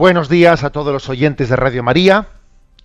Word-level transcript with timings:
Buenos 0.00 0.30
días 0.30 0.64
a 0.64 0.70
todos 0.70 0.94
los 0.94 1.10
oyentes 1.10 1.50
de 1.50 1.56
Radio 1.56 1.82
María. 1.82 2.28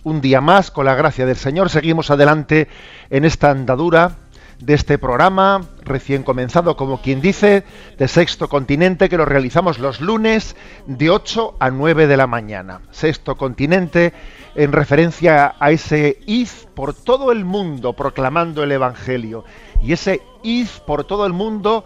Un 0.03 0.19
día 0.19 0.41
más, 0.41 0.69
con 0.69 0.83
la 0.83 0.95
gracia 0.95 1.25
del 1.25 1.38
Señor, 1.38 1.69
seguimos 1.69 2.11
adelante 2.11 2.67
en 3.09 3.23
esta 3.23 3.52
andadura 3.52 4.17
de 4.59 4.73
este 4.73 4.97
programa 4.97 5.61
recién 5.85 6.23
comenzado, 6.23 6.75
como 6.75 7.02
quien 7.02 7.22
dice, 7.22 7.63
de 7.97 8.09
Sexto 8.09 8.49
Continente, 8.49 9.07
que 9.07 9.16
lo 9.16 9.23
realizamos 9.23 9.80
los 9.80 10.02
lunes 10.02 10.57
de 10.88 11.09
8 11.09 11.55
a 11.57 11.69
9 11.69 12.07
de 12.07 12.17
la 12.17 12.27
mañana. 12.27 12.81
Sexto 12.91 13.38
Continente 13.38 14.11
en 14.53 14.73
referencia 14.73 15.55
a 15.57 15.72
ese 15.72 16.19
id 16.25 16.50
por 16.73 16.94
todo 16.94 17.31
el 17.31 17.45
mundo 17.45 17.94
proclamando 17.94 18.61
el 18.61 18.73
Evangelio. 18.73 19.45
Y 19.81 19.94
ese 19.94 20.22
id 20.44 20.67
por 20.85 21.05
todo 21.05 21.25
el 21.25 21.31
mundo 21.31 21.85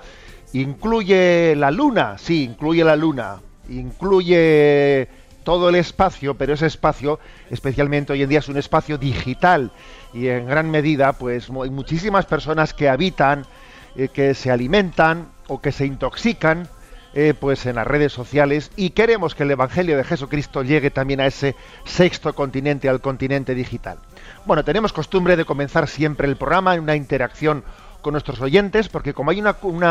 incluye 0.53 1.55
la 1.55 1.69
luna, 1.69 2.17
sí, 2.17 2.45
incluye 2.45 2.83
la 2.83 2.95
luna, 2.95 3.41
incluye 3.69 5.18
todo 5.49 5.69
el 5.69 5.73
espacio, 5.73 6.35
pero 6.35 6.53
ese 6.53 6.67
espacio, 6.67 7.19
especialmente 7.49 8.13
hoy 8.13 8.21
en 8.21 8.29
día, 8.29 8.37
es 8.37 8.49
un 8.49 8.57
espacio 8.57 8.99
digital 8.99 9.71
y 10.13 10.27
en 10.27 10.45
gran 10.45 10.69
medida, 10.69 11.13
pues 11.13 11.49
hay 11.49 11.71
muchísimas 11.71 12.27
personas 12.27 12.75
que 12.75 12.87
habitan, 12.87 13.47
eh, 13.95 14.09
que 14.09 14.35
se 14.35 14.51
alimentan 14.51 15.29
o 15.47 15.59
que 15.59 15.71
se 15.71 15.87
intoxican, 15.87 16.67
eh, 17.15 17.33
pues 17.33 17.65
en 17.65 17.77
las 17.77 17.87
redes 17.87 18.13
sociales 18.13 18.69
y 18.75 18.91
queremos 18.91 19.33
que 19.33 19.41
el 19.41 19.49
Evangelio 19.49 19.97
de 19.97 20.03
Jesucristo 20.03 20.61
llegue 20.61 20.91
también 20.91 21.19
a 21.19 21.25
ese 21.25 21.55
sexto 21.83 22.35
continente, 22.35 22.87
al 22.87 23.01
continente 23.01 23.55
digital. 23.55 23.97
Bueno, 24.45 24.63
tenemos 24.63 24.93
costumbre 24.93 25.35
de 25.35 25.45
comenzar 25.45 25.87
siempre 25.87 26.27
el 26.27 26.35
programa 26.35 26.75
en 26.75 26.81
una 26.81 26.95
interacción 26.95 27.63
con 28.03 28.11
nuestros 28.11 28.39
oyentes, 28.39 28.87
porque 28.87 29.15
como 29.15 29.31
hay 29.31 29.39
una, 29.39 29.55
un 29.63 29.83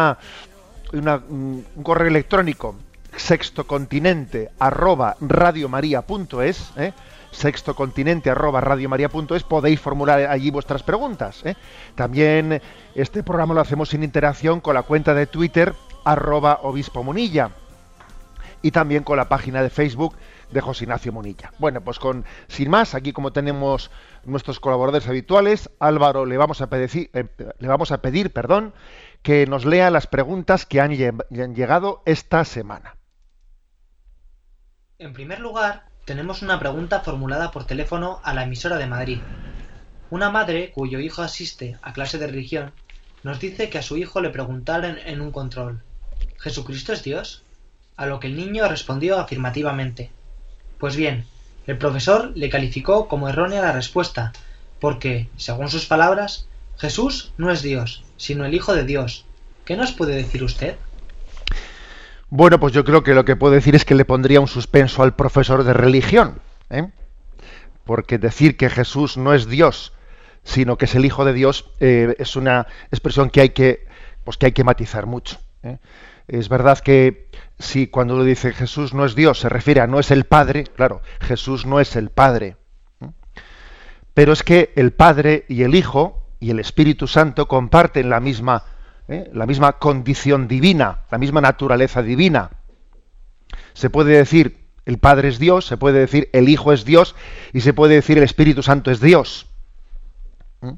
un 0.93 1.83
correo 1.83 2.07
electrónico 2.07 2.77
sextocontinente 3.19 4.51
arroba 4.59 5.17
radiomaria.es 5.21 6.73
¿eh? 6.77 6.93
sextocontinente 7.31 8.31
arroba 8.31 8.61
radiomaria.es 8.61 9.43
podéis 9.43 9.81
formular 9.81 10.21
allí 10.31 10.51
vuestras 10.51 10.83
preguntas 10.83 11.45
¿eh? 11.45 11.57
también 11.95 12.63
este 12.95 13.23
programa 13.23 13.55
lo 13.55 13.61
hacemos 13.61 13.93
en 13.95 14.03
interacción 14.03 14.61
con 14.61 14.75
la 14.75 14.83
cuenta 14.83 15.15
de 15.15 15.27
twitter 15.27 15.75
arroba 16.05 16.61
obispo 16.63 17.03
munilla 17.03 17.51
y 18.63 18.71
también 18.71 19.05
con 19.05 19.17
la 19.17 19.29
página 19.29 19.63
de 19.63 19.71
Facebook 19.71 20.17
de 20.51 20.61
José 20.61 20.85
Ignacio 20.85 21.13
Munilla. 21.13 21.53
Bueno, 21.59 21.81
pues 21.81 21.99
con 21.99 22.25
sin 22.49 22.71
más, 22.71 22.95
aquí 22.95 23.13
como 23.13 23.33
tenemos 23.33 23.91
nuestros 24.25 24.61
colaboradores 24.61 25.09
habituales, 25.09 25.71
Álvaro 25.79 26.27
le 26.27 26.37
vamos 26.37 26.61
a 26.61 26.69
pedir, 26.69 27.11
eh, 27.13 27.27
le 27.59 27.69
vamos 27.69 27.93
a 27.93 27.99
pedir, 27.99 28.33
perdón, 28.33 28.73
que 29.23 29.47
nos 29.47 29.65
lea 29.65 29.91
las 29.91 30.07
preguntas 30.07 30.67
que 30.67 30.81
han 30.81 30.93
llegado 30.93 32.03
esta 32.07 32.45
semana. 32.45 32.98
En 35.01 35.13
primer 35.13 35.39
lugar, 35.39 35.85
tenemos 36.07 36.43
una 36.43 36.59
pregunta 36.59 36.99
formulada 36.99 37.53
por 37.53 37.65
teléfono 37.65 38.19
a 38.25 38.35
la 38.35 38.43
emisora 38.43 38.79
de 38.79 38.89
Madrid. 38.89 39.19
Una 40.11 40.29
madre 40.29 40.73
cuyo 40.73 40.99
hijo 40.99 41.23
asiste 41.23 41.79
a 41.83 41.93
clase 41.93 42.19
de 42.19 42.27
religión 42.27 42.73
nos 43.23 43.39
dice 43.39 43.71
que 43.71 43.79
a 43.79 43.83
su 43.83 43.97
hijo 43.97 44.21
le 44.21 44.31
preguntaron 44.31 44.99
en 44.99 45.21
un 45.21 45.31
control 45.31 45.83
¿Jesucristo 46.41 46.93
es 46.93 47.05
Dios? 47.05 47.45
A 47.97 48.07
lo 48.07 48.19
que 48.19 48.27
el 48.27 48.37
niño 48.37 48.67
respondió 48.67 49.21
afirmativamente. 49.21 50.11
Pues 50.81 50.97
bien, 50.97 51.27
el 51.69 51.79
profesor 51.79 52.33
le 52.35 52.51
calificó 52.51 53.07
como 53.07 53.29
errónea 53.29 53.63
la 53.63 53.71
respuesta, 53.71 54.33
porque, 54.81 55.29
según 55.37 55.69
sus 55.69 55.87
palabras, 55.87 56.49
Jesús 56.77 57.31
no 57.39 57.53
es 57.53 57.63
Dios, 57.63 58.03
sino 58.17 58.45
el 58.45 58.55
Hijo 58.55 58.75
de 58.75 58.83
Dios. 58.83 59.27
¿Qué 59.65 59.77
nos 59.77 59.93
puede 59.93 60.17
decir 60.17 60.43
usted? 60.43 60.77
Bueno, 62.31 62.61
pues 62.61 62.75
yo 62.75 62.85
creo 62.85 63.03
que 63.03 63.15
lo 63.15 63.25
que 63.25 63.37
puedo 63.37 63.55
decir 63.55 63.75
es 63.75 63.85
que 63.85 63.95
le 63.95 64.05
pondría 64.05 64.41
un 64.41 64.49
suspenso 64.49 65.03
al 65.03 65.15
profesor 65.15 65.65
de 65.65 65.73
religión, 65.73 66.41
¿eh? 66.69 66.91
porque 67.85 68.19
decir 68.19 68.59
que 68.59 68.69
Jesús 68.69 69.17
no 69.17 69.33
es 69.33 69.49
Dios, 69.49 69.95
sino 70.45 70.77
que 70.77 70.85
es 70.85 70.95
el 70.95 71.07
Hijo 71.07 71.25
de 71.25 71.33
Dios, 71.33 71.71
eh, 71.81 72.15
es 72.19 72.37
una 72.37 72.67
expresión 72.91 73.31
que 73.31 73.41
hay 73.41 73.51
que, 73.51 73.87
pues 74.25 74.37
que 74.37 74.47
hay 74.47 74.53
que 74.53 74.65
matizar 74.65 75.07
mucho. 75.07 75.39
¿eh? 75.63 75.79
Es 76.27 76.51
verdad 76.51 76.79
que 76.81 77.31
si 77.59 77.87
cuando 77.87 78.15
uno 78.15 78.25
dice 78.25 78.53
Jesús 78.53 78.93
no 78.93 79.07
es 79.07 79.15
Dios 79.15 79.41
se 79.41 79.49
refiere 79.49 79.81
a 79.81 79.87
no 79.87 79.99
es 79.99 80.11
el 80.11 80.25
Padre, 80.25 80.65
claro, 80.65 81.01
Jesús 81.21 81.65
no 81.65 81.81
es 81.81 81.97
el 81.97 82.11
Padre. 82.11 82.57
¿eh? 83.01 83.09
Pero 84.13 84.35
es 84.35 84.43
que 84.43 84.73
el 84.77 84.93
Padre 84.93 85.47
y 85.49 85.63
el 85.63 85.75
Hijo 85.75 86.27
y 86.41 86.51
el 86.51 86.61
Espíritu 86.61 87.07
Santo 87.07 87.49
comparten 87.49 88.11
la 88.11 88.21
misma, 88.21 88.65
¿eh? 89.09 89.31
la 89.33 89.47
misma 89.47 89.79
condición 89.79 90.49
divina, 90.49 91.01
la 91.11 91.19
misma 91.19 91.41
naturaleza 91.41 92.03
divina. 92.03 92.51
Se 93.75 93.91
puede 93.91 94.17
decir 94.17 94.69
el 94.85 94.99
Padre 94.99 95.29
es 95.29 95.39
Dios, 95.39 95.67
se 95.67 95.77
puede 95.77 96.01
decir 96.01 96.31
el 96.33 96.49
Hijo 96.49 96.73
es 96.73 96.85
Dios 96.85 97.15
y 97.53 97.61
se 97.61 97.75
puede 97.75 97.95
decir 97.95 98.19
el 98.19 98.25
Espíritu 98.25 98.63
Santo 98.63 98.91
es 98.91 99.01
Dios. 99.01 99.47
¿Mm? 100.61 100.73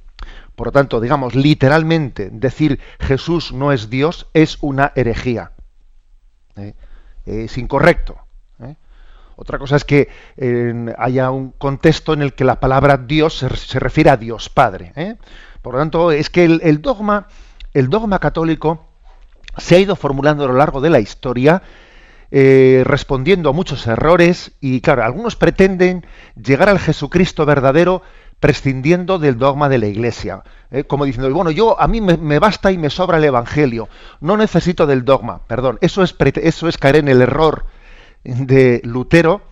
Por 0.57 0.69
lo 0.69 0.73
tanto, 0.73 1.01
digamos, 1.01 1.35
literalmente 1.35 2.31
decir 2.31 2.81
Jesús 2.99 3.53
no 3.53 3.73
es 3.73 3.91
Dios 3.91 4.29
es 4.35 4.59
una 4.61 4.93
herejía. 4.95 5.53
¿eh? 6.57 6.75
Es 7.25 7.57
incorrecto. 7.59 8.19
¿eh? 8.61 8.75
Otra 9.37 9.59
cosa 9.59 9.77
es 9.77 9.85
que 9.85 10.09
eh, 10.37 10.95
haya 10.99 11.31
un 11.31 11.53
contexto 11.53 12.13
en 12.13 12.23
el 12.23 12.35
que 12.35 12.45
la 12.45 12.61
palabra 12.61 12.97
Dios 12.97 13.39
se, 13.39 13.49
se 13.57 13.79
refiere 13.79 14.11
a 14.11 14.17
Dios 14.17 14.49
Padre. 14.49 14.93
¿eh? 14.97 15.17
Por 15.63 15.75
lo 15.75 15.81
tanto, 15.81 16.11
es 16.11 16.31
que 16.31 16.45
el 16.45 16.83
dogma, 16.83 17.29
el 17.75 17.89
dogma 17.89 18.19
católico 18.19 18.87
se 19.57 19.77
ha 19.77 19.79
ido 19.79 19.97
formulando 19.97 20.45
a 20.45 20.49
lo 20.49 20.55
largo 20.55 20.81
de 20.81 20.91
la 20.91 21.01
historia, 21.01 21.63
eh, 22.31 22.83
respondiendo 22.87 23.51
a 23.51 23.53
muchos 23.53 23.87
errores, 23.87 24.53
y 24.61 24.81
claro, 24.81 25.05
algunos 25.05 25.37
pretenden 25.37 26.07
llegar 26.37 26.69
al 26.69 26.78
Jesucristo 26.78 27.45
verdadero 27.47 28.03
prescindiendo 28.39 29.19
del 29.19 29.37
dogma 29.37 29.69
de 29.69 29.78
la 29.78 29.87
Iglesia, 29.87 30.43
¿eh? 30.71 30.84
como 30.84 31.05
diciendo, 31.05 31.33
bueno, 31.34 31.51
yo 31.51 31.78
a 31.78 31.87
mí 31.89 32.01
me, 32.01 32.39
basta 32.39 32.72
y 32.72 32.78
me 32.78 32.89
sobra 32.89 33.19
el 33.19 33.25
Evangelio, 33.25 33.89
no 34.21 34.37
necesito 34.37 34.87
del 34.87 35.05
dogma, 35.05 35.41
perdón, 35.47 35.78
eso 35.83 36.03
es, 36.03 36.15
eso 36.37 36.69
es 36.69 36.78
caer 36.78 36.97
en 36.97 37.09
el 37.09 37.21
error 37.21 37.66
de 38.25 38.81
Lutero 38.84 39.43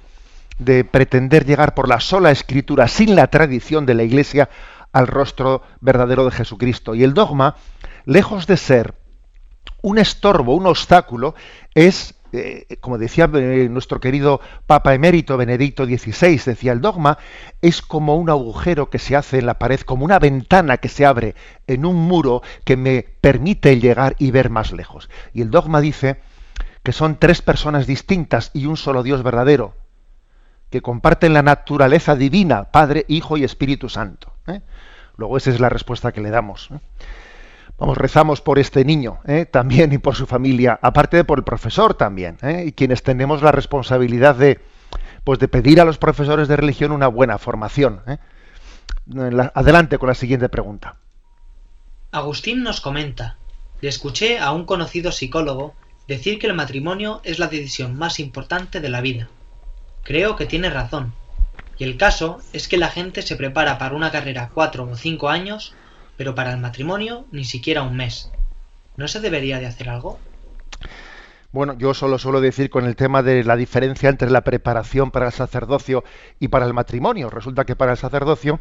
de 0.59 0.85
pretender 0.85 1.45
llegar 1.45 1.75
por 1.75 1.89
la 1.89 2.01
sola 2.01 2.31
escritura 2.31 2.89
sin 2.89 3.15
la 3.15 3.29
tradición 3.29 3.87
de 3.87 3.95
la 3.95 4.03
Iglesia 4.03 4.49
al 4.93 5.07
rostro 5.07 5.63
verdadero 5.81 6.25
de 6.25 6.33
Jesucristo. 6.33 6.95
Y 6.95 7.05
el 7.05 7.15
dogma, 7.15 7.57
lejos 8.09 8.47
de 8.47 8.57
ser 8.57 8.95
un 9.83 9.99
estorbo, 9.99 10.55
un 10.55 10.67
obstáculo, 10.67 11.35
es, 11.75 12.15
eh, 12.33 12.79
como 12.81 12.97
decía 12.97 13.31
eh, 13.35 13.69
nuestro 13.71 14.01
querido 14.01 14.41
Papa 14.67 14.95
emérito 14.95 15.37
Benedicto 15.37 15.85
XVI, 15.85 16.41
decía, 16.43 16.73
el 16.73 16.81
dogma 16.81 17.19
es 17.61 17.83
como 17.83 18.17
un 18.17 18.31
agujero 18.31 18.89
que 18.89 18.99
se 18.99 19.15
hace 19.15 19.39
en 19.39 19.47
la 19.47 19.59
pared, 19.59 19.81
como 19.81 20.07
una 20.07 20.19
ventana 20.19 20.79
que 20.79 20.89
se 20.89 21.05
abre 21.05 21.35
en 21.67 21.85
un 21.85 21.97
muro 21.97 22.43
que 22.65 22.79
me 22.79 23.05
permite 23.21 23.79
llegar 23.79 24.17
y 24.19 24.31
ver 24.31 24.49
más 24.49 24.73
lejos. 24.73 25.11
Y 25.35 25.43
el 25.43 25.51
dogma 25.51 25.83
dice 25.83 26.19
que 26.83 26.93
son 26.93 27.19
tres 27.19 27.43
personas 27.43 27.87
distintas 27.87 28.51
y 28.55 28.65
un 28.65 28.79
solo 28.79 29.03
Dios 29.03 29.23
verdadero, 29.23 29.75
que 30.71 30.81
comparten 30.81 31.35
la 31.35 31.43
naturaleza 31.43 32.17
divina, 32.17 32.73
Padre, 32.73 33.05
Hijo 33.07 33.37
y 33.37 33.45
Espíritu 33.45 33.91
Santo. 33.91 34.33
¿eh? 34.47 34.63
Luego 35.19 35.37
esa 35.37 35.51
es 35.51 35.61
la 35.61 35.69
respuesta 35.69 36.11
que 36.11 36.23
le 36.23 36.31
damos. 36.31 36.71
Vamos, 37.79 37.97
rezamos 37.97 38.41
por 38.41 38.59
este 38.59 38.85
niño 38.85 39.21
¿eh? 39.25 39.47
también 39.47 39.93
y 39.93 39.99
por 39.99 40.17
su 40.17 40.27
familia, 40.27 40.81
aparte 40.83 41.17
de 41.17 41.25
por 41.25 41.39
el 41.39 41.45
profesor 41.45 41.95
también, 41.95 42.37
¿eh? 42.43 42.65
y 42.67 42.73
quienes 42.73 43.05
tenemos 43.05 43.41
la 43.41 43.53
responsabilidad 43.53 44.35
de, 44.35 44.61
pues 45.23 45.39
de 45.39 45.47
pedir 45.47 45.81
a 45.81 45.85
los 45.85 45.97
profesores 45.97 46.49
de 46.49 46.57
religión 46.57 46.91
una 46.91 47.07
buena 47.07 47.39
formación. 47.39 48.03
¿eh? 48.09 48.19
Adelante 49.55 49.97
con 49.99 50.09
la 50.09 50.15
siguiente 50.15 50.49
pregunta. 50.49 50.97
Agustín 52.11 52.65
nos 52.65 52.81
comenta, 52.81 53.37
le 53.81 53.89
escuché 53.89 54.41
a 54.41 54.51
un 54.51 54.65
conocido 54.65 55.13
psicólogo 55.13 55.75
decir 56.09 56.41
que 56.41 56.49
el 56.49 56.55
matrimonio 56.55 57.21
es 57.23 57.39
la 57.39 57.47
decisión 57.47 57.97
más 57.97 58.19
importante 58.19 58.81
de 58.81 58.89
la 58.89 59.01
vida. 59.01 59.29
Creo 60.03 60.35
que 60.35 60.47
tiene 60.47 60.69
razón. 60.69 61.13
Y 61.77 61.85
el 61.85 61.97
caso 61.97 62.41
es 62.53 62.67
que 62.67 62.77
la 62.77 62.89
gente 62.89 63.23
se 63.23 63.37
prepara 63.37 63.79
para 63.79 63.95
una 63.95 64.11
carrera 64.11 64.51
cuatro 64.53 64.89
o 64.91 64.97
cinco 64.97 65.29
años 65.29 65.75
pero 66.19 66.35
para 66.35 66.53
el 66.53 66.59
matrimonio 66.59 67.25
ni 67.33 67.45
siquiera 67.45 67.83
un 67.83 67.97
mes. 67.97 68.31
¿No 68.99 69.09
se 69.09 69.21
debería 69.21 69.59
de 69.61 69.67
hacer 69.67 69.89
algo? 69.89 70.19
Bueno, 71.53 71.79
yo 71.79 71.95
solo 71.95 72.19
suelo 72.19 72.43
decir 72.43 72.69
con 72.69 72.85
el 72.85 72.97
tema 72.97 73.23
de 73.23 73.43
la 73.45 73.57
diferencia 73.57 74.11
entre 74.11 74.29
la 74.29 74.43
preparación 74.43 75.11
para 75.11 75.27
el 75.27 75.33
sacerdocio 75.33 76.05
y 76.39 76.49
para 76.49 76.67
el 76.67 76.75
matrimonio. 76.75 77.31
Resulta 77.31 77.65
que 77.65 77.77
para 77.77 77.93
el 77.93 77.99
sacerdocio 77.99 78.61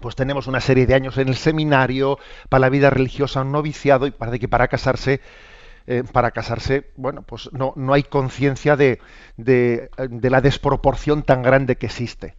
pues 0.00 0.14
tenemos 0.14 0.46
una 0.46 0.60
serie 0.60 0.84
de 0.84 0.94
años 0.94 1.16
en 1.16 1.28
el 1.28 1.36
seminario, 1.36 2.18
para 2.50 2.60
la 2.60 2.68
vida 2.68 2.90
religiosa 2.90 3.40
un 3.40 3.52
noviciado 3.52 4.06
y 4.06 4.10
parece 4.10 4.40
que 4.40 4.48
para 4.48 4.68
casarse 4.68 5.22
eh, 5.86 6.02
para 6.12 6.32
casarse, 6.32 6.90
bueno, 6.96 7.22
pues 7.22 7.48
no, 7.52 7.72
no 7.76 7.94
hay 7.94 8.02
conciencia 8.02 8.76
de, 8.76 8.98
de, 9.36 9.88
de, 9.96 10.30
la 10.30 10.40
desproporción 10.40 11.22
tan 11.22 11.42
grande 11.42 11.76
que 11.76 11.86
existe. 11.86 12.34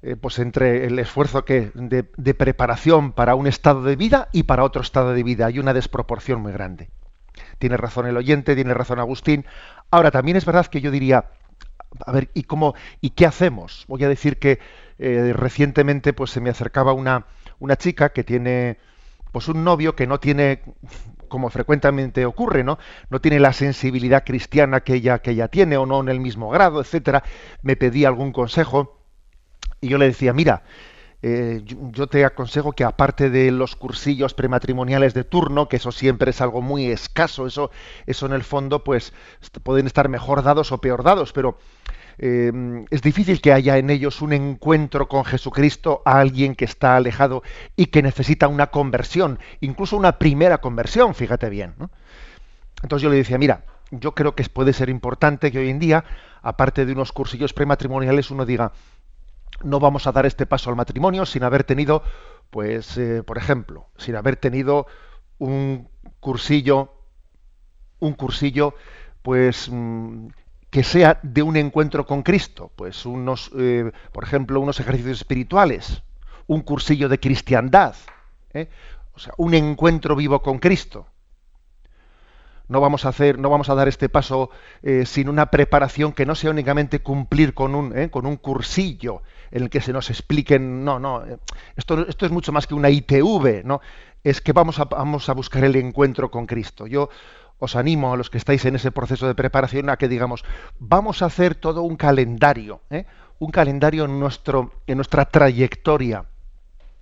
Eh, 0.00 0.14
pues 0.14 0.38
entre 0.38 0.86
el 0.86 0.96
esfuerzo 1.00 1.44
que 1.44 1.72
de, 1.74 2.34
preparación 2.34 3.10
para 3.10 3.34
un 3.34 3.48
estado 3.48 3.82
de 3.82 3.96
vida 3.96 4.28
y 4.30 4.44
para 4.44 4.62
otro 4.62 4.80
estado 4.80 5.12
de 5.12 5.24
vida. 5.24 5.46
Hay 5.46 5.58
una 5.58 5.74
desproporción 5.74 6.40
muy 6.40 6.52
grande. 6.52 6.88
Tiene 7.58 7.76
razón 7.76 8.06
el 8.06 8.16
oyente, 8.16 8.54
tiene 8.54 8.74
razón 8.74 9.00
Agustín. 9.00 9.44
Ahora, 9.90 10.12
también 10.12 10.36
es 10.36 10.44
verdad 10.44 10.66
que 10.66 10.80
yo 10.80 10.92
diría, 10.92 11.30
a 12.06 12.12
ver, 12.12 12.30
¿y 12.32 12.44
cómo, 12.44 12.74
y 13.00 13.10
qué 13.10 13.26
hacemos? 13.26 13.86
Voy 13.88 14.04
a 14.04 14.08
decir 14.08 14.38
que 14.38 14.60
eh, 15.00 15.32
recientemente 15.34 16.12
pues 16.12 16.30
se 16.30 16.40
me 16.40 16.50
acercaba 16.50 16.92
una, 16.92 17.26
una 17.58 17.74
chica 17.76 18.10
que 18.10 18.22
tiene 18.22 18.78
pues 19.32 19.48
un 19.48 19.64
novio 19.64 19.96
que 19.96 20.06
no 20.06 20.20
tiene 20.20 20.62
como 21.26 21.50
frecuentemente 21.50 22.24
ocurre, 22.24 22.62
¿no? 22.62 22.78
No 23.10 23.20
tiene 23.20 23.40
la 23.40 23.52
sensibilidad 23.52 24.24
cristiana 24.24 24.80
que 24.80 24.94
ella, 24.94 25.18
que 25.18 25.32
ella 25.32 25.48
tiene 25.48 25.76
o 25.76 25.86
no 25.86 26.00
en 26.00 26.08
el 26.08 26.20
mismo 26.20 26.50
grado, 26.50 26.80
etcétera. 26.80 27.24
Me 27.62 27.76
pedía 27.76 28.08
algún 28.08 28.32
consejo 28.32 28.97
y 29.80 29.88
yo 29.88 29.98
le 29.98 30.06
decía, 30.06 30.32
mira, 30.32 30.62
eh, 31.20 31.62
yo, 31.64 32.06
te 32.06 32.24
aconsejo 32.24 32.72
que 32.72 32.84
aparte 32.84 33.28
de 33.28 33.50
los 33.50 33.74
cursillos 33.74 34.34
prematrimoniales 34.34 35.14
de 35.14 35.24
turno, 35.24 35.68
que 35.68 35.76
eso 35.76 35.90
siempre 35.90 36.30
es 36.30 36.40
algo 36.40 36.62
muy 36.62 36.86
escaso, 36.86 37.46
eso, 37.46 37.70
eso 38.06 38.26
en 38.26 38.32
el 38.32 38.44
fondo, 38.44 38.84
pues 38.84 39.12
pueden 39.64 39.86
estar 39.86 40.08
mejor 40.08 40.44
dados 40.44 40.70
o 40.70 40.78
peor 40.78 41.02
dados, 41.02 41.32
pero 41.32 41.58
eh, 42.18 42.52
es 42.90 43.02
difícil 43.02 43.40
que 43.40 43.52
haya 43.52 43.78
en 43.78 43.90
ellos 43.90 44.22
un 44.22 44.32
encuentro 44.32 45.08
con 45.08 45.24
Jesucristo 45.24 46.02
a 46.04 46.20
alguien 46.20 46.54
que 46.54 46.64
está 46.64 46.96
alejado 46.96 47.42
y 47.74 47.86
que 47.86 48.02
necesita 48.02 48.46
una 48.46 48.68
conversión, 48.68 49.40
incluso 49.60 49.96
una 49.96 50.18
primera 50.18 50.58
conversión, 50.58 51.16
fíjate 51.16 51.50
bien. 51.50 51.74
Entonces 52.82 53.02
yo 53.02 53.10
le 53.10 53.16
decía, 53.16 53.38
mira, 53.38 53.64
yo 53.90 54.14
creo 54.14 54.36
que 54.36 54.44
puede 54.44 54.72
ser 54.72 54.88
importante 54.88 55.50
que 55.50 55.58
hoy 55.58 55.70
en 55.70 55.80
día, 55.80 56.04
aparte 56.42 56.86
de 56.86 56.92
unos 56.92 57.10
cursillos 57.10 57.52
prematrimoniales, 57.52 58.30
uno 58.30 58.46
diga, 58.46 58.72
no 59.62 59.80
vamos 59.80 60.06
a 60.06 60.12
dar 60.12 60.26
este 60.26 60.46
paso 60.46 60.70
al 60.70 60.76
matrimonio 60.76 61.26
sin 61.26 61.42
haber 61.42 61.64
tenido, 61.64 62.02
pues, 62.50 62.96
eh, 62.98 63.22
por 63.22 63.38
ejemplo, 63.38 63.88
sin 63.96 64.16
haber 64.16 64.36
tenido 64.36 64.86
un 65.38 65.88
cursillo, 66.20 66.92
un 67.98 68.12
cursillo, 68.14 68.74
pues, 69.22 69.68
mm, 69.70 70.28
que 70.70 70.84
sea 70.84 71.18
de 71.22 71.42
un 71.42 71.56
encuentro 71.56 72.06
con 72.06 72.22
Cristo, 72.22 72.70
pues 72.76 73.06
unos, 73.06 73.50
eh, 73.58 73.90
por 74.12 74.24
ejemplo, 74.24 74.60
unos 74.60 74.80
ejercicios 74.80 75.18
espirituales, 75.18 76.02
un 76.46 76.60
cursillo 76.60 77.08
de 77.08 77.18
cristiandad, 77.18 77.96
¿eh? 78.52 78.68
o 79.14 79.18
sea, 79.18 79.32
un 79.38 79.54
encuentro 79.54 80.14
vivo 80.14 80.42
con 80.42 80.58
Cristo. 80.58 81.06
No 82.68 82.82
vamos 82.82 83.06
a 83.06 83.08
hacer, 83.08 83.38
no 83.38 83.48
vamos 83.48 83.70
a 83.70 83.74
dar 83.74 83.88
este 83.88 84.10
paso 84.10 84.50
sin 85.06 85.30
una 85.30 85.46
preparación 85.50 86.12
que 86.12 86.26
no 86.26 86.34
sea 86.34 86.50
únicamente 86.50 87.00
cumplir 87.00 87.54
con 87.54 87.74
un, 87.74 88.08
con 88.10 88.26
un 88.26 88.36
cursillo 88.36 89.22
en 89.50 89.62
el 89.62 89.70
que 89.70 89.80
se 89.80 89.92
nos 89.92 90.10
expliquen, 90.10 90.84
no, 90.84 90.98
no, 90.98 91.24
eh, 91.24 91.38
esto, 91.76 92.06
esto 92.08 92.26
es 92.26 92.32
mucho 92.32 92.52
más 92.52 92.66
que 92.66 92.74
una 92.74 92.90
ITV, 92.90 93.64
¿no? 93.64 93.80
Es 94.24 94.40
que 94.40 94.52
vamos 94.52 94.78
a, 94.78 94.84
vamos 94.84 95.28
a 95.28 95.32
buscar 95.32 95.64
el 95.64 95.76
encuentro 95.76 96.30
con 96.30 96.46
Cristo. 96.46 96.86
Yo 96.86 97.08
os 97.58 97.76
animo 97.76 98.12
a 98.12 98.16
los 98.16 98.30
que 98.30 98.38
estáis 98.38 98.64
en 98.64 98.76
ese 98.76 98.92
proceso 98.92 99.26
de 99.26 99.34
preparación 99.34 99.90
a 99.90 99.96
que 99.96 100.08
digamos, 100.08 100.44
vamos 100.78 101.22
a 101.22 101.26
hacer 101.26 101.54
todo 101.54 101.82
un 101.82 101.96
calendario, 101.96 102.82
¿eh? 102.90 103.06
un 103.38 103.50
calendario 103.50 104.04
en, 104.04 104.18
nuestro, 104.18 104.72
en 104.86 104.96
nuestra 104.96 105.24
trayectoria 105.26 106.24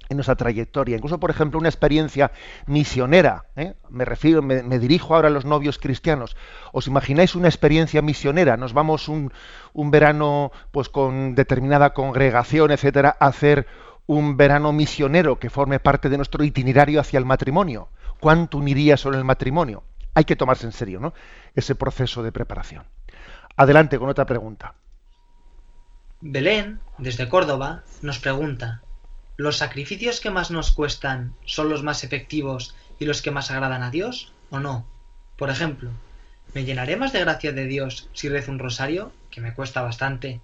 en 0.08 0.16
nuestra 0.16 0.36
trayectoria, 0.36 0.96
incluso 0.96 1.18
por 1.18 1.30
ejemplo 1.30 1.58
una 1.58 1.68
experiencia 1.68 2.30
misionera, 2.66 3.46
¿eh? 3.56 3.74
me 3.90 4.04
refiero, 4.04 4.42
me, 4.42 4.78
dirijo 4.78 5.14
ahora 5.14 5.28
a 5.28 5.30
los 5.30 5.44
novios 5.44 5.78
cristianos. 5.78 6.36
¿Os 6.72 6.86
imagináis 6.86 7.34
una 7.34 7.48
experiencia 7.48 8.02
misionera? 8.02 8.56
Nos 8.56 8.72
vamos 8.72 9.08
un, 9.08 9.32
un 9.72 9.90
verano, 9.90 10.52
pues 10.70 10.88
con 10.88 11.34
determinada 11.34 11.92
congregación, 11.92 12.70
etcétera, 12.70 13.16
a 13.18 13.26
hacer 13.26 13.66
un 14.06 14.36
verano 14.36 14.72
misionero 14.72 15.38
que 15.38 15.50
forme 15.50 15.80
parte 15.80 16.08
de 16.08 16.16
nuestro 16.16 16.44
itinerario 16.44 17.00
hacia 17.00 17.18
el 17.18 17.24
matrimonio. 17.24 17.88
¿Cuánto 18.20 18.58
uniría 18.58 18.96
sobre 18.96 19.18
el 19.18 19.24
matrimonio? 19.24 19.82
Hay 20.14 20.24
que 20.24 20.36
tomarse 20.36 20.66
en 20.66 20.72
serio, 20.72 21.00
¿no? 21.00 21.12
Ese 21.54 21.74
proceso 21.74 22.22
de 22.22 22.32
preparación. 22.32 22.84
Adelante 23.56 23.98
con 23.98 24.08
otra 24.08 24.24
pregunta. 24.24 24.74
Belén, 26.20 26.80
desde 26.98 27.28
Córdoba, 27.28 27.82
nos 28.00 28.18
pregunta 28.18 28.82
¿Los 29.36 29.58
sacrificios 29.58 30.20
que 30.20 30.30
más 30.30 30.50
nos 30.50 30.72
cuestan 30.72 31.34
son 31.44 31.68
los 31.68 31.82
más 31.82 32.04
efectivos 32.04 32.74
y 32.98 33.04
los 33.04 33.20
que 33.20 33.30
más 33.30 33.50
agradan 33.50 33.82
a 33.82 33.90
Dios 33.90 34.32
o 34.48 34.60
no? 34.60 34.86
Por 35.36 35.50
ejemplo, 35.50 35.90
¿me 36.54 36.64
llenaré 36.64 36.96
más 36.96 37.12
de 37.12 37.20
gracia 37.20 37.52
de 37.52 37.66
Dios 37.66 38.08
si 38.14 38.30
rezo 38.30 38.50
un 38.50 38.58
rosario, 38.58 39.12
que 39.30 39.42
me 39.42 39.52
cuesta 39.52 39.82
bastante, 39.82 40.40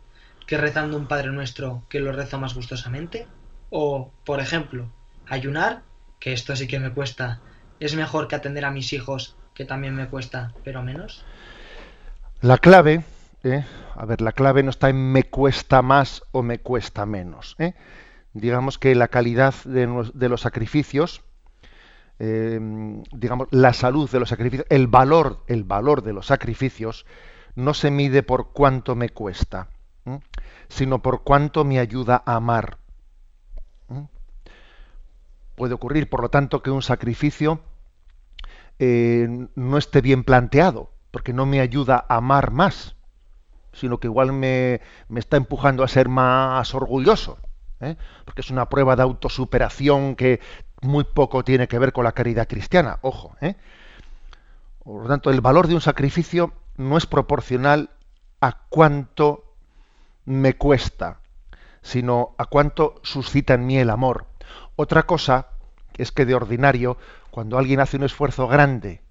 que 0.47 0.59
rezando 0.59 0.99
un 0.99 1.09
Padre 1.09 1.33
Nuestro, 1.33 1.83
que 1.89 2.01
lo 2.01 2.13
rezo 2.13 2.39
más 2.39 2.55
gustosamente? 2.55 3.27
O, 3.71 4.11
por 4.25 4.41
ejemplo, 4.41 4.91
ayunar, 5.27 5.83
que 6.21 6.35
esto 6.35 6.55
sí 6.55 6.67
que 6.67 6.79
me 6.79 6.93
cuesta, 6.93 7.41
es 7.81 7.95
mejor 7.95 8.29
que 8.29 8.37
atender 8.37 8.67
a 8.67 8.71
mis 8.71 8.93
hijos, 8.93 9.37
que 9.55 9.65
también 9.65 9.95
me 9.95 10.09
cuesta, 10.09 10.53
pero 10.65 10.83
menos? 10.83 11.25
La 12.43 12.59
clave, 12.59 13.05
¿eh? 13.43 13.65
a 13.95 14.05
ver, 14.05 14.21
la 14.21 14.33
clave 14.33 14.63
no 14.63 14.71
está 14.71 14.91
en 14.91 15.13
me 15.13 15.25
cuesta 15.25 15.81
más 15.81 16.23
o 16.33 16.43
me 16.43 16.59
cuesta 16.59 17.07
menos. 17.07 17.57
¿eh? 17.59 17.75
Digamos 18.35 18.79
que 18.79 18.95
la 18.95 19.09
calidad 19.09 19.55
de, 19.65 20.29
los 20.29 20.41
sacrificios, 20.41 21.23
eh, 22.19 22.59
digamos, 23.13 23.49
la 23.51 23.73
salud 23.73 24.11
de 24.11 24.21
los 24.21 24.29
sacrificios, 24.29 24.67
el 24.71 24.87
valor, 24.87 25.43
el 25.47 25.65
valor 25.65 26.03
de 26.03 26.13
los 26.13 26.27
sacrificios, 26.27 27.05
no 27.55 27.75
se 27.75 27.91
mide 27.91 28.23
por 28.23 28.53
cuánto 28.53 28.95
me 28.95 29.11
cuesta, 29.11 29.69
sino 30.69 31.03
por 31.03 31.23
cuánto 31.23 31.65
me 31.65 31.79
ayuda 31.79 32.23
a 32.25 32.37
amar. 32.37 32.79
Puede 35.55 35.75
ocurrir, 35.75 36.09
por 36.09 36.23
lo 36.23 36.31
tanto, 36.31 36.63
que 36.63 36.71
un 36.71 36.83
sacrificio 36.83 37.61
eh, 38.79 39.29
no 39.55 39.77
esté 39.77 40.01
bien 40.01 40.25
planteado, 40.25 40.91
porque 41.11 41.35
no 41.35 41.45
me 41.45 41.61
ayuda 41.61 42.07
a 42.09 42.17
amar 42.17 42.51
más, 42.53 42.97
sino 43.75 44.01
que 44.01 44.07
igual 44.07 44.33
me, 44.33 44.81
me 45.09 45.21
está 45.21 45.37
empujando 45.37 45.85
a 45.85 45.89
ser 45.89 46.09
más 46.09 46.75
orgulloso. 46.75 47.39
¿Eh? 47.83 47.97
porque 48.25 48.41
es 48.41 48.51
una 48.51 48.69
prueba 48.69 48.97
de 48.97 49.03
autosuperación 49.03 50.15
que 50.15 50.41
muy 50.81 51.05
poco 51.05 51.45
tiene 51.45 51.69
que 51.69 51.79
ver 51.79 51.93
con 51.93 52.05
la 52.05 52.13
caridad 52.13 52.49
cristiana, 52.49 52.99
ojo. 53.03 53.37
¿eh? 53.41 53.57
Por 54.83 55.03
lo 55.03 55.09
tanto, 55.09 55.31
el 55.31 55.41
valor 55.41 55.69
de 55.69 55.75
un 55.75 55.81
sacrificio 55.81 56.53
no 56.77 56.97
es 56.97 57.07
proporcional 57.07 57.91
a 58.41 58.63
cuánto 58.69 59.55
me 60.25 60.55
cuesta, 60.55 61.21
sino 61.83 62.35
a 62.39 62.47
cuánto 62.47 63.01
suscita 63.03 63.55
en 63.55 63.67
mí 63.67 63.79
el 63.79 63.91
amor. 63.91 64.27
Otra 64.77 65.05
cosa 65.05 65.49
es 65.97 66.11
que 66.11 66.25
de 66.27 66.35
ordinario, 66.35 66.97
cuando 67.31 67.59
alguien 67.59 67.81
hace 67.81 67.97
un 67.97 68.05
esfuerzo 68.05 68.49
grande, 68.49 69.03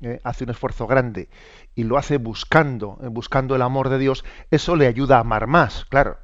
¿eh? 0.00 0.20
hace 0.24 0.44
un 0.44 0.50
esfuerzo 0.50 0.86
grande 0.86 1.28
y 1.74 1.84
lo 1.84 1.98
hace 1.98 2.18
buscando, 2.18 2.98
buscando 3.10 3.56
el 3.56 3.62
amor 3.62 3.88
de 3.88 3.98
Dios, 3.98 4.24
eso 4.50 4.76
le 4.76 4.86
ayuda 4.86 5.16
a 5.16 5.20
amar 5.20 5.46
más, 5.46 5.84
claro. 5.86 6.18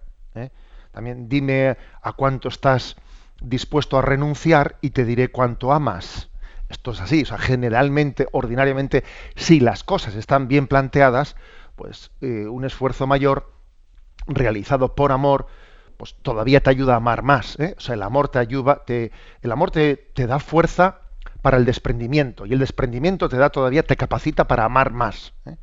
También 0.95 1.29
dime 1.29 1.77
a 2.03 2.13
cuánto 2.13 2.49
estás 2.49 2.97
dispuesto 3.43 3.99
a 3.99 4.03
renunciar 4.03 4.77
y 4.81 4.91
te 4.91 5.05
diré 5.05 5.29
cuánto 5.29 5.73
amas. 5.73 6.31
Esto 6.69 6.93
es 6.93 7.01
así, 7.01 7.23
o 7.23 7.27
sea, 7.27 7.39
generalmente, 7.39 8.29
ordinariamente, 8.33 9.05
si 9.37 9.61
las 9.61 9.85
cosas 9.85 10.15
están 10.15 10.49
bien 10.49 10.67
planteadas, 10.67 11.37
pues 11.77 12.11
eh, 12.21 12.47
un 12.47 12.65
esfuerzo 12.65 13.07
mayor 13.07 13.53
realizado 14.27 14.95
por 14.95 15.13
amor, 15.13 15.47
pues 15.97 16.15
todavía 16.23 16.61
te 16.61 16.71
ayuda 16.71 16.95
a 16.95 16.97
amar 16.97 17.23
más. 17.23 17.59
¿eh? 17.59 17.75
O 17.77 17.81
sea, 17.81 17.95
el 17.95 18.03
amor 18.03 18.29
te 18.29 18.39
ayuda, 18.39 18.83
te, 18.87 19.13
el 19.43 19.53
amor 19.53 19.71
te, 19.71 20.13
da 20.15 20.39
fuerza 20.39 21.01
para 21.43 21.57
el 21.57 21.65
desprendimiento 21.65 22.47
y 22.47 22.53
el 22.53 22.59
desprendimiento 22.59 23.29
te 23.29 23.37
da 23.37 23.51
todavía, 23.51 23.83
te 23.83 23.97
capacita 23.97 24.47
para 24.47 24.65
amar 24.65 24.93
más. 24.93 25.35
¿eh? 25.45 25.57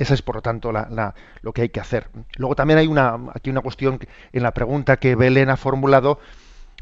Esa 0.00 0.14
es, 0.14 0.22
por 0.22 0.36
lo 0.36 0.40
tanto, 0.40 0.72
la, 0.72 1.14
lo 1.42 1.52
que 1.52 1.60
hay 1.60 1.68
que 1.68 1.78
hacer. 1.78 2.08
Luego 2.38 2.54
también 2.54 2.78
hay 2.78 2.86
una, 2.86 3.18
aquí 3.34 3.50
una 3.50 3.60
cuestión 3.60 3.98
en 4.32 4.42
la 4.42 4.52
pregunta 4.52 4.96
que 4.96 5.14
Belén 5.14 5.50
ha 5.50 5.58
formulado, 5.58 6.18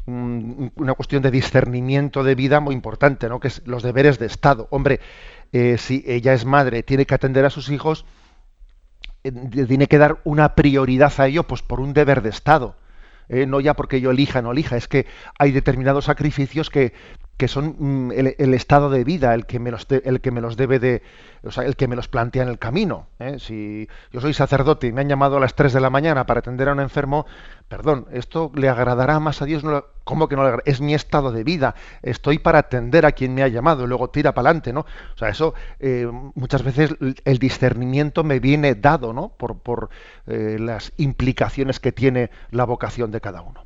una 0.07 0.93
cuestión 0.93 1.21
de 1.21 1.29
discernimiento 1.29 2.23
de 2.23 2.33
vida 2.33 2.61
muy 2.61 2.73
importante, 2.73 3.27
¿no? 3.27 3.41
que 3.41 3.49
es 3.49 3.61
los 3.67 3.83
deberes 3.83 4.19
de 4.19 4.25
Estado. 4.25 4.69
Hombre, 4.71 5.01
eh, 5.51 5.77
si 5.77 6.01
ella 6.07 6.33
es 6.33 6.45
madre, 6.45 6.81
tiene 6.81 7.05
que 7.05 7.13
atender 7.13 7.43
a 7.43 7.49
sus 7.49 7.69
hijos, 7.69 8.05
eh, 9.25 9.33
tiene 9.67 9.87
que 9.87 9.97
dar 9.97 10.21
una 10.23 10.55
prioridad 10.55 11.11
a 11.17 11.27
ello, 11.27 11.43
pues 11.43 11.61
por 11.61 11.81
un 11.81 11.93
deber 11.93 12.21
de 12.21 12.29
Estado. 12.29 12.77
Eh, 13.27 13.45
no 13.45 13.59
ya 13.59 13.73
porque 13.73 13.99
yo 13.99 14.11
elija 14.11 14.41
no 14.41 14.53
elija, 14.53 14.77
es 14.77 14.87
que 14.87 15.05
hay 15.37 15.51
determinados 15.51 16.05
sacrificios 16.05 16.69
que, 16.69 16.93
que 17.39 17.47
son 17.47 17.77
mm, 17.79 18.11
el, 18.11 18.53
estado 18.53 18.89
de 18.89 19.05
vida 19.05 19.33
el 19.33 19.45
que 19.45 19.59
me 19.59 19.71
los 19.71 19.87
el 19.89 20.19
que 20.19 20.29
me 20.29 20.41
los 20.41 20.57
debe 20.57 20.77
de 20.77 21.01
o 21.41 21.51
sea, 21.51 21.63
el 21.63 21.77
que 21.77 21.87
me 21.87 21.95
los 21.95 22.09
plantea 22.09 22.43
en 22.43 22.49
el 22.49 22.59
camino 22.59 23.07
¿eh? 23.17 23.37
si 23.39 23.87
yo 24.11 24.19
soy 24.19 24.33
sacerdote 24.33 24.87
y 24.87 24.91
me 24.91 24.99
han 24.99 25.07
llamado 25.07 25.37
a 25.37 25.39
las 25.39 25.55
3 25.55 25.71
de 25.71 25.79
la 25.79 25.89
mañana 25.89 26.25
para 26.25 26.41
atender 26.41 26.67
a 26.67 26.73
un 26.73 26.81
enfermo 26.81 27.25
perdón 27.69 28.07
esto 28.11 28.51
le 28.55 28.67
agradará 28.67 29.21
más 29.21 29.41
a 29.41 29.45
Dios 29.45 29.63
no, 29.63 29.85
cómo 30.03 30.27
que 30.27 30.35
no 30.35 30.43
le 30.43 30.61
es 30.65 30.81
mi 30.81 30.93
estado 30.93 31.31
de 31.31 31.45
vida 31.45 31.75
estoy 32.01 32.39
para 32.39 32.59
atender 32.59 33.05
a 33.05 33.13
quien 33.13 33.33
me 33.33 33.41
ha 33.41 33.47
llamado 33.47 33.85
y 33.85 33.87
luego 33.87 34.09
tira 34.09 34.33
para 34.33 34.49
adelante 34.49 34.73
no 34.73 34.81
o 34.81 35.17
sea 35.17 35.29
eso 35.29 35.53
eh, 35.79 36.11
muchas 36.35 36.61
veces 36.61 36.93
el 37.23 37.39
discernimiento 37.39 38.25
me 38.25 38.41
viene 38.41 38.75
dado 38.75 39.13
no 39.13 39.29
por, 39.29 39.59
por 39.59 39.89
eh, 40.27 40.57
las 40.59 40.91
implicaciones 40.97 41.79
que 41.79 41.93
tiene 41.93 42.31
la 42.51 42.65
vocación 42.65 43.11
de 43.11 43.21
cada 43.21 43.41
uno. 43.41 43.65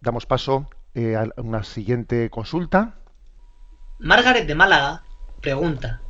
Damos 0.00 0.26
paso 0.26 0.68
eh, 0.94 1.16
una 1.36 1.62
siguiente 1.64 2.28
consulta. 2.30 2.94
Margaret 3.98 4.46
de 4.46 4.54
Málaga 4.54 5.02
pregunta, 5.40 6.00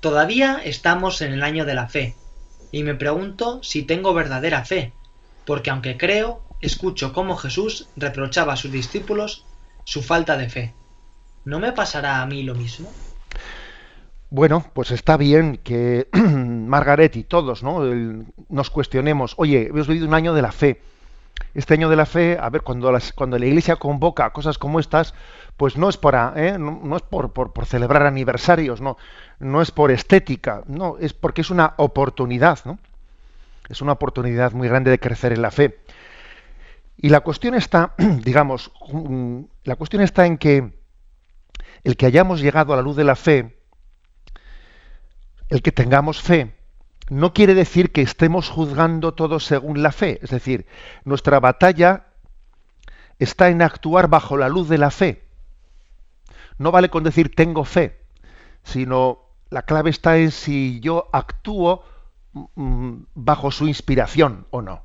todavía 0.00 0.60
estamos 0.64 1.22
en 1.22 1.32
el 1.32 1.42
año 1.42 1.64
de 1.64 1.74
la 1.74 1.88
fe 1.88 2.14
y 2.72 2.82
me 2.82 2.94
pregunto 2.94 3.62
si 3.62 3.82
tengo 3.82 4.14
verdadera 4.14 4.64
fe, 4.64 4.92
porque 5.44 5.70
aunque 5.70 5.96
creo, 5.96 6.42
escucho 6.60 7.12
cómo 7.12 7.36
Jesús 7.36 7.88
reprochaba 7.96 8.54
a 8.54 8.56
sus 8.56 8.72
discípulos 8.72 9.44
su 9.84 10.02
falta 10.02 10.36
de 10.36 10.48
fe. 10.48 10.74
¿No 11.44 11.60
me 11.60 11.72
pasará 11.72 12.20
a 12.20 12.26
mí 12.26 12.42
lo 12.42 12.54
mismo? 12.54 12.90
Bueno, 14.30 14.68
pues 14.74 14.90
está 14.90 15.16
bien 15.16 15.58
que 15.62 16.08
Margaret 16.12 17.14
y 17.16 17.24
todos 17.24 17.62
¿no? 17.62 17.80
nos 18.48 18.70
cuestionemos, 18.70 19.34
oye, 19.36 19.68
hemos 19.68 19.86
vivido 19.86 20.06
un 20.06 20.14
año 20.14 20.34
de 20.34 20.42
la 20.42 20.52
fe, 20.52 20.82
este 21.56 21.72
año 21.72 21.88
de 21.88 21.96
la 21.96 22.04
fe, 22.04 22.36
a 22.38 22.50
ver, 22.50 22.60
cuando, 22.60 22.92
cuando 23.14 23.38
la 23.38 23.46
Iglesia 23.46 23.76
convoca 23.76 24.30
cosas 24.30 24.58
como 24.58 24.78
estas, 24.78 25.14
pues 25.56 25.78
no 25.78 25.88
es 25.88 25.96
para, 25.96 26.34
¿eh? 26.36 26.58
no, 26.58 26.96
es 26.96 27.02
por, 27.02 27.32
por, 27.32 27.64
celebrar 27.64 28.02
aniversarios, 28.04 28.82
no, 28.82 28.98
no 29.38 29.62
es 29.62 29.70
por 29.70 29.90
estética, 29.90 30.62
no, 30.66 30.98
es 30.98 31.14
porque 31.14 31.40
es 31.40 31.50
una 31.50 31.72
oportunidad, 31.78 32.58
¿no? 32.66 32.78
Es 33.70 33.80
una 33.80 33.92
oportunidad 33.92 34.52
muy 34.52 34.68
grande 34.68 34.90
de 34.90 35.00
crecer 35.00 35.32
en 35.32 35.40
la 35.40 35.50
fe. 35.50 35.80
Y 36.98 37.08
la 37.08 37.20
cuestión 37.20 37.54
está, 37.54 37.94
digamos, 37.98 38.70
la 39.64 39.76
cuestión 39.76 40.02
está 40.02 40.26
en 40.26 40.36
que 40.36 40.74
el 41.84 41.96
que 41.96 42.06
hayamos 42.06 42.42
llegado 42.42 42.74
a 42.74 42.76
la 42.76 42.82
luz 42.82 42.96
de 42.96 43.04
la 43.04 43.16
fe, 43.16 43.58
el 45.48 45.62
que 45.62 45.72
tengamos 45.72 46.20
fe, 46.20 46.55
no 47.08 47.32
quiere 47.32 47.54
decir 47.54 47.92
que 47.92 48.02
estemos 48.02 48.50
juzgando 48.50 49.14
todo 49.14 49.38
según 49.38 49.82
la 49.82 49.92
fe. 49.92 50.18
Es 50.22 50.30
decir, 50.30 50.66
nuestra 51.04 51.38
batalla 51.40 52.06
está 53.18 53.48
en 53.48 53.62
actuar 53.62 54.08
bajo 54.08 54.36
la 54.36 54.48
luz 54.48 54.68
de 54.68 54.78
la 54.78 54.90
fe. 54.90 55.24
No 56.58 56.72
vale 56.72 56.88
con 56.88 57.04
decir 57.04 57.34
tengo 57.34 57.64
fe, 57.64 58.00
sino 58.62 59.20
la 59.50 59.62
clave 59.62 59.90
está 59.90 60.16
en 60.16 60.30
si 60.30 60.80
yo 60.80 61.08
actúo 61.12 61.84
mm, 62.32 62.94
bajo 63.14 63.50
su 63.50 63.68
inspiración 63.68 64.46
o 64.50 64.62
no. 64.62 64.84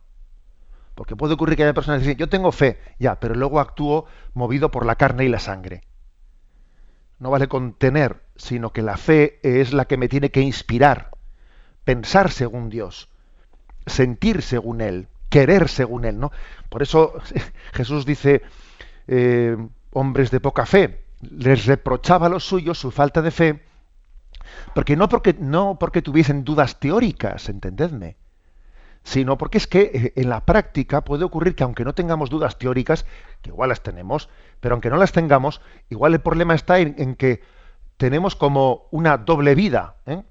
Porque 0.94 1.16
puede 1.16 1.34
ocurrir 1.34 1.56
que 1.56 1.64
haya 1.64 1.74
personas 1.74 2.00
que 2.00 2.10
dicen, 2.10 2.20
yo 2.20 2.30
tengo 2.30 2.52
fe, 2.52 2.80
ya, 3.00 3.20
pero 3.20 3.34
luego 3.34 3.60
actúo 3.60 4.06
movido 4.34 4.70
por 4.70 4.86
la 4.86 4.96
carne 4.96 5.26
y 5.26 5.30
la 5.30 5.40
sangre. 5.40 5.84
No 7.18 7.32
vale 7.32 7.48
con 7.48 7.74
tener, 7.74 8.22
sino 8.36 8.72
que 8.72 8.82
la 8.82 8.98
fe 8.98 9.40
es 9.42 9.74
la 9.74 9.86
que 9.86 9.98
me 9.98 10.10
tiene 10.10 10.30
que 10.30 10.42
inspirar 10.42 11.12
pensar 11.92 12.32
según 12.32 12.70
Dios, 12.70 13.10
sentir 13.86 14.42
según 14.44 14.80
Él, 14.80 15.10
querer 15.28 15.68
según 15.68 16.06
Él, 16.06 16.22
¿no? 16.22 16.32
Por 16.70 16.82
eso 16.82 17.16
Jesús 17.74 18.06
dice, 18.06 18.44
eh, 19.08 19.58
hombres 19.92 20.32
de 20.32 20.40
poca 20.40 20.66
fe, 20.66 21.04
les 21.20 21.66
reprochaba 21.66 22.28
a 22.28 22.30
los 22.30 22.46
suyos 22.46 22.80
su 22.80 22.92
falta 22.92 23.22
de 23.22 23.32
fe, 23.32 23.62
porque 24.74 24.96
no 24.96 25.10
porque, 25.10 25.36
no 25.38 25.78
porque 25.78 26.02
tuviesen 26.02 26.46
dudas 26.46 26.80
teóricas, 26.80 27.50
entendedme, 27.50 28.16
sino 29.04 29.38
porque 29.38 29.58
es 29.58 29.68
que 29.68 29.82
eh, 29.94 30.14
en 30.16 30.30
la 30.30 30.46
práctica 30.46 31.04
puede 31.04 31.26
ocurrir 31.26 31.56
que 31.56 31.64
aunque 31.64 31.84
no 31.84 31.94
tengamos 31.94 32.30
dudas 32.30 32.58
teóricas, 32.58 33.06
que 33.42 33.50
igual 33.50 33.68
las 33.68 33.84
tenemos, 33.84 34.30
pero 34.62 34.76
aunque 34.76 34.90
no 34.90 34.96
las 34.96 35.12
tengamos, 35.12 35.60
igual 35.90 36.14
el 36.14 36.22
problema 36.22 36.56
está 36.56 36.80
en, 36.80 36.96
en 36.98 37.16
que 37.16 37.42
tenemos 37.98 38.38
como 38.38 38.88
una 38.92 39.18
doble 39.18 39.56
vida. 39.56 39.98
¿eh? 40.06 40.24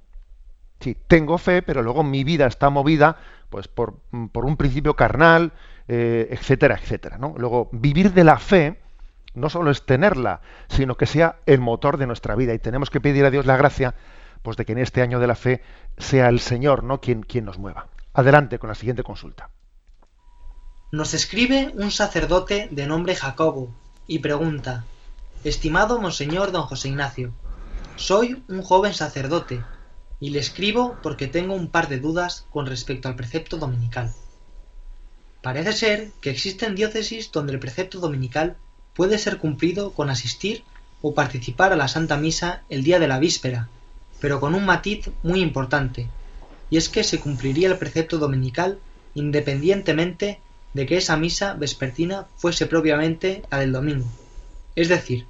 Sí, 0.80 0.96
tengo 1.06 1.37
fe, 1.37 1.62
pero 1.62 1.82
luego 1.82 2.02
mi 2.02 2.25
vida 2.25 2.46
está 2.46 2.70
movida 2.70 3.16
pues, 3.50 3.68
por, 3.68 4.00
un 4.10 4.56
principio 4.56 4.96
carnal, 4.96 5.52
eh, 5.88 6.28
etcétera, 6.30 6.78
etcétera. 6.80 7.18
¿no? 7.18 7.34
Luego, 7.37 7.68
vivir 7.72 8.12
de 8.12 8.25
la 8.25 8.38
fe 8.38 8.80
no 9.34 9.50
solo 9.50 9.70
es 9.70 9.84
tenerla, 9.84 10.40
sino 10.68 10.96
que 10.96 11.06
sea 11.06 11.37
el 11.46 11.60
motor 11.60 11.99
de 11.99 12.06
nuestra 12.06 12.34
vida. 12.34 12.54
Y 12.54 12.58
tenemos 12.58 12.90
que 12.90 13.00
pedir 13.00 13.25
a 13.25 13.30
Dios 13.30 13.44
la 13.44 13.58
gracia 13.58 13.94
pues, 14.42 14.56
de 14.56 14.64
que 14.64 14.72
en 14.72 14.78
este 14.78 15.02
año 15.02 15.20
de 15.20 15.26
la 15.26 15.34
fe 15.34 15.62
sea 15.99 16.28
el 16.28 16.40
Señor 16.40 16.82
¿no? 16.82 17.00
quien, 17.00 17.22
quien 17.22 17.44
nos 17.44 17.58
mueva. 17.58 17.88
Adelante 18.14 18.58
con 18.58 18.68
la 18.68 18.75
siguiente 18.75 19.02
consulta. 19.02 19.50
Nos 20.92 21.14
escribe 21.14 21.72
un 21.76 21.90
sacerdote 21.90 22.68
de 22.70 22.87
nombre 22.87 23.14
Jacobo 23.14 23.72
y 24.06 24.18
pregunta, 24.18 24.84
Estimado 25.44 26.00
Monseñor 26.00 26.50
don 26.50 26.62
José 26.62 26.88
Ignacio, 26.88 27.32
soy 27.94 28.42
un 28.49 28.62
joven 28.62 28.92
sacerdote 28.92 29.62
y 30.21 30.31
le 30.31 30.39
escribo 30.39 30.99
porque 31.03 31.27
tengo 31.27 31.55
un 31.55 31.69
par 31.69 31.89
de 31.89 31.99
dudas 31.99 32.47
con 32.50 32.67
respecto 32.67 33.09
al 33.09 33.17
precepto 33.17 33.57
dominical. 33.57 34.15
Parece 35.43 35.73
ser 35.73 36.11
que 36.21 36.31
existen 36.31 36.75
diócesis 36.75 37.33
donde 37.33 37.55
el 37.55 37.61
precepto 37.61 37.99
dominical 37.99 38.57
puede 38.95 39.19
ser 39.19 39.39
cumplido 39.39 39.93
con 39.93 40.11
asistir 40.11 40.62
o 41.00 41.15
participar 41.15 41.73
a 41.73 41.77
la 41.77 41.89
Santa 41.89 42.19
Misa 42.19 42.62
el 42.69 42.85
día 42.85 42.99
de 42.99 43.09
la 43.09 43.19
víspera, 43.19 43.69
pero 44.21 44.39
con 44.39 44.55
un 44.55 44.67
matiz 44.67 45.11
muy 45.23 45.41
importante, 45.41 46.09
y 46.69 46.77
es 46.77 46.91
que 46.91 47.03
se 47.03 47.19
cumpliría 47.19 47.69
el 47.69 47.79
precepto 47.79 48.19
dominical 48.19 48.79
independientemente 49.15 50.41
de 50.75 50.87
que 50.87 50.99
esa 50.99 51.17
misa 51.17 51.55
vespertina 51.55 52.27
fuese 52.37 52.67
propiamente 52.67 53.43
la 53.50 53.59
del 53.59 53.73
domingo. 53.73 54.07
Es 54.77 54.89
decir, 54.89 55.27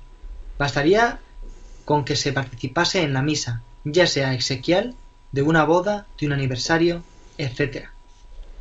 bastaría 0.58 1.20
con 1.84 2.04
que 2.04 2.16
se 2.16 2.32
participase 2.32 3.02
en 3.02 3.14
la 3.14 3.22
misa, 3.22 3.62
ya 3.84 4.06
sea 4.06 4.34
exequial, 4.34 4.94
de 5.32 5.42
una 5.42 5.64
boda, 5.64 6.06
de 6.18 6.26
un 6.26 6.32
aniversario, 6.32 7.02
etc. 7.38 7.86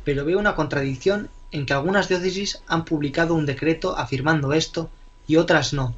Pero 0.04 0.24
veo 0.24 0.38
una 0.38 0.54
contradicción 0.54 1.28
en 1.52 1.66
que 1.66 1.72
algunas 1.72 2.08
diócesis 2.08 2.62
han 2.68 2.84
publicado 2.84 3.34
un 3.34 3.46
decreto 3.46 3.96
afirmando 3.96 4.52
esto 4.52 4.90
y 5.26 5.36
otras 5.36 5.72
no. 5.72 5.94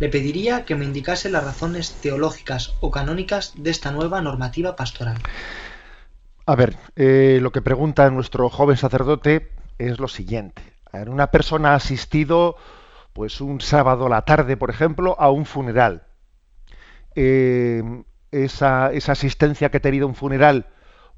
Le 0.00 0.08
pediría 0.08 0.64
que 0.64 0.74
me 0.74 0.84
indicase 0.84 1.30
las 1.30 1.44
razones 1.44 1.92
teológicas 2.02 2.74
o 2.80 2.90
canónicas 2.90 3.52
de 3.56 3.70
esta 3.70 3.92
nueva 3.92 4.20
normativa 4.20 4.76
pastoral. 4.76 5.18
A 6.44 6.56
ver, 6.56 6.76
eh, 6.96 7.38
lo 7.40 7.52
que 7.52 7.62
pregunta 7.62 8.10
nuestro 8.10 8.50
joven 8.50 8.76
sacerdote 8.76 9.52
es 9.78 10.00
lo 10.00 10.08
siguiente. 10.08 10.62
una 10.92 11.28
persona 11.28 11.70
ha 11.70 11.76
asistido, 11.76 12.56
pues 13.12 13.40
un 13.40 13.60
sábado 13.60 14.06
a 14.06 14.10
la 14.10 14.22
tarde, 14.22 14.56
por 14.56 14.70
ejemplo, 14.70 15.16
a 15.18 15.30
un 15.30 15.46
funeral. 15.46 16.02
Eh, 17.14 17.82
esa, 18.32 18.86
asistencia 18.86 19.70
que 19.70 19.76
ha 19.76 19.80
tenido 19.80 20.06
un 20.06 20.14
funeral 20.14 20.66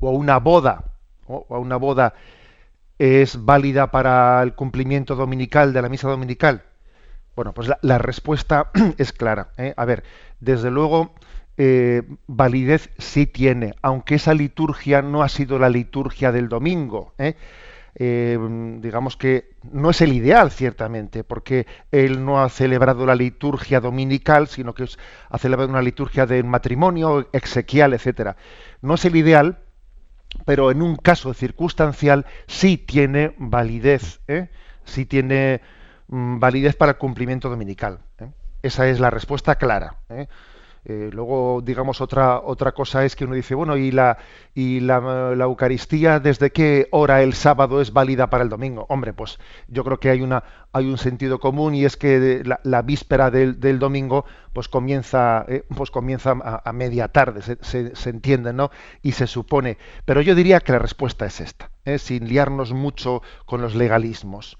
o 0.00 0.08
a 0.08 0.12
una 0.12 0.38
boda, 0.38 0.92
o 1.26 1.46
a 1.48 1.58
una 1.58 1.76
boda, 1.76 2.14
es 2.98 3.44
válida 3.44 3.90
para 3.90 4.42
el 4.42 4.54
cumplimiento 4.54 5.16
dominical 5.16 5.72
de 5.72 5.82
la 5.82 5.88
misa 5.88 6.08
dominical? 6.08 6.64
Bueno, 7.34 7.52
pues 7.52 7.70
la, 7.80 7.98
respuesta 7.98 8.70
es 8.98 9.12
clara. 9.12 9.48
¿eh? 9.56 9.74
A 9.76 9.84
ver, 9.84 10.04
desde 10.40 10.70
luego, 10.70 11.14
eh, 11.56 12.02
validez 12.26 12.90
sí 12.98 13.26
tiene, 13.26 13.74
aunque 13.82 14.16
esa 14.16 14.34
liturgia 14.34 15.02
no 15.02 15.22
ha 15.22 15.28
sido 15.28 15.58
la 15.58 15.68
liturgia 15.68 16.32
del 16.32 16.48
domingo. 16.48 17.14
¿eh? 17.18 17.34
Eh, 17.96 18.38
digamos 18.80 19.16
que 19.16 19.50
no 19.62 19.90
es 19.90 20.00
el 20.00 20.12
ideal, 20.12 20.50
ciertamente, 20.50 21.22
porque 21.22 21.66
él 21.92 22.24
no 22.24 22.42
ha 22.42 22.48
celebrado 22.48 23.06
la 23.06 23.14
liturgia 23.14 23.80
dominical, 23.80 24.48
sino 24.48 24.74
que 24.74 24.86
ha 25.30 25.38
celebrado 25.38 25.70
una 25.70 25.82
liturgia 25.82 26.26
de 26.26 26.42
matrimonio, 26.42 27.28
exequial, 27.32 27.94
etcétera. 27.94 28.36
No 28.82 28.94
es 28.94 29.04
el 29.04 29.16
ideal, 29.16 29.58
pero 30.44 30.70
en 30.70 30.82
un 30.82 30.96
caso 30.96 31.32
circunstancial 31.34 32.26
sí 32.46 32.76
tiene 32.76 33.34
validez, 33.38 34.20
¿eh? 34.28 34.48
sí 34.84 35.06
tiene 35.06 35.60
mm, 36.08 36.38
validez 36.38 36.76
para 36.76 36.92
el 36.92 36.98
cumplimiento 36.98 37.48
dominical. 37.48 38.00
¿eh? 38.18 38.28
Esa 38.62 38.88
es 38.88 39.00
la 39.00 39.10
respuesta 39.10 39.54
clara. 39.56 39.96
¿eh? 40.08 40.26
Eh, 40.86 41.08
luego, 41.12 41.62
digamos, 41.64 42.02
otra, 42.02 42.40
otra 42.40 42.72
cosa 42.72 43.04
es 43.06 43.16
que 43.16 43.24
uno 43.24 43.34
dice, 43.34 43.54
bueno, 43.54 43.76
¿y, 43.76 43.90
la, 43.90 44.18
y 44.54 44.80
la, 44.80 44.96
Eucaristía 45.40 46.20
desde 46.20 46.50
qué 46.50 46.88
hora 46.90 47.22
el 47.22 47.32
sábado 47.32 47.80
es 47.80 47.92
válida 47.92 48.28
para 48.28 48.44
el 48.44 48.50
domingo? 48.50 48.84
Hombre, 48.90 49.14
pues 49.14 49.38
yo 49.68 49.82
creo 49.82 49.98
que 49.98 50.10
hay, 50.10 50.20
una, 50.20 50.44
hay 50.72 50.86
un 50.86 50.98
sentido 50.98 51.40
común 51.40 51.74
y 51.74 51.86
es 51.86 51.96
que 51.96 52.42
la, 52.62 52.82
víspera 52.82 53.30
del, 53.30 53.78
domingo 53.78 54.26
pues 54.52 54.68
comienza, 54.68 55.46
eh, 55.48 55.64
pues 55.74 55.90
comienza 55.90 56.32
a, 56.42 56.72
media 56.74 57.08
tarde, 57.08 57.40
se, 57.40 57.96
se, 57.96 58.10
entiende, 58.10 58.52
¿no? 58.52 58.70
Y 59.00 59.12
se 59.12 59.26
supone. 59.26 59.78
Pero 60.04 60.20
yo 60.20 60.34
diría 60.34 60.60
que 60.60 60.72
la 60.72 60.78
respuesta 60.78 61.24
es 61.24 61.40
esta, 61.40 61.70
¿eh? 61.86 61.98
sin 61.98 62.28
liarnos 62.28 62.74
mucho 62.74 63.22
con 63.46 63.62
los 63.62 63.74
legalismos. 63.74 64.58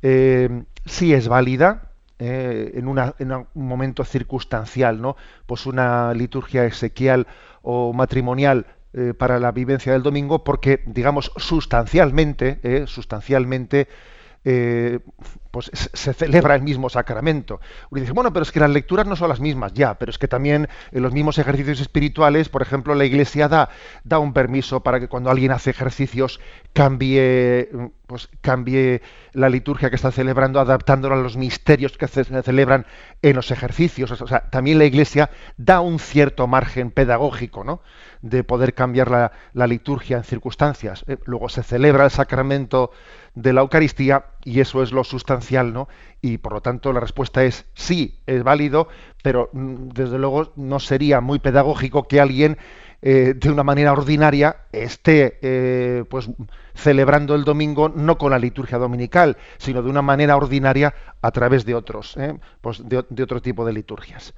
sí 0.00 1.12
es 1.12 1.26
válida, 1.26 1.85
eh, 2.18 2.72
en, 2.74 2.88
un 2.88 3.46
momento 3.54 4.04
circunstancial, 4.04 5.00
¿no? 5.00 5.16
Pues 5.46 5.66
una 5.66 6.14
liturgia 6.14 6.64
exequial 6.64 7.26
o 7.62 7.92
matrimonial 7.92 8.66
eh, 8.92 9.12
para 9.12 9.38
la 9.38 9.52
vivencia 9.52 9.92
del 9.92 10.02
domingo, 10.02 10.42
porque, 10.42 10.82
digamos, 10.86 11.32
sustancialmente, 11.36 12.60
eh, 12.62 12.84
sustancialmente 12.86 13.88
eh, 14.48 15.00
pues 15.50 15.72
se 15.72 16.14
celebra 16.14 16.54
el 16.54 16.62
mismo 16.62 16.88
sacramento. 16.88 17.60
Uno 17.90 18.00
dice, 18.00 18.12
bueno, 18.12 18.32
pero 18.32 18.44
es 18.44 18.52
que 18.52 18.60
las 18.60 18.70
lecturas 18.70 19.04
no 19.04 19.16
son 19.16 19.28
las 19.28 19.40
mismas, 19.40 19.72
ya, 19.72 19.94
pero 19.94 20.10
es 20.10 20.18
que 20.18 20.28
también 20.28 20.68
en 20.92 21.02
los 21.02 21.12
mismos 21.12 21.38
ejercicios 21.38 21.80
espirituales, 21.80 22.48
por 22.48 22.62
ejemplo, 22.62 22.94
la 22.94 23.04
Iglesia 23.04 23.48
da, 23.48 23.70
da 24.04 24.20
un 24.20 24.32
permiso 24.32 24.84
para 24.84 25.00
que 25.00 25.08
cuando 25.08 25.30
alguien 25.30 25.50
hace 25.50 25.70
ejercicios 25.70 26.38
cambie, 26.72 27.70
pues, 28.06 28.28
cambie 28.40 29.02
la 29.32 29.48
liturgia 29.48 29.90
que 29.90 29.96
está 29.96 30.12
celebrando, 30.12 30.60
adaptándola 30.60 31.16
a 31.16 31.18
los 31.18 31.36
misterios 31.36 31.98
que 31.98 32.06
se 32.06 32.22
celebran 32.22 32.86
en 33.22 33.34
los 33.34 33.50
ejercicios. 33.50 34.12
O 34.12 34.28
sea, 34.28 34.48
también 34.50 34.78
la 34.78 34.84
Iglesia 34.84 35.30
da 35.56 35.80
un 35.80 35.98
cierto 35.98 36.46
margen 36.46 36.92
pedagógico, 36.92 37.64
¿no? 37.64 37.80
de 38.22 38.44
poder 38.44 38.74
cambiar 38.74 39.10
la, 39.10 39.32
la 39.52 39.66
liturgia 39.66 40.16
en 40.16 40.24
circunstancias. 40.24 41.04
Eh, 41.06 41.18
luego 41.24 41.48
se 41.48 41.62
celebra 41.62 42.04
el 42.04 42.10
sacramento 42.10 42.90
de 43.36 43.52
la 43.52 43.60
Eucaristía 43.60 44.24
y 44.42 44.60
eso 44.60 44.82
es 44.82 44.90
lo 44.90 45.04
sustancial, 45.04 45.72
¿no? 45.72 45.88
Y 46.22 46.38
por 46.38 46.54
lo 46.54 46.62
tanto 46.62 46.92
la 46.92 47.00
respuesta 47.00 47.44
es 47.44 47.66
sí, 47.74 48.18
es 48.26 48.42
válido, 48.42 48.88
pero 49.22 49.50
mm, 49.52 49.90
desde 49.90 50.18
luego 50.18 50.52
no 50.56 50.80
sería 50.80 51.20
muy 51.20 51.38
pedagógico 51.38 52.08
que 52.08 52.18
alguien 52.18 52.56
eh, 53.02 53.34
de 53.36 53.50
una 53.50 53.62
manera 53.62 53.92
ordinaria 53.92 54.56
esté 54.72 55.38
eh, 55.42 56.04
pues 56.08 56.30
celebrando 56.74 57.34
el 57.34 57.44
domingo 57.44 57.90
no 57.90 58.16
con 58.16 58.30
la 58.30 58.38
liturgia 58.38 58.78
dominical, 58.78 59.36
sino 59.58 59.82
de 59.82 59.90
una 59.90 60.02
manera 60.02 60.36
ordinaria 60.36 60.94
a 61.20 61.30
través 61.30 61.66
de 61.66 61.74
otros, 61.74 62.16
pues 62.62 62.88
de, 62.88 63.04
de 63.08 63.22
otro 63.22 63.42
tipo 63.42 63.66
de 63.66 63.74
liturgias. 63.74 64.34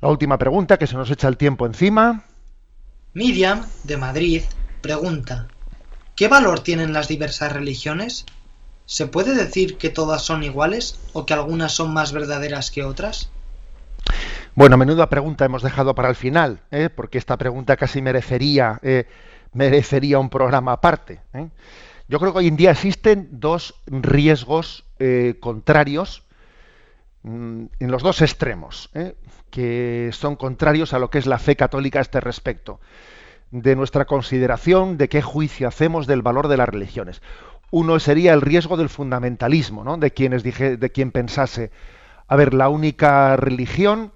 La 0.00 0.08
última 0.08 0.38
pregunta, 0.38 0.78
que 0.78 0.86
se 0.86 0.96
nos 0.96 1.10
echa 1.10 1.28
el 1.28 1.36
tiempo 1.36 1.66
encima. 1.66 2.24
Miriam, 3.14 3.66
de 3.84 3.96
Madrid, 3.96 4.42
pregunta, 4.80 5.48
¿qué 6.20 6.28
valor 6.28 6.60
tienen 6.60 6.92
las 6.92 7.08
diversas 7.08 7.50
religiones? 7.50 8.26
¿Se 8.84 9.06
puede 9.06 9.34
decir 9.34 9.78
que 9.78 9.88
todas 9.88 10.20
son 10.20 10.42
iguales 10.42 11.00
o 11.14 11.24
que 11.24 11.32
algunas 11.32 11.72
son 11.72 11.94
más 11.94 12.12
verdaderas 12.12 12.70
que 12.70 12.84
otras? 12.84 13.30
Bueno, 14.54 14.76
menuda 14.76 15.08
pregunta 15.08 15.46
hemos 15.46 15.62
dejado 15.62 15.94
para 15.94 16.10
el 16.10 16.14
final, 16.14 16.60
¿eh? 16.72 16.90
porque 16.94 17.16
esta 17.16 17.38
pregunta 17.38 17.78
casi 17.78 18.02
merecería, 18.02 18.78
eh, 18.82 19.06
merecería 19.54 20.18
un 20.18 20.28
programa 20.28 20.72
aparte. 20.72 21.22
¿eh? 21.32 21.48
Yo 22.06 22.20
creo 22.20 22.34
que 22.34 22.40
hoy 22.40 22.48
en 22.48 22.58
día 22.58 22.72
existen 22.72 23.30
dos 23.32 23.74
riesgos 23.86 24.84
contrarios 25.40 26.24
mm, 27.22 27.64
en 27.78 27.90
los 27.90 28.02
dos 28.02 28.20
extremos 28.20 28.90
que 29.50 30.10
son 30.12 30.36
contrarios 30.36 30.92
a 30.92 30.98
lo 30.98 31.08
que 31.08 31.16
es 31.16 31.24
la 31.24 31.38
fe 31.38 31.56
católica 31.56 31.98
a 31.98 32.02
este 32.02 32.20
respecto, 32.20 32.78
de 33.50 33.76
nuestra 33.76 34.04
consideración 34.04 34.96
de 34.96 35.08
qué 35.08 35.22
juicio 35.22 35.68
hacemos 35.68 36.06
del 36.06 36.22
valor 36.22 36.48
de 36.48 36.56
las 36.56 36.68
religiones. 36.68 37.22
Uno 37.70 37.98
sería 37.98 38.32
el 38.32 38.40
riesgo 38.40 38.76
del 38.76 38.88
fundamentalismo, 38.88 39.84
¿no? 39.84 39.96
de 39.96 40.10
quienes 40.12 40.42
dije, 40.42 40.76
de 40.76 40.90
quien 40.90 41.12
pensase, 41.12 41.70
a 42.26 42.36
ver, 42.36 42.54
la 42.54 42.68
única 42.68 43.36
religión 43.36 44.12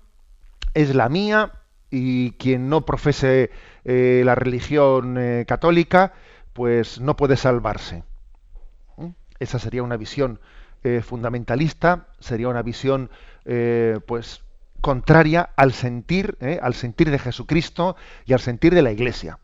es 0.75 0.95
la 0.95 1.09
mía 1.09 1.53
y 1.91 2.33
quien 2.33 2.69
no 2.69 2.85
profese 2.85 3.51
eh, 3.85 4.23
la 4.25 4.35
religión 4.35 5.17
eh, 5.19 5.45
católica, 5.47 6.13
pues 6.53 7.01
no 7.01 7.17
puede 7.17 7.37
salvarse. 7.37 8.03
¿Mm? 8.97 9.11
Esa 9.39 9.59
sería 9.59 9.83
una 9.83 9.97
visión 9.97 10.41
eh, 10.83 11.03
fundamentalista, 11.03 12.09
sería 12.19 12.49
una 12.49 12.63
visión, 12.63 13.11
pues, 14.07 14.43
contraria 14.85 15.49
al 15.57 15.73
sentir, 15.73 16.37
¿eh? 16.43 16.59
al 16.61 16.75
sentir 16.75 17.11
de 17.11 17.19
Jesucristo 17.19 17.97
y 18.27 18.35
al 18.35 18.41
sentir 18.41 18.75
de 18.75 18.83
la 18.83 18.93
Iglesia. 18.93 19.39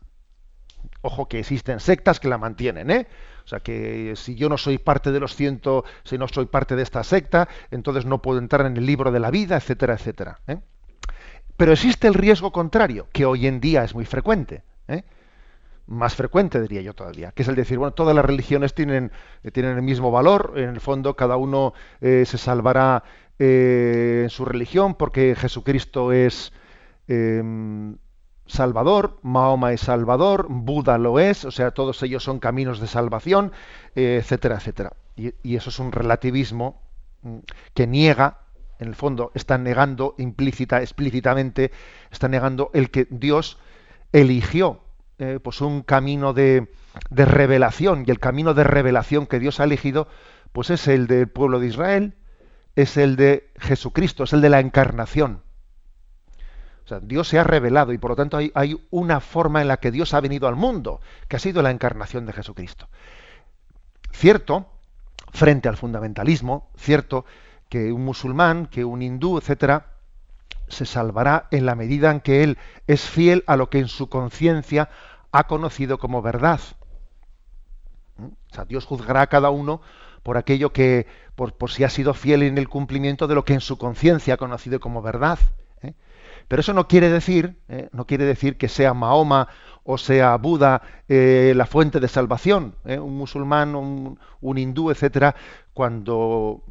Ojo 1.01 1.27
que 1.27 1.39
existen 1.39 1.79
sectas 1.79 2.19
que 2.19 2.27
la 2.27 2.37
mantienen, 2.37 2.91
¿eh? 2.91 3.07
O 3.43 3.47
sea 3.47 3.59
que 3.59 4.13
si 4.15 4.35
yo 4.35 4.49
no 4.49 4.59
soy 4.59 4.77
parte 4.77 5.11
de 5.11 5.19
los 5.19 5.35
ciento, 5.35 5.83
si 6.03 6.19
no 6.19 6.27
soy 6.27 6.45
parte 6.45 6.75
de 6.75 6.83
esta 6.83 7.03
secta, 7.03 7.49
entonces 7.71 8.05
no 8.05 8.21
puedo 8.21 8.37
entrar 8.37 8.67
en 8.67 8.77
el 8.77 8.85
libro 8.85 9.11
de 9.11 9.19
la 9.19 9.31
vida, 9.31 9.57
etcétera, 9.57 9.95
etcétera. 9.95 10.41
¿eh? 10.45 10.59
Pero 11.57 11.71
existe 11.71 12.07
el 12.07 12.13
riesgo 12.13 12.51
contrario, 12.51 13.07
que 13.11 13.25
hoy 13.25 13.47
en 13.47 13.59
día 13.59 13.83
es 13.83 13.95
muy 13.95 14.05
frecuente. 14.05 14.61
¿eh? 14.87 15.03
más 15.87 16.13
frecuente, 16.13 16.61
diría 16.61 16.81
yo 16.81 16.93
todavía, 16.93 17.31
que 17.31 17.41
es 17.41 17.47
el 17.49 17.55
decir, 17.55 17.79
bueno, 17.79 17.93
todas 17.93 18.15
las 18.15 18.23
religiones 18.23 18.75
tienen, 18.75 19.11
tienen 19.51 19.75
el 19.75 19.81
mismo 19.81 20.11
valor, 20.11 20.53
en 20.55 20.69
el 20.69 20.79
fondo 20.79 21.15
cada 21.15 21.35
uno 21.35 21.73
se 21.99 22.25
salvará 22.25 23.03
en 23.39 24.29
su 24.29 24.45
religión 24.45 24.95
porque 24.95 25.35
Jesucristo 25.35 26.11
es 26.11 26.53
em, 27.07 27.97
Salvador, 28.51 29.17
Mahoma 29.21 29.71
es 29.71 29.81
Salvador, 29.81 30.47
Buda 30.49 30.97
lo 30.97 31.19
es, 31.19 31.45
o 31.45 31.51
sea, 31.51 31.71
todos 31.71 32.03
ellos 32.03 32.23
son 32.23 32.39
caminos 32.39 32.81
de 32.81 32.87
salvación, 32.87 33.53
eh, 33.95 34.17
etcétera, 34.21 34.55
etcétera. 34.55 34.93
Y, 35.15 35.55
eso 35.55 35.69
es 35.69 35.79
un 35.79 35.91
relativismo 35.91 36.81
mm, 37.21 37.37
que 37.73 37.87
niega, 37.87 38.39
en 38.79 38.89
el 38.89 38.95
fondo, 38.95 39.31
está 39.35 39.57
negando 39.57 40.15
implícita, 40.17 40.81
explícitamente, 40.81 41.71
está 42.11 42.27
negando 42.27 42.71
el 42.73 42.89
que 42.89 43.07
Dios 43.09 43.57
eligió 44.11 44.81
eh, 45.19 45.39
pues 45.41 45.61
un 45.61 45.81
camino 45.81 46.33
de, 46.33 46.67
de 47.09 47.25
revelación, 47.25 48.03
y 48.05 48.11
el 48.11 48.19
camino 48.19 48.53
de 48.53 48.65
revelación 48.65 49.27
que 49.27 49.39
Dios 49.39 49.61
ha 49.61 49.63
elegido, 49.63 50.07
pues 50.51 50.71
es 50.71 50.89
el 50.89 51.07
del 51.07 51.29
pueblo 51.29 51.59
de 51.59 51.67
Israel, 51.67 52.15
es 52.75 52.97
el 52.97 53.15
de 53.15 53.51
Jesucristo, 53.57 54.23
es 54.23 54.33
el 54.33 54.41
de 54.41 54.49
la 54.49 54.59
encarnación. 54.59 55.43
O 56.85 56.87
sea, 56.87 56.99
Dios 56.99 57.27
se 57.27 57.39
ha 57.39 57.43
revelado 57.43 57.93
y 57.93 57.97
por 57.97 58.11
lo 58.11 58.15
tanto 58.15 58.37
hay, 58.37 58.51
hay, 58.55 58.79
una 58.89 59.19
forma 59.19 59.61
en 59.61 59.67
la 59.67 59.77
que 59.77 59.91
Dios 59.91 60.13
ha 60.13 60.21
venido 60.21 60.47
al 60.47 60.55
mundo, 60.55 60.99
que 61.27 61.35
ha 61.35 61.39
sido 61.39 61.61
la 61.61 61.71
encarnación 61.71 62.25
de 62.25 62.33
Jesucristo. 62.33 62.87
Cierto, 64.11 64.67
frente 65.31 65.69
al 65.69 65.77
fundamentalismo, 65.77 66.69
cierto 66.75 67.25
que 67.69 67.91
un 67.91 68.03
musulmán, 68.03 68.65
que 68.65 68.83
un 68.83 69.01
hindú, 69.01 69.37
etcétera, 69.37 69.91
se 70.67 70.85
salvará 70.85 71.47
en 71.51 71.65
la 71.65 71.75
medida 71.75 72.11
en 72.11 72.19
que 72.19 72.43
él 72.43 72.57
es 72.87 73.01
fiel 73.01 73.43
a 73.47 73.55
lo 73.55 73.69
que 73.69 73.79
en 73.79 73.87
su 73.87 74.09
conciencia 74.09 74.89
ha 75.31 75.47
conocido 75.47 75.97
como 75.97 76.21
verdad. 76.21 76.59
¿Mm? 78.17 78.25
O 78.25 78.53
sea, 78.53 78.65
Dios 78.65 78.85
juzgará 78.85 79.21
a 79.21 79.27
cada 79.27 79.49
uno 79.49 79.81
por 80.23 80.37
aquello 80.37 80.71
que, 80.71 81.07
por, 81.35 81.53
si 81.69 81.83
ha 81.83 81.89
sido 81.89 82.13
fiel 82.13 82.43
en 82.43 82.57
el 82.57 82.69
cumplimiento 82.69 83.27
de 83.27 83.35
lo 83.35 83.45
que 83.45 83.53
en 83.53 83.61
su 83.61 83.77
conciencia 83.77 84.35
ha 84.35 84.37
conocido 84.37 84.79
como 84.79 85.01
verdad. 85.01 85.39
¿eh? 85.81 85.93
Pero 86.47 86.59
eso 86.59 86.73
no 86.73 86.87
quiere 86.87 87.09
decir, 87.09 87.55
¿eh? 87.69 87.89
no 87.91 88.05
quiere 88.05 88.25
decir 88.25 88.57
que 88.57 88.67
sea 88.67 88.93
Mahoma 88.93 89.47
o 89.83 89.97
sea 89.97 90.37
Buda 90.37 90.81
eh, 91.07 91.53
la 91.55 91.65
fuente 91.65 91.99
de 91.99 92.07
salvación. 92.07 92.75
Un 92.85 93.17
musulmán, 93.17 93.75
un, 93.75 94.57
hindú, 94.57 94.91
etcétera, 94.91 95.35
cuando 95.73 96.63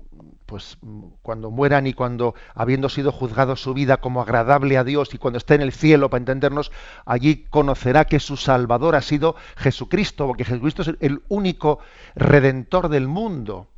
pues 0.47 0.79
cuando 1.23 1.53
mueran 1.53 1.87
y 1.87 1.95
cuando 1.95 2.35
habiendo 2.57 2.89
sido 2.89 3.13
juzgado 3.13 3.55
su 3.55 3.73
vida 3.73 3.99
como 3.99 4.21
agradable 4.21 4.79
a 4.79 4.85
Dios 4.85 5.15
y 5.15 5.19
cuando 5.19 5.39
esté 5.39 5.55
en 5.55 5.61
el 5.61 5.71
cielo 5.71 6.11
para 6.11 6.19
entendernos, 6.19 6.73
allí 7.07 7.45
conocerá 7.51 8.05
que 8.05 8.19
su 8.19 8.37
Salvador 8.37 8.97
ha 8.97 9.01
sido 9.01 9.37
Jesucristo, 9.57 10.27
porque 10.27 10.45
Jesucristo 10.45 10.83
es 10.83 10.91
el 10.99 11.23
único 11.29 11.79
redentor 12.17 12.89
del 12.89 13.07
mundo. 13.07 13.69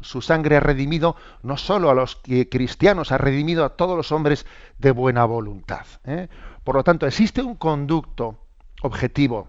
Su 0.00 0.22
sangre 0.22 0.56
ha 0.56 0.60
redimido 0.60 1.16
no 1.42 1.56
solo 1.56 1.90
a 1.90 1.94
los 1.94 2.20
cristianos, 2.50 3.10
ha 3.10 3.18
redimido 3.18 3.64
a 3.64 3.70
todos 3.70 3.96
los 3.96 4.12
hombres 4.12 4.46
de 4.78 4.92
buena 4.92 5.24
voluntad. 5.24 5.86
¿eh? 6.04 6.28
Por 6.62 6.76
lo 6.76 6.84
tanto, 6.84 7.04
existe 7.04 7.42
un 7.42 7.56
conducto 7.56 8.41
objetivo 8.82 9.48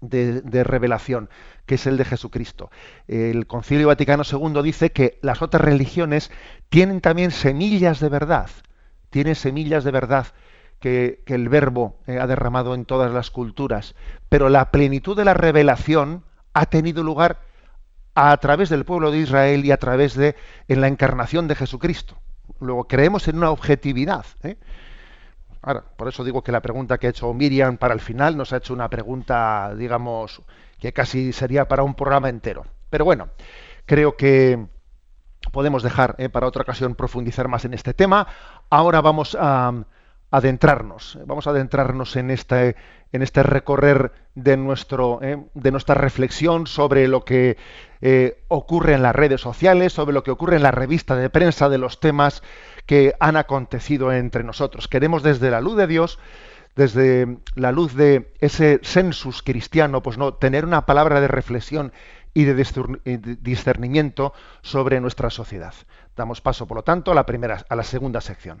de, 0.00 0.64
revelación, 0.64 1.30
que 1.66 1.76
es 1.76 1.86
el 1.86 1.96
de 1.96 2.04
Jesucristo. 2.04 2.70
El 3.06 3.46
Concilio 3.46 3.86
Vaticano 3.86 4.24
II 4.30 4.62
dice 4.62 4.90
que 4.90 5.18
las 5.22 5.42
otras 5.42 5.62
religiones 5.62 6.30
tienen 6.68 7.00
también 7.00 7.30
semillas 7.30 8.00
de 8.00 8.08
verdad, 8.08 8.50
tienen 9.10 9.34
semillas 9.34 9.84
de 9.84 9.90
verdad 9.90 10.26
que, 10.80 11.22
el 11.26 11.48
Verbo 11.48 11.96
eh, 12.06 12.18
ha 12.18 12.26
derramado 12.26 12.74
en 12.74 12.84
todas 12.84 13.12
las 13.12 13.30
culturas, 13.30 13.94
pero 14.28 14.48
la 14.48 14.70
plenitud 14.70 15.16
de 15.16 15.24
la 15.24 15.34
revelación 15.34 16.24
ha 16.52 16.66
tenido 16.66 17.02
lugar 17.02 17.40
a, 18.14 18.36
través 18.38 18.68
del 18.68 18.84
pueblo 18.84 19.10
de 19.10 19.18
Israel 19.18 19.64
y 19.64 19.70
a 19.70 19.76
través 19.76 20.14
de 20.14 20.34
en 20.68 20.80
la 20.80 20.88
encarnación 20.88 21.48
de 21.48 21.54
Jesucristo. 21.54 22.18
luego 22.60 22.84
creemos 22.84 23.28
en 23.28 23.38
una 23.38 23.50
objetividad. 23.50 24.26
¿eh? 24.42 24.56
Ahora, 25.62 25.84
por 25.96 26.08
eso 26.08 26.24
digo 26.24 26.42
que 26.42 26.52
la 26.52 26.60
pregunta 26.60 26.98
que 26.98 27.06
ha 27.06 27.10
hecho 27.10 27.32
Miriam 27.32 27.76
para 27.76 27.94
el 27.94 28.00
final 28.00 28.36
nos 28.36 28.52
ha 28.52 28.56
hecho 28.56 28.74
una 28.74 28.90
pregunta, 28.90 29.72
digamos, 29.76 30.42
que 30.80 30.92
casi 30.92 31.32
sería 31.32 31.68
para 31.68 31.84
un 31.84 31.94
programa 31.94 32.28
entero. 32.28 32.66
Pero 32.90 33.04
bueno, 33.04 33.28
creo 33.86 34.16
que 34.16 34.66
podemos 35.52 35.84
dejar 35.84 36.16
¿eh? 36.18 36.28
para 36.28 36.48
otra 36.48 36.62
ocasión 36.62 36.96
profundizar 36.96 37.46
más 37.46 37.64
en 37.64 37.74
este 37.74 37.94
tema. 37.94 38.26
Ahora 38.70 39.00
vamos 39.00 39.36
a 39.38 39.72
adentrarnos, 40.32 41.18
vamos 41.26 41.46
a 41.46 41.50
adentrarnos 41.50 42.16
en 42.16 42.30
este, 42.30 42.74
en 43.12 43.22
este 43.22 43.42
recorrer 43.42 44.12
de, 44.34 44.56
nuestro, 44.56 45.20
¿eh? 45.22 45.38
de 45.54 45.70
nuestra 45.70 45.94
reflexión 45.94 46.66
sobre 46.66 47.06
lo 47.06 47.24
que 47.24 47.58
eh, 48.00 48.42
ocurre 48.48 48.94
en 48.94 49.02
las 49.02 49.14
redes 49.14 49.40
sociales, 49.40 49.92
sobre 49.92 50.14
lo 50.14 50.24
que 50.24 50.30
ocurre 50.30 50.56
en 50.56 50.62
la 50.62 50.70
revista 50.70 51.16
de 51.16 51.30
prensa 51.30 51.68
de 51.68 51.78
los 51.78 52.00
temas 52.00 52.42
que 52.86 53.14
han 53.20 53.36
acontecido 53.36 54.12
entre 54.12 54.44
nosotros. 54.44 54.88
Queremos 54.88 55.22
desde 55.22 55.50
la 55.50 55.60
luz 55.60 55.76
de 55.76 55.86
Dios, 55.86 56.18
desde 56.74 57.38
la 57.54 57.72
luz 57.72 57.94
de 57.94 58.32
ese 58.40 58.80
sensus 58.82 59.42
cristiano, 59.42 60.02
pues 60.02 60.18
no 60.18 60.34
tener 60.34 60.64
una 60.64 60.86
palabra 60.86 61.20
de 61.20 61.28
reflexión 61.28 61.92
y 62.34 62.44
de 62.44 63.36
discernimiento 63.40 64.32
sobre 64.62 65.00
nuestra 65.00 65.30
sociedad. 65.30 65.74
Damos 66.16 66.40
paso, 66.40 66.66
por 66.66 66.76
lo 66.78 66.82
tanto, 66.82 67.12
a 67.12 67.14
la 67.14 67.26
primera, 67.26 67.64
a 67.68 67.76
la 67.76 67.82
segunda 67.82 68.20
sección. 68.20 68.60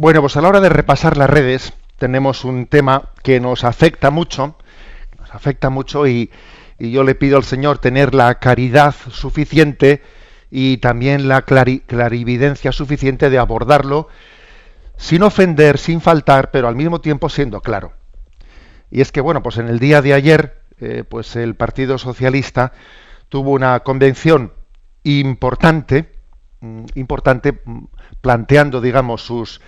Bueno, 0.00 0.20
pues 0.20 0.36
a 0.36 0.40
la 0.40 0.48
hora 0.50 0.60
de 0.60 0.68
repasar 0.68 1.16
las 1.16 1.28
redes 1.28 1.72
tenemos 1.96 2.44
un 2.44 2.66
tema 2.66 3.10
que 3.24 3.40
nos 3.40 3.64
afecta 3.64 4.12
mucho, 4.12 4.56
nos 5.18 5.34
afecta 5.34 5.70
mucho 5.70 6.06
y, 6.06 6.30
yo 6.78 7.02
le 7.02 7.16
pido 7.16 7.36
al 7.36 7.42
Señor 7.42 7.78
tener 7.78 8.14
la 8.14 8.36
caridad 8.36 8.94
suficiente 9.10 10.00
y 10.52 10.76
también 10.76 11.26
la 11.26 11.42
clarividencia 11.42 12.70
suficiente 12.70 13.28
de 13.28 13.38
abordarlo 13.38 14.06
sin 14.96 15.24
ofender, 15.24 15.78
sin 15.78 16.00
faltar, 16.00 16.52
pero 16.52 16.68
al 16.68 16.76
mismo 16.76 17.00
tiempo 17.00 17.28
siendo 17.28 17.60
claro. 17.60 17.94
Y 18.92 19.00
es 19.00 19.10
que, 19.10 19.20
bueno, 19.20 19.42
pues 19.42 19.56
en 19.56 19.66
el 19.66 19.80
día 19.80 20.00
de 20.00 20.14
ayer, 20.14 20.60
eh, 20.78 21.02
pues 21.02 21.34
el 21.34 21.56
Partido 21.56 21.98
Socialista 21.98 22.70
tuvo 23.28 23.50
una 23.50 23.80
convención 23.80 24.52
importante, 25.02 26.12
mm, 26.60 26.84
importante, 26.94 27.60
mm, 27.64 27.86
planteando, 28.20 28.80
digamos, 28.80 29.22
sus, 29.22 29.60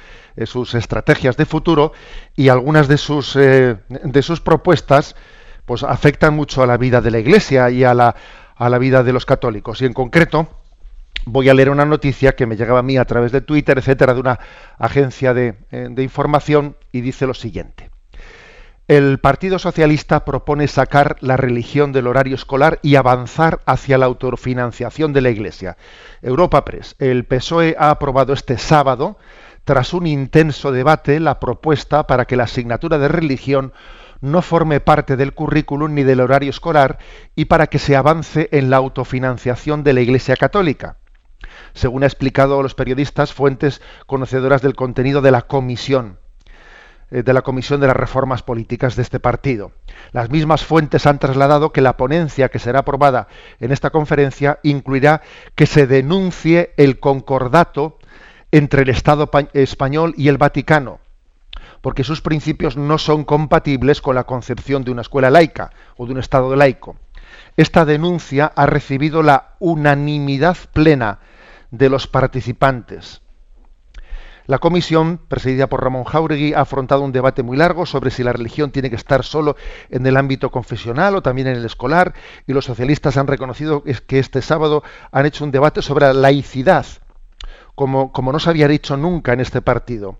sus 0.44 0.74
estrategias 0.74 1.36
de 1.36 1.46
futuro 1.46 1.92
y 2.36 2.48
algunas 2.48 2.88
de 2.88 2.96
sus, 2.98 3.36
eh, 3.36 3.76
de 3.88 4.22
sus 4.22 4.40
propuestas 4.40 5.16
pues 5.64 5.82
afectan 5.82 6.34
mucho 6.34 6.62
a 6.62 6.66
la 6.66 6.76
vida 6.76 7.00
de 7.00 7.10
la 7.10 7.18
Iglesia 7.18 7.70
y 7.70 7.84
a 7.84 7.94
la, 7.94 8.16
a 8.56 8.68
la 8.68 8.78
vida 8.78 9.02
de 9.02 9.12
los 9.12 9.24
católicos. 9.24 9.80
Y 9.82 9.86
en 9.86 9.92
concreto, 9.92 10.48
voy 11.26 11.48
a 11.48 11.54
leer 11.54 11.70
una 11.70 11.84
noticia 11.84 12.34
que 12.34 12.46
me 12.46 12.56
llegaba 12.56 12.80
a 12.80 12.82
mí 12.82 12.96
a 12.96 13.04
través 13.04 13.30
de 13.32 13.40
Twitter, 13.40 13.78
etcétera, 13.78 14.14
de 14.14 14.20
una 14.20 14.40
agencia 14.78 15.34
de, 15.34 15.54
eh, 15.70 15.88
de 15.90 16.02
información 16.02 16.76
y 16.92 17.02
dice 17.02 17.26
lo 17.26 17.34
siguiente. 17.34 17.90
El 18.88 19.20
Partido 19.20 19.60
Socialista 19.60 20.24
propone 20.24 20.66
sacar 20.66 21.16
la 21.20 21.36
religión 21.36 21.92
del 21.92 22.08
horario 22.08 22.34
escolar 22.34 22.80
y 22.82 22.96
avanzar 22.96 23.60
hacia 23.64 23.98
la 23.98 24.06
autofinanciación 24.06 25.12
de 25.12 25.20
la 25.20 25.30
Iglesia. 25.30 25.76
Europa 26.22 26.64
Press. 26.64 26.96
El 26.98 27.24
PSOE 27.24 27.76
ha 27.78 27.90
aprobado 27.90 28.32
este 28.32 28.58
sábado 28.58 29.16
tras 29.70 29.94
un 29.94 30.08
intenso 30.08 30.72
debate, 30.72 31.20
la 31.20 31.38
propuesta 31.38 32.08
para 32.08 32.24
que 32.24 32.34
la 32.34 32.42
asignatura 32.42 32.98
de 32.98 33.06
religión 33.06 33.72
no 34.20 34.42
forme 34.42 34.80
parte 34.80 35.16
del 35.16 35.32
currículum 35.32 35.94
ni 35.94 36.02
del 36.02 36.18
horario 36.18 36.50
escolar 36.50 36.98
y 37.36 37.44
para 37.44 37.68
que 37.68 37.78
se 37.78 37.94
avance 37.94 38.48
en 38.50 38.68
la 38.68 38.78
autofinanciación 38.78 39.84
de 39.84 39.92
la 39.92 40.00
Iglesia 40.00 40.34
Católica. 40.34 40.96
Según 41.72 42.02
ha 42.02 42.06
explicado 42.06 42.58
a 42.58 42.64
los 42.64 42.74
periodistas, 42.74 43.32
fuentes 43.32 43.80
conocedoras 44.08 44.60
del 44.60 44.74
contenido 44.74 45.20
de 45.20 45.30
la 45.30 45.42
comisión 45.42 46.18
eh, 47.12 47.22
de 47.22 47.32
la 47.32 47.42
Comisión 47.42 47.80
de 47.80 47.86
las 47.86 47.96
Reformas 47.96 48.42
Políticas 48.42 48.96
de 48.96 49.02
este 49.02 49.20
partido. 49.20 49.70
Las 50.10 50.30
mismas 50.30 50.64
fuentes 50.64 51.06
han 51.06 51.20
trasladado 51.20 51.72
que 51.72 51.80
la 51.80 51.96
ponencia 51.96 52.48
que 52.48 52.58
será 52.58 52.80
aprobada 52.80 53.28
en 53.60 53.70
esta 53.70 53.90
conferencia 53.90 54.58
incluirá 54.64 55.22
que 55.54 55.66
se 55.66 55.86
denuncie 55.86 56.74
el 56.76 56.98
concordato 56.98 57.99
entre 58.52 58.82
el 58.82 58.88
Estado 58.88 59.30
español 59.52 60.14
y 60.16 60.28
el 60.28 60.38
Vaticano, 60.38 61.00
porque 61.80 62.04
sus 62.04 62.20
principios 62.20 62.76
no 62.76 62.98
son 62.98 63.24
compatibles 63.24 64.00
con 64.00 64.14
la 64.14 64.24
concepción 64.24 64.84
de 64.84 64.90
una 64.90 65.02
escuela 65.02 65.30
laica 65.30 65.70
o 65.96 66.06
de 66.06 66.12
un 66.12 66.18
Estado 66.18 66.54
laico. 66.56 66.96
Esta 67.56 67.84
denuncia 67.84 68.52
ha 68.54 68.66
recibido 68.66 69.22
la 69.22 69.54
unanimidad 69.58 70.56
plena 70.72 71.20
de 71.70 71.88
los 71.88 72.06
participantes. 72.06 73.22
La 74.46 74.58
comisión, 74.58 75.20
presidida 75.28 75.68
por 75.68 75.84
Ramón 75.84 76.02
Jauregui, 76.02 76.54
ha 76.54 76.62
afrontado 76.62 77.02
un 77.02 77.12
debate 77.12 77.44
muy 77.44 77.56
largo 77.56 77.86
sobre 77.86 78.10
si 78.10 78.24
la 78.24 78.32
religión 78.32 78.72
tiene 78.72 78.90
que 78.90 78.96
estar 78.96 79.22
solo 79.24 79.54
en 79.90 80.04
el 80.06 80.16
ámbito 80.16 80.50
confesional 80.50 81.14
o 81.14 81.22
también 81.22 81.46
en 81.46 81.56
el 81.56 81.64
escolar, 81.64 82.14
y 82.48 82.52
los 82.52 82.64
socialistas 82.64 83.16
han 83.16 83.28
reconocido 83.28 83.84
que 83.84 84.18
este 84.18 84.42
sábado 84.42 84.82
han 85.12 85.26
hecho 85.26 85.44
un 85.44 85.52
debate 85.52 85.82
sobre 85.82 86.06
la 86.06 86.14
laicidad 86.14 86.84
como, 87.80 88.32
no 88.32 88.38
se 88.38 88.50
había 88.50 88.68
dicho 88.68 88.96
nunca 88.96 89.32
en 89.32 89.40
este 89.40 89.62
partido. 89.62 90.18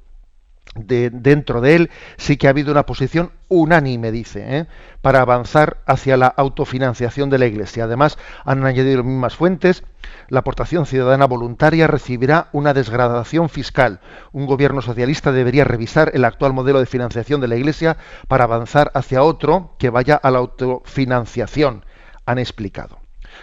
De, 0.76 1.10
dentro 1.10 1.60
de 1.60 1.74
él 1.74 1.90
sí 2.16 2.36
que 2.36 2.46
ha 2.46 2.50
habido 2.50 2.70
una 2.70 2.86
posición 2.86 3.32
unánime, 3.48 4.12
dice, 4.12 4.56
¿eh? 4.56 4.66
para 5.02 5.20
avanzar 5.20 5.78
hacia 5.84 6.16
la 6.16 6.28
autofinanciación 6.28 7.28
de 7.28 7.38
la 7.38 7.46
Iglesia. 7.46 7.84
Además, 7.84 8.18
han 8.44 8.64
añadido 8.64 8.98
las 8.98 9.06
mismas 9.06 9.34
fuentes, 9.34 9.82
la 10.28 10.40
aportación 10.40 10.86
ciudadana 10.86 11.26
voluntaria 11.26 11.88
recibirá 11.88 12.48
una 12.52 12.72
desgradación 12.72 13.48
fiscal. 13.48 14.00
Un 14.32 14.46
gobierno 14.46 14.80
socialista 14.80 15.32
debería 15.32 15.64
revisar 15.64 16.12
el 16.14 16.24
actual 16.24 16.52
modelo 16.52 16.78
de 16.78 16.86
financiación 16.86 17.40
de 17.40 17.48
la 17.48 17.56
Iglesia 17.56 17.96
para 18.28 18.44
avanzar 18.44 18.92
hacia 18.94 19.24
otro 19.24 19.74
que 19.78 19.90
vaya 19.90 20.14
a 20.14 20.30
la 20.30 20.38
autofinanciación, 20.38 21.84
han 22.26 22.38
explicado. 22.38 22.99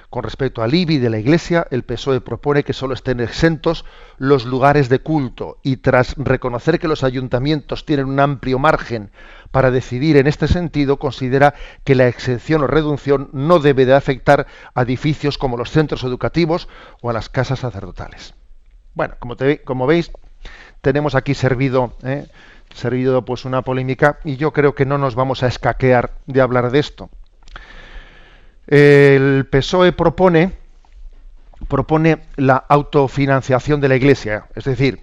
Con 0.10 0.23
respecto 0.23 0.63
al 0.63 0.73
IBI 0.73 0.97
de 0.97 1.10
la 1.10 1.19
Iglesia, 1.19 1.67
el 1.71 1.83
PSOE 1.83 2.21
propone 2.21 2.63
que 2.63 2.73
solo 2.73 2.93
estén 2.93 3.19
exentos 3.19 3.86
los 4.17 4.45
lugares 4.45 4.89
de 4.89 4.99
culto 4.99 5.57
y 5.63 5.77
tras 5.77 6.15
reconocer 6.17 6.79
que 6.79 6.88
los 6.88 7.03
ayuntamientos 7.03 7.86
tienen 7.86 8.07
un 8.07 8.19
amplio 8.19 8.60
margen 8.60 9.12
para 9.51 9.71
decidir 9.71 10.17
en 10.17 10.27
este 10.27 10.47
sentido, 10.47 10.97
considera 10.97 11.53
que 11.83 11.95
la 11.95 12.07
exención 12.07 12.63
o 12.63 12.67
reducción 12.67 13.29
no 13.33 13.60
debe 13.60 13.86
de 13.86 13.93
afectar 13.93 14.47
a 14.73 14.81
edificios 14.81 15.38
como 15.38 15.57
los 15.57 15.71
centros 15.71 16.03
educativos 16.03 16.67
o 17.01 17.10
a 17.10 17.13
las 17.13 17.29
casas 17.29 17.60
sacerdotales. 17.60 18.33
Bueno, 18.93 19.15
como, 19.19 19.36
como 19.63 19.88
veis, 19.88 20.12
tenemos 20.81 21.15
aquí 21.15 21.33
servido, 21.33 21.93
¿eh? 22.03 22.27
servido 22.73 23.25
pues 23.25 23.45
una 23.45 23.62
polémica 23.62 24.19
y 24.23 24.38
yo 24.38 24.51
creo 24.53 24.75
que 24.75 24.86
no 24.86 24.97
nos 24.97 25.15
vamos 25.15 25.43
a 25.43 25.47
escaquear 25.47 26.13
de 26.25 26.41
hablar 26.41 26.71
de 26.71 26.79
esto. 26.79 27.10
El 28.67 29.47
PSOE 29.49 29.93
propone, 29.93 30.53
propone 31.67 32.19
la 32.36 32.58
autofinanciación 32.58 33.80
de 33.80 33.88
la 33.88 33.95
Iglesia, 33.95 34.47
es 34.56 34.65
decir, 34.65 34.99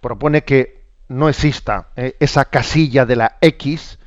propone 0.00 0.44
que 0.44 0.86
no 1.08 1.28
exista 1.28 1.88
eh, 1.96 2.16
esa 2.20 2.44
casilla 2.44 3.06
de 3.06 3.16
la 3.16 3.38
X 3.40 3.98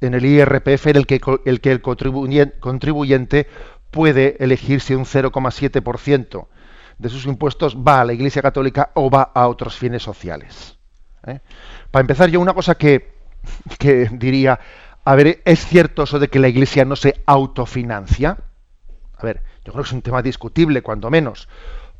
en 0.00 0.14
el 0.14 0.24
IRPF 0.24 0.86
en 0.88 0.96
el 0.96 1.06
que 1.06 1.20
el, 1.44 1.80
contribuyente 2.60 3.48
puede 3.90 4.36
elegir 4.42 4.80
si 4.80 4.94
un 4.94 5.04
0,7% 5.04 6.46
de 6.98 7.08
sus 7.08 7.26
impuestos 7.26 7.76
va 7.76 8.02
a 8.02 8.04
la 8.04 8.12
Iglesia 8.12 8.42
Católica 8.42 8.90
o 8.94 9.10
va 9.10 9.30
a 9.34 9.48
otros 9.48 9.76
fines 9.76 10.02
sociales. 10.02 10.78
¿eh? 11.26 11.40
Para 11.90 12.02
empezar, 12.02 12.28
yo 12.30 12.40
una 12.40 12.54
cosa 12.54 12.74
que, 12.74 13.14
que 13.78 14.08
diría, 14.12 14.60
A 15.04 15.14
ver, 15.14 15.40
¿es 15.44 15.66
cierto 15.66 16.02
eso 16.02 16.18
de 16.18 16.28
que 16.28 16.38
la 16.38 16.48
Iglesia 16.48 16.84
no 16.84 16.96
se 16.96 17.22
autofinancia? 17.26 18.38
A 19.16 19.22
ver, 19.22 19.42
yo 19.64 19.72
creo 19.72 19.84
que 19.84 19.88
es 19.88 19.92
un 19.92 20.02
tema 20.02 20.22
discutible, 20.22 20.82
cuando 20.82 21.10
menos, 21.10 21.48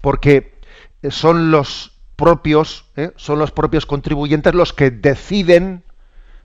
porque 0.00 0.58
son 1.08 1.50
los 1.50 1.98
propios, 2.16 2.86
¿eh? 2.96 3.12
son 3.16 3.38
los 3.38 3.50
propios 3.50 3.86
contribuyentes 3.86 4.54
los 4.54 4.72
que 4.72 4.90
deciden 4.90 5.82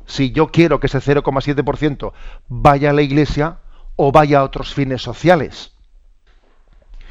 si 0.05 0.31
yo 0.31 0.47
quiero 0.47 0.79
que 0.79 0.87
ese 0.87 0.99
0,7% 0.99 2.13
vaya 2.47 2.91
a 2.91 2.93
la 2.93 3.01
Iglesia 3.01 3.57
o 3.95 4.11
vaya 4.11 4.39
a 4.39 4.43
otros 4.43 4.73
fines 4.73 5.01
sociales. 5.01 5.73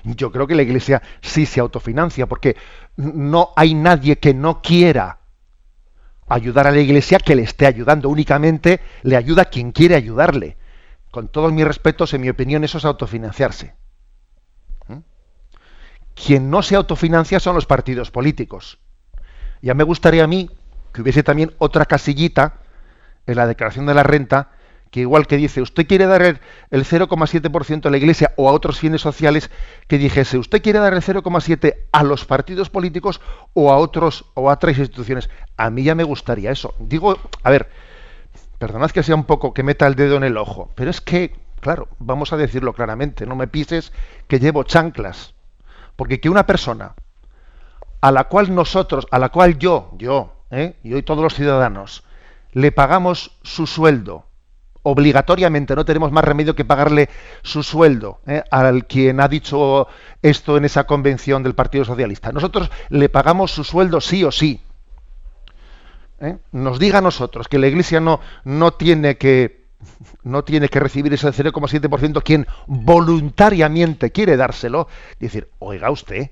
Yo 0.04 0.30
creo 0.30 0.46
que 0.46 0.54
la 0.54 0.62
Iglesia 0.62 1.02
sí 1.22 1.46
se 1.46 1.60
autofinancia, 1.60 2.26
porque 2.26 2.56
no 2.96 3.50
hay 3.56 3.74
nadie 3.74 4.18
que 4.18 4.34
no 4.34 4.60
quiera 4.62 5.18
ayudar 6.28 6.66
a 6.66 6.70
la 6.70 6.80
Iglesia 6.80 7.18
que 7.18 7.34
le 7.34 7.42
esté 7.42 7.66
ayudando. 7.66 8.08
Únicamente 8.08 8.80
le 9.02 9.16
ayuda 9.16 9.46
quien 9.46 9.72
quiere 9.72 9.94
ayudarle. 9.94 10.56
Con 11.10 11.28
todos 11.28 11.52
mis 11.52 11.66
respetos, 11.66 12.12
en 12.14 12.22
mi 12.22 12.28
opinión, 12.28 12.64
eso 12.64 12.78
es 12.78 12.84
autofinanciarse. 12.84 13.74
¿Mm? 14.88 14.98
Quien 16.14 16.50
no 16.50 16.62
se 16.62 16.76
autofinancia 16.76 17.40
son 17.40 17.54
los 17.54 17.66
partidos 17.66 18.10
políticos. 18.10 18.78
Ya 19.62 19.74
me 19.74 19.84
gustaría 19.84 20.24
a 20.24 20.26
mí 20.26 20.50
que 20.92 21.02
hubiese 21.02 21.22
también 21.22 21.54
otra 21.58 21.86
casillita 21.86 22.60
en 23.26 23.36
la 23.36 23.46
declaración 23.46 23.86
de 23.86 23.94
la 23.94 24.02
renta 24.02 24.50
que 24.94 25.00
igual 25.00 25.26
que 25.26 25.36
dice, 25.36 25.60
usted 25.60 25.88
quiere 25.88 26.06
dar 26.06 26.22
el, 26.22 26.38
0,7% 26.70 27.86
a 27.86 27.90
la 27.90 27.96
Iglesia 27.96 28.32
o 28.36 28.48
a 28.48 28.52
otros 28.52 28.78
fines 28.78 29.00
sociales, 29.00 29.50
que 29.88 29.98
dijese, 29.98 30.38
usted 30.38 30.62
quiere 30.62 30.78
dar 30.78 30.94
el 30.94 31.02
0,7 31.02 31.74
a 31.90 32.04
los 32.04 32.24
partidos 32.24 32.70
políticos 32.70 33.20
o 33.54 33.72
a 33.72 33.76
otros 33.78 34.26
o 34.34 34.48
a 34.48 34.52
otras 34.52 34.78
instituciones. 34.78 35.30
A 35.56 35.68
mí 35.68 35.82
ya 35.82 35.96
me 35.96 36.04
gustaría 36.04 36.52
eso. 36.52 36.76
Digo, 36.78 37.18
a 37.42 37.50
ver, 37.50 37.68
perdonad 38.60 38.92
que 38.92 39.02
sea 39.02 39.16
un 39.16 39.24
poco 39.24 39.52
que 39.52 39.64
meta 39.64 39.88
el 39.88 39.96
dedo 39.96 40.14
en 40.14 40.22
el 40.22 40.36
ojo, 40.36 40.70
pero 40.76 40.90
es 40.90 41.00
que, 41.00 41.34
claro, 41.58 41.88
vamos 41.98 42.32
a 42.32 42.36
decirlo 42.36 42.72
claramente, 42.72 43.26
no 43.26 43.34
me 43.34 43.48
pises 43.48 43.92
que 44.28 44.38
llevo 44.38 44.62
chanclas. 44.62 45.34
Porque 45.96 46.20
que 46.20 46.30
una 46.30 46.46
persona 46.46 46.94
a 48.00 48.12
la 48.12 48.28
cual 48.28 48.54
nosotros, 48.54 49.08
a 49.10 49.18
la 49.18 49.30
cual 49.30 49.58
yo, 49.58 49.90
yo, 49.98 50.36
¿eh? 50.52 50.76
y 50.84 50.94
hoy 50.94 51.02
todos 51.02 51.24
los 51.24 51.34
ciudadanos, 51.34 52.04
le 52.52 52.70
pagamos 52.70 53.36
su 53.42 53.66
sueldo, 53.66 54.26
obligatoriamente, 54.84 55.74
no 55.74 55.84
tenemos 55.84 56.12
más 56.12 56.24
remedio 56.24 56.54
que 56.54 56.64
pagarle 56.64 57.08
su 57.42 57.62
sueldo 57.62 58.20
¿eh? 58.26 58.42
al 58.50 58.86
quien 58.86 59.20
ha 59.20 59.28
dicho 59.28 59.88
esto 60.22 60.56
en 60.56 60.66
esa 60.66 60.84
convención 60.84 61.42
del 61.42 61.54
Partido 61.54 61.84
Socialista. 61.84 62.32
Nosotros 62.32 62.70
le 62.90 63.08
pagamos 63.08 63.50
su 63.50 63.64
sueldo 63.64 64.00
sí 64.00 64.24
o 64.24 64.30
sí. 64.30 64.60
¿eh? 66.20 66.36
Nos 66.52 66.78
diga 66.78 66.98
a 66.98 67.02
nosotros 67.02 67.48
que 67.48 67.58
la 67.58 67.66
Iglesia 67.66 67.98
no, 67.98 68.20
no 68.44 68.74
tiene 68.74 69.16
que 69.16 69.64
no 70.22 70.44
tiene 70.44 70.68
que 70.68 70.80
recibir 70.80 71.12
ese 71.12 71.28
0,7% 71.28 72.22
quien 72.22 72.46
voluntariamente 72.66 74.12
quiere 74.12 74.36
dárselo, 74.36 74.88
decir, 75.20 75.50
oiga 75.58 75.90
usted, 75.90 76.30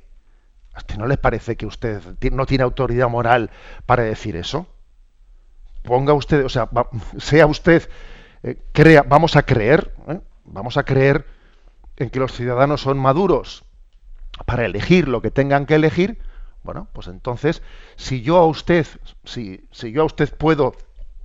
¿a 0.73 0.79
usted 0.79 0.97
no 0.97 1.07
le 1.07 1.19
parece 1.19 1.57
que 1.57 1.67
usted 1.67 2.01
no 2.33 2.47
tiene 2.47 2.65
autoridad 2.65 3.11
moral 3.11 3.51
para 3.85 4.05
decir 4.05 4.37
eso? 4.37 4.67
Ponga 5.83 6.15
usted, 6.15 6.47
o 6.47 6.49
sea, 6.49 6.71
sea 7.19 7.47
usted 7.47 7.91
eh, 8.43 8.59
crea, 8.73 9.03
vamos 9.03 9.37
a 9.37 9.43
creer, 9.43 9.95
¿eh? 10.09 10.21
vamos 10.45 10.77
a 10.77 10.85
creer 10.85 11.27
en 11.97 12.11
que 12.11 12.19
los 12.19 12.33
ciudadanos 12.33 12.81
son 12.81 12.99
maduros 12.99 13.65
para 14.47 14.65
elegir 14.65 15.09
lo 15.09 15.23
que 15.23 15.31
tengan 15.31 15.67
que 15.67 15.75
elegir, 15.75 16.19
bueno, 16.63 16.89
pues 16.93 17.09
entonces, 17.09 17.63
si 17.97 18.23
yo 18.23 18.37
a 18.37 18.47
usted, 18.47 18.87
si, 19.25 19.67
yo 19.73 20.03
a 20.03 20.05
usted 20.05 20.35
puedo, 20.37 20.75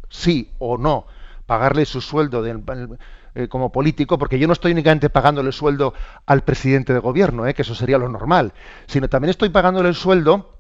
sí 0.10 0.52
o 0.60 0.78
no, 0.78 1.06
pagarle 1.46 1.86
su 1.86 2.02
sueldo 2.02 2.44
eh, 2.46 3.48
como 3.48 3.72
político, 3.72 4.18
porque 4.18 4.40
yo 4.40 4.48
no 4.48 4.54
estoy 4.54 4.72
únicamente 4.72 5.10
pagándole 5.10 5.48
el 5.48 5.54
sueldo 5.54 5.94
al 6.26 6.44
presidente 6.44 6.94
de 6.94 7.00
gobierno, 7.00 7.44
que 7.54 7.62
eso 7.62 7.76
sería 7.76 7.98
lo 7.98 8.10
normal, 8.10 8.54
sino 8.88 9.10
también 9.10 9.30
estoy 9.30 9.50
pagándole 9.50 9.90
el 9.90 9.96
sueldo 9.96 10.58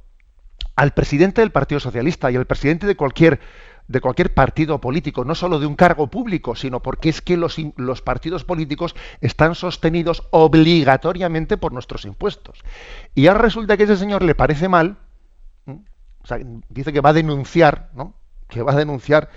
al 0.76 0.94
presidente 0.94 1.42
del 1.42 1.52
Partido 1.52 1.80
Socialista 1.80 2.30
y 2.32 2.36
al 2.36 2.46
presidente 2.46 2.86
de 2.86 2.96
cualquier 2.96 3.40
de 3.88 4.02
cualquier 4.02 4.34
partido 4.34 4.82
político, 4.82 5.24
no 5.24 5.34
solo 5.36 5.60
de 5.60 5.66
un 5.66 5.76
cargo 5.76 6.08
público, 6.08 6.56
sino 6.56 6.82
porque 6.82 7.10
es 7.10 7.22
que 7.22 7.38
los, 7.38 7.58
los 7.78 8.02
partidos 8.02 8.44
políticos 8.44 8.96
están 9.22 9.56
sostenidos 9.56 10.28
obligatoriamente 10.32 11.58
por 11.58 11.72
nuestros 11.72 12.06
impuestos. 12.06 12.64
Y 13.16 13.28
ahora 13.28 13.42
resulta 13.42 13.78
que 13.78 13.84
ese 13.84 13.98
señor 13.98 14.24
le 14.24 14.36
parece 14.36 14.68
mal, 14.68 14.98
dice 16.70 16.92
que 16.92 17.02
va 17.02 17.12
a 17.12 17.14
denunciar, 17.14 17.90
¿no? 17.94 18.14
que 18.50 18.62
va 18.62 18.74
a 18.74 18.78
denunciar 18.78 19.30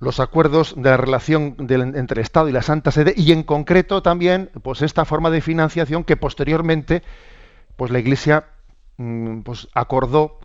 los 0.00 0.20
acuerdos 0.20 0.74
de 0.76 0.90
la 0.90 0.96
relación 0.96 1.56
entre 1.58 2.20
el 2.20 2.24
Estado 2.24 2.48
y 2.48 2.52
la 2.52 2.62
Santa 2.62 2.90
Sede 2.90 3.14
y 3.16 3.32
en 3.32 3.42
concreto 3.42 4.02
también 4.02 4.50
pues 4.62 4.82
esta 4.82 5.04
forma 5.04 5.30
de 5.30 5.40
financiación 5.40 6.04
que 6.04 6.16
posteriormente 6.16 7.02
pues 7.76 7.90
la 7.90 7.98
Iglesia 7.98 8.46
mm, 8.96 9.40
pues 9.40 9.68
acordó 9.74 10.38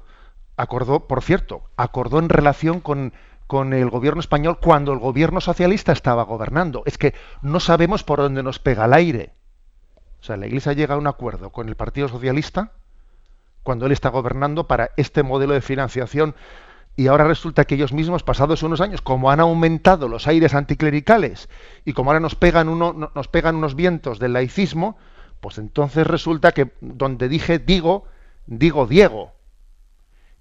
acordó, 0.58 1.08
por 1.08 1.22
cierto, 1.22 1.64
acordó 1.78 2.20
en 2.20 2.30
relación 2.30 2.80
con, 2.80 3.14
con 3.48 3.74
el 3.74 3.90
gobierno 3.90 4.20
español 4.20 4.60
cuando 4.60 4.94
el 4.94 5.00
gobierno 5.00 5.42
socialista 5.42 5.92
estaba 5.92 6.24
gobernando. 6.24 6.84
Es 6.86 6.98
que 6.98 7.14
no 7.42 7.60
sabemos 7.60 8.04
por 8.04 8.20
dónde 8.20 8.44
nos 8.44 8.60
pega 8.60 8.86
el 8.86 8.94
aire. 8.94 9.34
O 10.22 10.24
sea, 10.24 10.38
la 10.38 10.48
Iglesia 10.48 10.74
llega 10.74 10.96
a 10.96 10.98
un 10.98 11.08
acuerdo 11.08 11.52
con 11.52 11.68
el 11.68 11.76
Partido 11.76 12.08
Socialista 12.08 12.72
cuando 13.62 13.86
él 13.86 13.92
está 13.92 14.10
gobernando 14.10 14.68
para 14.68 14.92
este 14.98 15.24
modelo 15.24 15.54
de 15.54 15.62
financiación 15.62 16.36
y 16.96 17.08
ahora 17.08 17.26
resulta 17.26 17.66
que 17.66 17.76
ellos 17.76 17.92
mismos, 17.92 18.24
pasados 18.24 18.62
unos 18.62 18.80
años, 18.80 19.02
como 19.02 19.32
han 19.32 19.40
aumentado 19.40 20.08
los 20.08 20.28
aires 20.28 20.54
anticlericales 20.54 21.50
y 21.86 21.94
como 21.94 22.12
ahora 22.12 22.20
nos 22.20 22.36
pegan, 22.36 22.70
uno, 22.70 23.12
nos 23.16 23.28
pegan 23.28 23.56
unos 23.56 23.76
vientos 23.76 24.20
del 24.20 24.34
laicismo, 24.34 24.98
pues 25.40 25.58
entonces 25.58 26.06
resulta 26.06 26.52
que 26.52 26.72
donde 26.82 27.28
dije 27.30 27.58
digo, 27.58 28.06
digo 28.46 28.86
Diego 28.86 29.34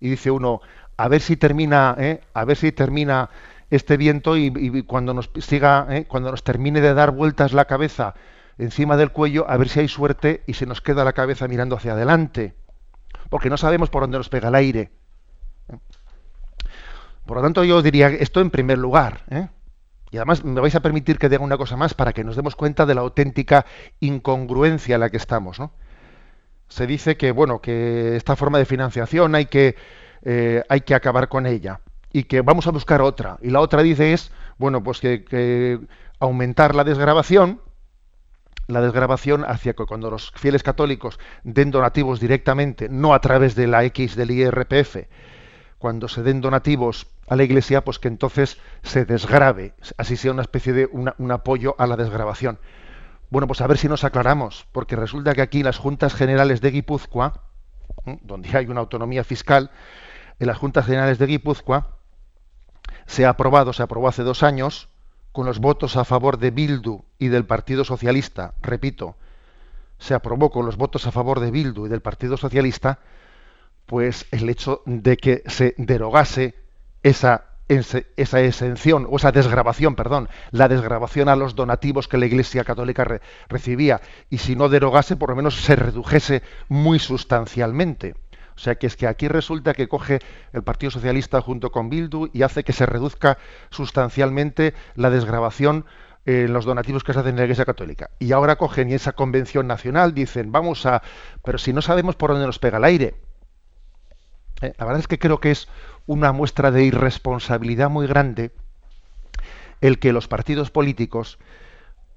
y 0.02 0.10
dice 0.10 0.32
uno, 0.32 0.60
a 0.96 1.06
ver 1.06 1.20
si 1.20 1.36
termina, 1.36 1.94
¿eh? 1.96 2.20
a 2.34 2.44
ver 2.44 2.56
si 2.56 2.72
termina 2.72 3.30
este 3.70 3.96
viento 3.96 4.36
y, 4.36 4.82
cuando 4.82 5.14
nos 5.14 5.30
siga, 5.38 5.86
¿eh? 5.90 6.06
cuando 6.08 6.32
nos 6.32 6.42
termine 6.42 6.80
de 6.80 6.92
dar 6.92 7.12
vueltas 7.12 7.52
la 7.52 7.66
cabeza 7.66 8.14
encima 8.58 8.96
del 8.96 9.12
cuello, 9.12 9.48
a 9.48 9.56
ver 9.56 9.68
si 9.68 9.78
hay 9.78 9.86
suerte 9.86 10.42
y 10.48 10.54
se 10.54 10.66
nos 10.66 10.80
queda 10.80 11.04
la 11.04 11.12
cabeza 11.12 11.46
mirando 11.46 11.76
hacia 11.76 11.92
adelante, 11.92 12.56
porque 13.30 13.48
no 13.48 13.56
sabemos 13.56 13.90
por 13.90 14.02
dónde 14.02 14.18
nos 14.18 14.28
pega 14.28 14.48
el 14.48 14.56
aire. 14.56 14.90
¿eh? 15.68 15.78
Por 17.24 17.36
lo 17.36 17.42
tanto, 17.44 17.62
yo 17.62 17.80
diría 17.80 18.08
esto 18.08 18.40
en 18.40 18.50
primer 18.50 18.78
lugar. 18.78 19.22
Y 20.10 20.16
además 20.16 20.44
me 20.44 20.60
vais 20.60 20.74
a 20.74 20.80
permitir 20.80 21.18
que 21.18 21.28
diga 21.28 21.44
una 21.44 21.56
cosa 21.56 21.76
más 21.76 21.94
para 21.94 22.12
que 22.12 22.24
nos 22.24 22.34
demos 22.34 22.56
cuenta 22.56 22.86
de 22.86 22.96
la 22.96 23.02
auténtica 23.02 23.66
incongruencia 24.00 24.96
en 24.96 25.00
la 25.00 25.10
que 25.10 25.16
estamos. 25.16 25.60
¿no? 25.60 25.70
Se 26.72 26.86
dice 26.86 27.16
que 27.16 27.32
bueno 27.32 27.60
que 27.60 28.16
esta 28.16 28.36
forma 28.36 28.58
de 28.58 28.64
financiación 28.64 29.34
hay 29.34 29.46
que 29.46 29.76
eh, 30.22 30.62
hay 30.68 30.82
que 30.82 30.94
acabar 30.94 31.28
con 31.28 31.46
ella 31.46 31.80
y 32.12 32.24
que 32.24 32.42
vamos 32.42 32.66
a 32.66 32.70
buscar 32.70 33.00
otra. 33.02 33.38
Y 33.42 33.50
la 33.50 33.60
otra 33.60 33.82
dice 33.82 34.12
es 34.12 34.30
bueno 34.58 34.82
pues 34.82 35.00
que, 35.00 35.80
aumentar 36.20 36.74
la 36.74 36.84
desgrabación 36.84 37.60
la 38.68 38.80
desgrabación 38.80 39.44
hacia 39.44 39.72
que 39.72 39.84
cuando 39.86 40.08
los 40.08 40.30
fieles 40.36 40.62
católicos 40.62 41.18
den 41.42 41.72
donativos 41.72 42.20
directamente 42.20 42.88
no 42.88 43.12
a 43.12 43.20
través 43.20 43.56
de 43.56 43.66
la 43.66 43.84
X 43.84 44.14
del 44.14 44.30
IRPF 44.30 45.08
cuando 45.78 46.06
se 46.06 46.22
den 46.22 46.40
donativos 46.40 47.08
a 47.26 47.34
la 47.34 47.42
Iglesia 47.42 47.82
pues 47.82 47.98
que 47.98 48.06
entonces 48.06 48.58
se 48.84 49.04
desgrabe. 49.04 49.74
Así 49.96 50.16
sea 50.16 50.30
una 50.30 50.42
especie 50.42 50.72
de 50.72 50.88
un 50.92 51.30
apoyo 51.32 51.74
a 51.78 51.86
la 51.88 51.96
desgrabación 51.96 52.58
bueno, 53.32 53.46
pues 53.46 53.62
a 53.62 53.66
ver 53.66 53.78
si 53.78 53.88
nos 53.88 54.04
aclaramos, 54.04 54.66
porque 54.72 54.94
resulta 54.94 55.32
que 55.32 55.40
aquí 55.40 55.62
las 55.62 55.78
Juntas 55.78 56.12
Generales 56.12 56.60
de 56.60 56.70
Guipúzcoa, 56.70 57.40
donde 58.20 58.54
hay 58.54 58.66
una 58.66 58.80
autonomía 58.80 59.24
fiscal, 59.24 59.70
en 60.38 60.48
las 60.48 60.58
Juntas 60.58 60.84
Generales 60.84 61.18
de 61.18 61.24
Guipúzcoa 61.24 61.96
se 63.06 63.24
ha 63.24 63.30
aprobado, 63.30 63.72
se 63.72 63.82
aprobó 63.82 64.08
hace 64.08 64.22
dos 64.22 64.42
años, 64.42 64.90
con 65.32 65.46
los 65.46 65.60
votos 65.60 65.96
a 65.96 66.04
favor 66.04 66.36
de 66.36 66.50
Bildu 66.50 67.06
y 67.18 67.28
del 67.28 67.46
Partido 67.46 67.84
Socialista, 67.84 68.52
repito, 68.60 69.16
se 69.96 70.12
aprobó 70.12 70.50
con 70.50 70.66
los 70.66 70.76
votos 70.76 71.06
a 71.06 71.10
favor 71.10 71.40
de 71.40 71.50
Bildu 71.50 71.86
y 71.86 71.88
del 71.88 72.02
Partido 72.02 72.36
Socialista, 72.36 72.98
pues 73.86 74.26
el 74.30 74.46
hecho 74.50 74.82
de 74.84 75.16
que 75.16 75.42
se 75.46 75.74
derogase 75.78 76.54
esa 77.02 77.46
esa 77.72 78.40
exención 78.40 79.06
o 79.10 79.16
esa 79.16 79.32
desgrabación, 79.32 79.94
perdón, 79.94 80.28
la 80.50 80.68
desgrabación 80.68 81.28
a 81.28 81.36
los 81.36 81.54
donativos 81.54 82.08
que 82.08 82.18
la 82.18 82.26
Iglesia 82.26 82.64
Católica 82.64 83.20
recibía 83.48 84.00
y 84.30 84.38
si 84.38 84.56
no 84.56 84.68
derogase, 84.68 85.16
por 85.16 85.30
lo 85.30 85.36
menos 85.36 85.54
se 85.56 85.76
redujese 85.76 86.42
muy 86.68 86.98
sustancialmente. 86.98 88.14
O 88.54 88.58
sea 88.58 88.74
que 88.74 88.86
es 88.86 88.96
que 88.96 89.06
aquí 89.06 89.28
resulta 89.28 89.74
que 89.74 89.88
coge 89.88 90.20
el 90.52 90.62
Partido 90.62 90.90
Socialista 90.90 91.40
junto 91.40 91.72
con 91.72 91.88
Bildu 91.88 92.28
y 92.32 92.42
hace 92.42 92.64
que 92.64 92.72
se 92.72 92.86
reduzca 92.86 93.38
sustancialmente 93.70 94.74
la 94.94 95.10
desgrabación 95.10 95.86
en 96.24 96.52
los 96.52 96.64
donativos 96.64 97.02
que 97.02 97.12
se 97.12 97.20
hacen 97.20 97.30
en 97.30 97.36
la 97.36 97.42
Iglesia 97.42 97.64
Católica. 97.64 98.10
Y 98.18 98.32
ahora 98.32 98.56
cogen 98.56 98.90
y 98.90 98.94
esa 98.94 99.12
convención 99.12 99.66
nacional 99.66 100.14
dicen, 100.14 100.52
vamos 100.52 100.86
a... 100.86 101.02
Pero 101.42 101.58
si 101.58 101.72
no 101.72 101.82
sabemos 101.82 102.14
por 102.14 102.30
dónde 102.30 102.46
nos 102.46 102.58
pega 102.58 102.78
el 102.78 102.84
aire. 102.84 103.14
Eh, 104.60 104.72
la 104.78 104.84
verdad 104.84 105.00
es 105.00 105.08
que 105.08 105.18
creo 105.18 105.40
que 105.40 105.50
es 105.50 105.68
una 106.06 106.32
muestra 106.32 106.70
de 106.70 106.84
irresponsabilidad 106.84 107.90
muy 107.90 108.06
grande 108.06 108.52
el 109.80 109.98
que 109.98 110.12
los 110.12 110.28
partidos 110.28 110.70
políticos 110.70 111.38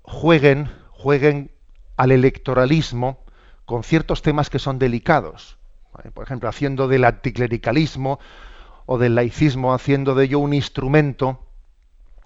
jueguen, 0.04 0.70
jueguen 0.92 1.52
al 1.98 2.12
electoralismo 2.12 3.24
con 3.66 3.84
ciertos 3.84 4.22
temas 4.22 4.50
que 4.50 4.60
son 4.60 4.80
delicados. 4.80 5.58
Por 6.14 6.24
ejemplo, 6.24 6.50
haciendo 6.50 6.88
del 6.88 7.06
anticlericalismo 7.06 8.20
o 8.86 8.98
del 8.98 9.16
laicismo, 9.16 9.74
haciendo 9.74 10.14
de 10.14 10.26
ello 10.26 10.40
un 10.40 10.54
instrumento, 10.54 11.48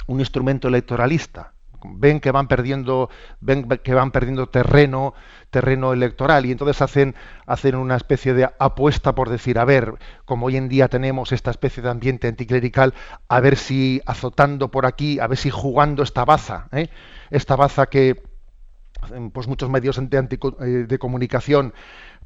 un 0.08 0.20
instrumento 0.20 0.68
electoralista 0.68 1.54
ven 1.84 2.20
que 2.20 2.32
van 2.32 2.48
perdiendo 2.48 3.10
ven 3.40 3.68
que 3.68 3.94
van 3.94 4.12
perdiendo 4.12 4.48
terreno 4.48 5.14
terreno 5.50 5.94
electoral 5.94 6.46
y 6.46 6.52
entonces 6.52 6.82
hacen 6.82 7.16
hacen 7.46 7.76
una 7.76 7.96
especie 7.96 8.34
de 8.34 8.50
apuesta 8.60 9.16
por 9.16 9.30
decir 9.30 9.60
a 9.60 9.66
ver 9.66 9.96
como 10.26 10.48
hoy 10.48 10.58
en 10.58 10.70
día 10.70 10.88
tenemos 10.88 11.32
esta 11.32 11.52
especie 11.52 11.82
de 11.84 11.90
ambiente 11.90 12.28
anticlerical 12.28 12.94
a 13.28 13.40
ver 13.40 13.56
si 13.56 14.02
azotando 14.06 14.70
por 14.70 14.86
aquí 14.86 15.20
a 15.20 15.28
ver 15.28 15.38
si 15.38 15.50
jugando 15.50 16.04
esta 16.04 16.26
baza 16.26 16.68
¿eh? 16.72 16.90
esta 17.30 17.56
baza 17.56 17.88
que 17.88 18.22
pues 19.34 19.48
muchos 19.48 19.70
medios 19.70 19.98
de, 20.10 20.86
eh, 20.92 20.98
comunicación 20.98 21.74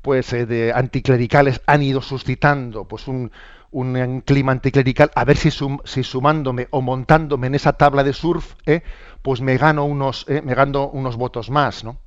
pues 0.02 0.34
eh, 0.34 0.46
de 0.46 0.74
anticlericales 0.74 1.62
han 1.66 1.84
ido 1.84 2.02
suscitando 2.02 2.88
pues 2.88 3.08
un, 3.08 3.32
un 3.74 4.22
clima 4.22 4.52
anticlerical, 4.52 5.12
a 5.16 5.26
ver 5.26 5.36
si, 5.36 5.50
si, 5.52 6.04
sumándome 6.04 6.68
o 6.70 6.82
montándome 6.82 7.48
en 7.48 7.56
esa 7.56 7.74
tabla 7.74 8.04
de 8.04 8.14
surf, 8.14 8.54
eh, 8.66 8.84
pues 9.24 9.42
me 9.42 9.58
gano 9.58 9.86
unos, 9.86 10.26
eh, 10.28 10.42
me 10.44 10.54
gano 10.54 10.90
unos 10.90 11.16
votos 11.16 11.50
más, 11.50 11.84
¿no? 11.84 11.98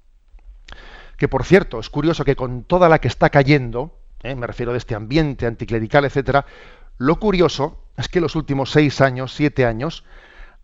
Que 1.17 1.29
por 1.29 1.45
cierto, 1.45 1.81
es 1.81 1.91
curioso 1.91 2.25
que 2.25 2.37
con 2.37 2.63
toda 2.63 2.89
la 2.89 3.01
que 3.01 3.09
está 3.09 3.31
cayendo, 3.31 3.99
eh, 4.23 4.35
me 4.37 4.47
refiero 4.47 4.73
de 4.73 4.79
este 4.79 4.95
ambiente 4.95 5.47
anticlerical, 5.47 6.05
etcétera, 6.05 6.45
lo 6.99 7.19
curioso 7.19 7.83
es 7.97 8.09
que 8.09 8.19
en 8.19 8.25
los 8.25 8.37
últimos 8.37 8.71
seis 8.71 9.01
años, 9.01 9.35
siete 9.35 9.65
años, 9.65 10.05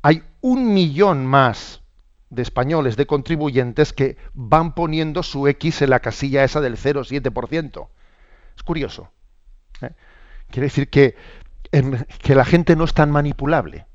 hay 0.03 0.23
un 0.43 0.75
millón 0.75 1.27
más 1.27 1.81
de 2.29 2.43
españoles, 2.43 2.97
de 2.97 3.07
contribuyentes 3.07 3.95
que 3.95 4.19
van 4.35 4.75
poniendo 4.75 5.23
su 5.23 5.49
X 5.49 5.81
en 5.83 5.91
la 5.91 6.01
casilla 6.01 6.45
esa 6.45 6.61
del 6.61 6.77
0,7%. 6.77 7.89
Es 8.57 8.63
curioso. 8.63 9.11
¿eh? 9.81 9.93
Quiere 10.51 10.67
decir 10.67 10.91
que, 10.91 11.17
que 11.71 12.35
la 12.35 12.45
gente 12.45 12.77
no 12.77 12.85
es 12.85 12.93
tan 12.93 13.11
manipulable. 13.11 13.87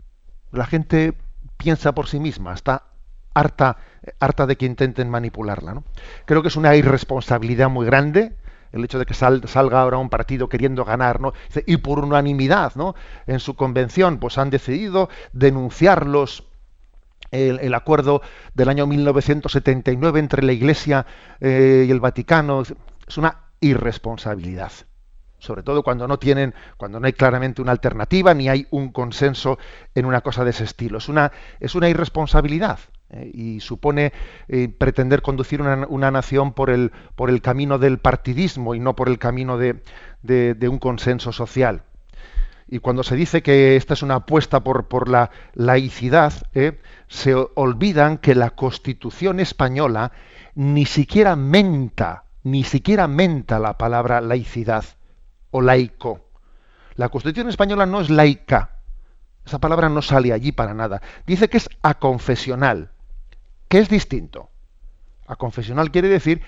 La 0.52 0.65
gente 0.65 1.13
piensa 1.58 1.93
por 1.93 2.08
sí 2.08 2.20
misma, 2.20 2.54
está 2.54 2.84
harta, 3.34 3.78
harta 4.20 4.46
de 4.46 4.56
que 4.56 4.65
intenten 4.65 5.10
manipularla. 5.10 5.74
¿no? 5.74 5.84
Creo 6.26 6.41
que 6.41 6.48
es 6.48 6.56
una 6.56 6.76
irresponsabilidad 6.76 7.70
muy 7.70 7.86
grande 7.86 8.36
el 8.72 8.84
hecho 8.84 9.00
de 9.00 9.06
que 9.06 9.13
salga 9.13 9.82
ahora 9.82 9.98
un 9.98 10.10
partido 10.10 10.50
queriendo 10.50 10.84
ganar, 10.84 11.22
¿no? 11.22 11.34
y 11.65 11.78
por 11.78 12.00
unanimidad, 12.00 12.76
¿no? 12.76 12.96
En 13.26 13.39
su 13.39 13.56
convención, 13.56 14.20
pues 14.20 14.38
han 14.38 14.50
decidido 14.50 15.10
denunciarlos 15.32 16.43
el, 17.32 17.74
acuerdo 17.74 18.22
del 18.54 18.70
año 18.70 18.86
1979 18.88 20.20
entre 20.20 20.43
la 20.43 20.52
Iglesia 20.52 21.06
eh, 21.39 21.86
y 21.88 21.91
el 21.91 22.00
Vaticano. 22.00 22.62
Es 22.62 23.17
una 23.17 23.38
irresponsabilidad 23.62 24.72
sobre 25.39 25.63
todo 25.63 25.84
cuando 25.84 26.08
no 26.08 26.17
tienen, 26.17 26.54
cuando 26.78 27.00
no 27.00 27.08
hay 27.08 27.13
claramente 27.13 27.62
una 27.62 27.71
alternativa 27.71 28.34
ni 28.34 28.50
hay 28.50 28.67
un 28.71 28.91
consenso 28.91 29.60
en 29.93 30.06
una 30.06 30.21
cosa 30.21 30.43
de 30.43 30.50
ese 30.52 30.63
estilo. 30.63 30.97
Es 30.97 31.10
una, 31.10 31.32
es 31.60 31.76
una 31.76 31.89
irresponsabilidad 31.89 32.80
eh, 33.10 33.32
y 33.34 33.60
supone 33.60 34.13
eh, 34.47 34.67
pretender 34.69 35.21
conducir 35.21 35.62
una, 35.62 36.12
nación 36.12 36.54
por 36.54 36.69
el, 36.69 36.91
por 37.15 37.30
el 37.30 37.41
camino 37.41 37.78
del 37.78 38.00
partidismo 38.00 38.76
y 38.76 38.80
no 38.80 38.95
por 38.95 39.10
el 39.10 39.19
camino 39.19 39.58
de, 39.58 39.82
de, 40.23 40.69
un 40.69 40.80
consenso 40.80 41.32
social. 41.32 41.84
Y 42.67 42.80
cuando 42.80 43.04
se 43.04 43.15
dice 43.15 43.41
que 43.41 43.78
esta 43.78 43.93
es 43.93 44.04
una 44.04 44.15
apuesta 44.15 44.62
por, 44.62 44.88
por 44.88 45.08
la 45.08 45.30
laicidad, 45.54 46.34
eh, 46.54 46.82
se 47.08 47.34
olvidan 47.34 48.17
que 48.17 48.36
la 48.36 48.50
Constitución 48.50 49.39
española 49.39 50.12
ni 50.56 50.86
siquiera 50.86 51.38
menta, 51.38 52.26
ni 52.43 52.65
siquiera 52.65 53.08
menta 53.08 53.60
la 53.60 53.78
palabra 53.78 54.19
laicidad 54.19 54.84
o 55.52 55.62
laico. 55.62 56.22
La 56.96 57.10
Constitución 57.10 57.50
española 57.50 57.86
no 57.86 58.02
es 58.02 58.10
laica. 58.10 58.72
Esa 59.46 59.60
palabra 59.60 59.88
no 59.88 60.02
sale 60.02 60.34
allí 60.34 60.52
para 60.52 60.74
nada. 60.74 61.02
Dice 61.26 61.50
que 61.50 61.58
es 61.58 61.70
aconfesional, 61.82 62.92
que 63.70 63.80
es 63.80 63.88
distinto. 63.88 64.50
Aconfesional 65.28 65.92
quiere 65.92 66.10
decir 66.10 66.42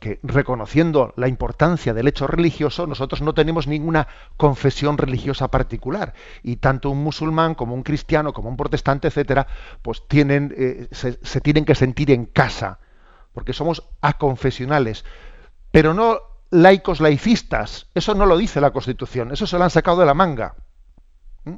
que 0.00 0.18
reconociendo 0.22 1.12
la 1.16 1.28
importancia 1.28 1.92
del 1.92 2.08
hecho 2.08 2.26
religioso, 2.26 2.86
nosotros 2.86 3.20
no 3.20 3.34
tenemos 3.34 3.66
ninguna 3.66 4.08
confesión 4.36 4.96
religiosa 4.96 5.48
particular. 5.48 6.14
Y 6.42 6.56
tanto 6.56 6.90
un 6.90 7.02
musulmán 7.02 7.54
como 7.54 7.74
un 7.74 7.82
cristiano, 7.82 8.32
como 8.32 8.48
un 8.48 8.56
protestante, 8.56 9.08
etcétera, 9.08 9.46
pues 9.82 10.08
tienen, 10.08 10.54
eh, 10.56 10.88
se 10.90 11.40
tienen 11.40 11.64
que 11.64 11.74
sentir 11.74 12.10
en 12.10 12.24
casa, 12.24 12.78
porque 13.34 13.52
somos 13.52 13.84
aconfesionales. 14.00 15.04
Pero 15.70 15.92
no 15.92 16.20
laicos 16.50 17.00
laicistas. 17.00 17.86
Eso 17.94 18.14
no 18.14 18.26
lo 18.26 18.36
dice 18.36 18.60
la 18.60 18.70
Constitución, 18.70 19.32
eso 19.32 19.46
se 19.46 19.58
lo 19.58 19.64
han 19.64 19.70
sacado 19.70 20.00
de 20.00 20.06
la 20.06 20.14
manga. 20.14 20.54
¿Mm? 21.44 21.56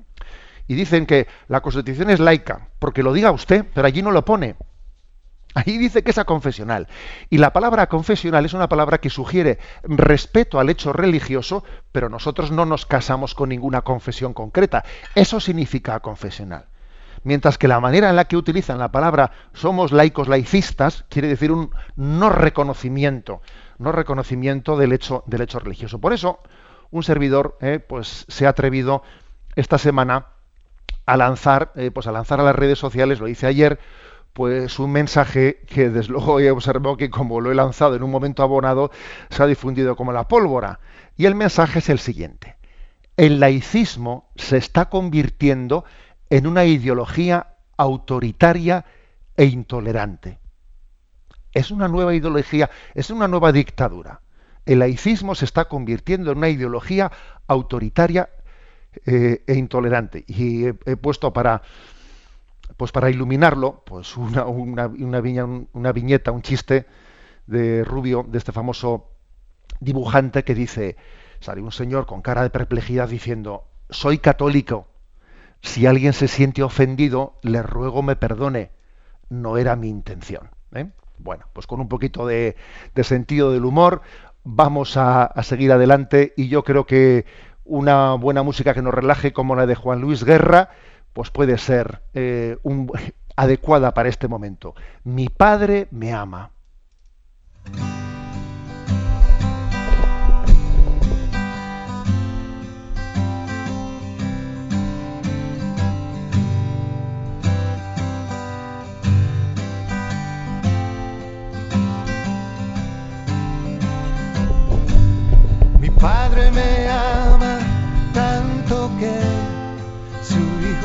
Y 0.66 0.74
dicen 0.74 1.06
que 1.06 1.26
la 1.48 1.60
Constitución 1.60 2.10
es 2.10 2.20
laica, 2.20 2.68
porque 2.78 3.02
lo 3.02 3.12
diga 3.12 3.30
usted, 3.30 3.64
pero 3.74 3.86
allí 3.86 4.02
no 4.02 4.10
lo 4.10 4.24
pone. 4.24 4.56
Ahí 5.54 5.78
dice 5.78 6.02
que 6.02 6.10
es 6.10 6.20
confesional. 6.24 6.88
Y 7.30 7.38
la 7.38 7.52
palabra 7.52 7.88
confesional 7.88 8.44
es 8.44 8.52
una 8.52 8.68
palabra 8.68 8.98
que 8.98 9.10
sugiere 9.10 9.58
respeto 9.82 10.60
al 10.60 10.68
hecho 10.68 10.92
religioso, 10.92 11.64
pero 11.90 12.08
nosotros 12.08 12.50
no 12.50 12.66
nos 12.66 12.86
casamos 12.86 13.34
con 13.34 13.48
ninguna 13.48 13.80
confesión 13.80 14.34
concreta. 14.34 14.84
Eso 15.14 15.40
significa 15.40 15.98
confesional. 16.00 16.66
Mientras 17.24 17.58
que 17.58 17.66
la 17.66 17.80
manera 17.80 18.10
en 18.10 18.16
la 18.16 18.26
que 18.26 18.36
utilizan 18.36 18.78
la 18.78 18.92
palabra 18.92 19.32
somos 19.52 19.90
laicos 19.90 20.28
laicistas 20.28 21.04
quiere 21.08 21.26
decir 21.26 21.50
un 21.50 21.70
no 21.96 22.30
reconocimiento 22.30 23.42
no 23.78 23.92
reconocimiento 23.92 24.76
del 24.76 24.92
hecho, 24.92 25.22
del 25.26 25.42
hecho 25.42 25.58
religioso. 25.58 26.00
Por 26.00 26.12
eso, 26.12 26.40
un 26.90 27.02
servidor 27.02 27.56
eh, 27.60 27.78
pues, 27.78 28.24
se 28.28 28.46
ha 28.46 28.50
atrevido 28.50 29.02
esta 29.56 29.78
semana 29.78 30.26
a 31.06 31.16
lanzar, 31.16 31.72
eh, 31.74 31.90
pues 31.90 32.06
a 32.06 32.12
lanzar 32.12 32.40
a 32.40 32.44
las 32.44 32.56
redes 32.56 32.78
sociales, 32.78 33.20
lo 33.20 33.28
hice 33.28 33.46
ayer, 33.46 33.78
pues 34.32 34.78
un 34.78 34.92
mensaje 34.92 35.62
que 35.66 35.90
desde 35.90 36.12
luego 36.12 36.38
he 36.38 36.50
observado 36.50 36.96
que 36.96 37.10
como 37.10 37.40
lo 37.40 37.50
he 37.50 37.54
lanzado 37.54 37.96
en 37.96 38.02
un 38.02 38.10
momento 38.10 38.42
abonado, 38.42 38.90
se 39.30 39.42
ha 39.42 39.46
difundido 39.46 39.96
como 39.96 40.12
la 40.12 40.28
pólvora. 40.28 40.80
Y 41.16 41.26
el 41.26 41.34
mensaje 41.34 41.80
es 41.80 41.88
el 41.88 41.98
siguiente. 41.98 42.56
El 43.16 43.40
laicismo 43.40 44.28
se 44.36 44.58
está 44.58 44.90
convirtiendo 44.90 45.84
en 46.30 46.46
una 46.46 46.64
ideología 46.66 47.54
autoritaria 47.76 48.84
e 49.36 49.46
intolerante. 49.46 50.38
Es 51.52 51.70
una 51.70 51.88
nueva 51.88 52.14
ideología, 52.14 52.70
es 52.94 53.10
una 53.10 53.28
nueva 53.28 53.52
dictadura. 53.52 54.20
El 54.66 54.80
laicismo 54.80 55.34
se 55.34 55.46
está 55.46 55.66
convirtiendo 55.66 56.30
en 56.30 56.38
una 56.38 56.50
ideología 56.50 57.10
autoritaria 57.46 58.28
eh, 59.06 59.42
e 59.46 59.54
intolerante. 59.54 60.24
Y 60.26 60.66
he, 60.66 60.74
puesto 60.74 61.32
para, 61.32 61.62
pues 62.76 62.92
para 62.92 63.10
iluminarlo, 63.10 63.82
pues 63.86 64.16
una, 64.16 64.44
una, 64.46 64.86
una, 64.86 65.92
viñeta, 65.92 66.32
un 66.32 66.42
chiste 66.42 66.86
de 67.46 67.84
Rubio, 67.84 68.26
de 68.28 68.38
este 68.38 68.52
famoso 68.52 69.10
dibujante 69.80 70.44
que 70.44 70.54
dice, 70.54 70.96
sale 71.40 71.62
un 71.62 71.72
señor 71.72 72.06
con 72.06 72.22
cara 72.22 72.42
de 72.42 72.50
perplejidad 72.50 73.08
diciendo, 73.08 73.64
soy 73.88 74.18
católico, 74.18 74.88
si 75.62 75.86
alguien 75.86 76.12
se 76.12 76.28
siente 76.28 76.62
ofendido, 76.62 77.38
le 77.42 77.62
ruego 77.62 78.02
me 78.02 78.16
perdone, 78.16 78.70
no 79.28 79.56
era 79.56 79.76
mi 79.76 79.88
intención. 79.88 80.50
¿eh? 80.72 80.90
Bueno, 81.18 81.46
pues 81.52 81.66
con 81.66 81.80
un 81.80 81.88
poquito 81.88 82.26
de, 82.26 82.56
sentido 83.02 83.52
del 83.52 83.64
humor 83.64 84.02
vamos 84.44 84.96
a, 84.96 85.32
seguir 85.42 85.72
adelante 85.72 86.32
y 86.36 86.48
yo 86.48 86.64
creo 86.64 86.86
que 86.86 87.26
una 87.64 88.14
buena 88.14 88.42
música 88.42 88.74
que 88.74 88.82
nos 88.82 88.94
relaje 88.94 89.32
como 89.32 89.56
la 89.56 89.66
de 89.66 89.74
Juan 89.74 90.00
Luis 90.00 90.24
Guerra, 90.24 90.70
pues 91.12 91.30
puede 91.30 91.58
ser 91.58 92.02
eh, 92.14 92.56
adecuada 93.36 93.94
para 93.94 94.08
este 94.08 94.28
momento. 94.28 94.74
Mi 95.04 95.28
padre 95.28 95.88
me 95.90 96.12
ama. 96.12 96.50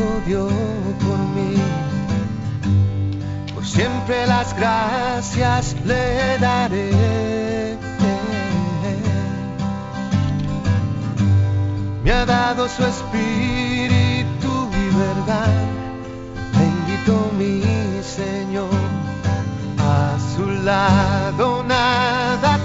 hijo 0.04 0.22
dio 0.26 0.47
por 0.47 1.20
mí. 1.36 1.56
Por 3.54 3.66
siempre 3.66 4.26
las 4.28 4.56
gracias 4.56 5.76
le 5.86 6.38
daré. 6.39 7.78
Me 12.04 12.12
ha 12.12 12.26
dado 12.26 12.68
su 12.68 12.84
espíritu 12.84 14.70
y 14.72 14.95
verdad. 14.97 15.54
Bendito 16.51 17.32
mi 17.38 17.62
Señor. 18.04 18.70
A 19.80 20.18
su 20.36 20.45
lado 20.64 21.64
nada 21.64 22.60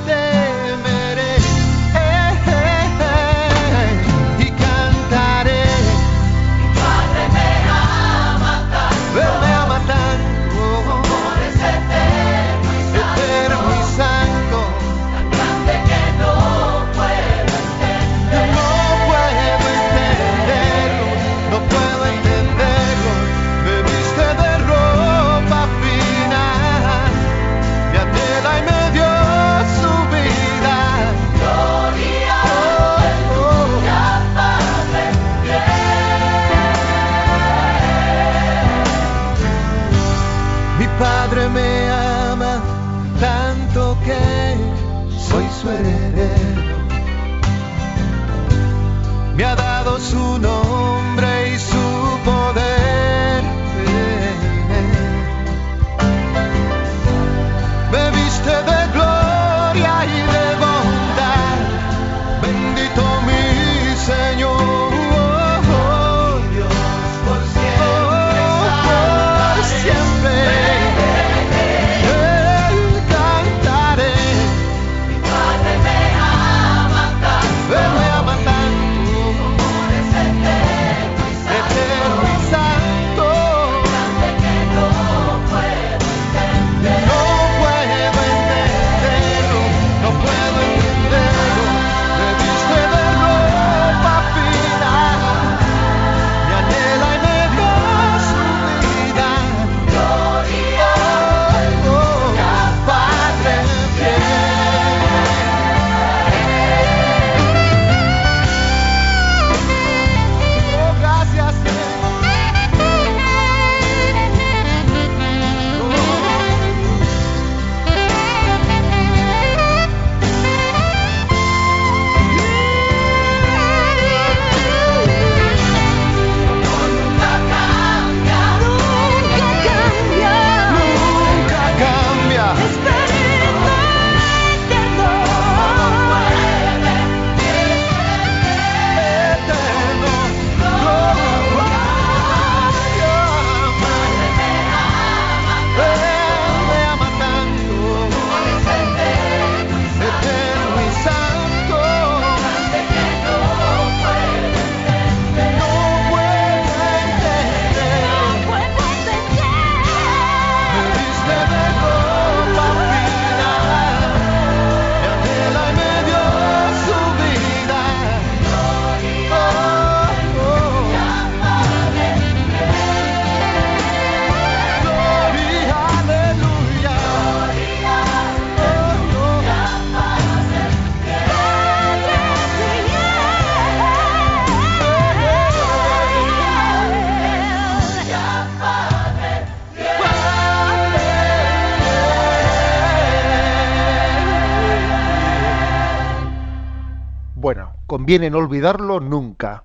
conviene 197.99 198.30
no 198.30 198.38
olvidarlo 198.38 199.01
nunca. 199.01 199.64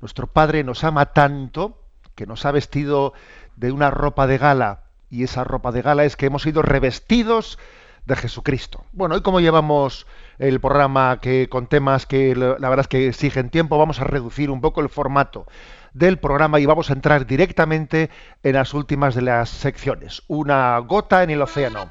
Nuestro 0.00 0.26
Padre 0.26 0.64
nos 0.64 0.84
ama 0.84 1.12
tanto 1.12 1.78
que 2.14 2.24
nos 2.24 2.46
ha 2.46 2.50
vestido 2.50 3.12
de 3.56 3.72
una 3.72 3.90
ropa 3.90 4.26
de 4.26 4.38
gala 4.38 4.84
y 5.10 5.22
esa 5.22 5.44
ropa 5.44 5.70
de 5.70 5.82
gala 5.82 6.06
es 6.06 6.16
que 6.16 6.24
hemos 6.24 6.44
sido 6.44 6.62
revestidos 6.62 7.58
de 8.06 8.16
Jesucristo. 8.16 8.86
Bueno, 8.92 9.16
hoy 9.16 9.20
como 9.20 9.40
llevamos 9.40 10.06
el 10.38 10.60
programa 10.60 11.20
que 11.20 11.50
con 11.50 11.66
temas 11.66 12.06
que 12.06 12.34
la 12.34 12.70
verdad 12.70 12.80
es 12.80 12.88
que 12.88 13.06
exigen 13.06 13.50
tiempo, 13.50 13.76
vamos 13.76 14.00
a 14.00 14.04
reducir 14.04 14.50
un 14.50 14.62
poco 14.62 14.80
el 14.80 14.88
formato 14.88 15.46
del 15.92 16.18
programa 16.18 16.60
y 16.60 16.64
vamos 16.64 16.88
a 16.88 16.94
entrar 16.94 17.26
directamente 17.26 18.08
en 18.44 18.54
las 18.54 18.72
últimas 18.72 19.14
de 19.14 19.20
las 19.20 19.50
secciones. 19.50 20.22
Una 20.26 20.78
gota 20.78 21.22
en 21.22 21.28
el 21.28 21.42
océano. 21.42 21.90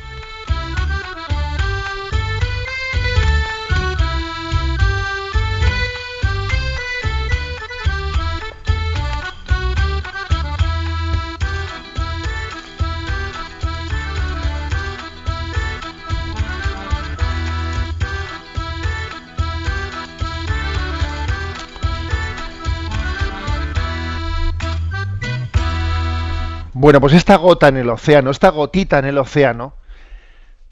Bueno, 26.81 26.99
pues 26.99 27.13
esta 27.13 27.35
gota 27.35 27.67
en 27.67 27.77
el 27.77 27.91
océano, 27.91 28.31
esta 28.31 28.49
gotita 28.49 28.97
en 28.97 29.05
el 29.05 29.19
océano, 29.19 29.75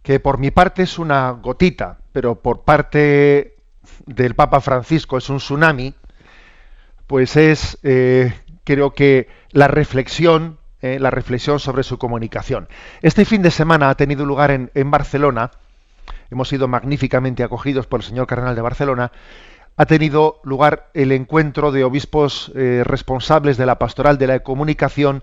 que 0.02 0.20
por 0.20 0.40
mi 0.40 0.50
parte 0.50 0.82
es 0.82 0.98
una 0.98 1.30
gotita, 1.30 2.00
pero 2.14 2.42
por 2.42 2.64
parte 2.64 3.58
del 4.08 4.34
Papa 4.34 4.60
Francisco 4.60 5.20
es 5.20 5.30
un 5.30 5.38
tsunami, 5.38 5.94
pues 7.06 7.38
es, 7.38 7.78
eh, 7.84 8.34
creo 8.64 8.96
que 8.96 9.28
la 9.52 9.68
reflexión, 9.68 10.58
eh, 10.82 10.98
la 10.98 11.12
reflexión 11.12 11.60
sobre 11.60 11.84
su 11.84 12.00
comunicación. 12.00 12.70
Este 13.04 13.24
fin 13.24 13.44
de 13.44 13.52
semana 13.52 13.92
ha 13.92 13.96
tenido 13.96 14.26
lugar 14.26 14.50
en, 14.50 14.72
en 14.74 14.90
Barcelona, 14.90 15.52
hemos 16.32 16.50
sido 16.50 16.68
magníficamente 16.68 17.44
acogidos 17.44 17.86
por 17.86 18.00
el 18.00 18.08
señor 18.08 18.26
cardenal 18.26 18.56
de 18.56 18.62
Barcelona, 18.64 19.12
ha 19.78 19.86
tenido 19.86 20.42
lugar 20.44 20.90
el 20.96 21.12
encuentro 21.12 21.72
de 21.72 21.84
obispos 21.84 22.52
eh, 22.56 22.82
responsables 22.84 23.58
de 23.58 23.68
la 23.68 23.78
pastoral 23.78 24.18
de 24.18 24.26
la 24.26 24.40
comunicación 24.40 25.22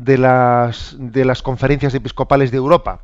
de 0.00 0.16
las, 0.16 0.96
de 0.98 1.26
las 1.26 1.42
conferencias 1.42 1.94
episcopales 1.94 2.50
de 2.50 2.56
Europa. 2.56 3.02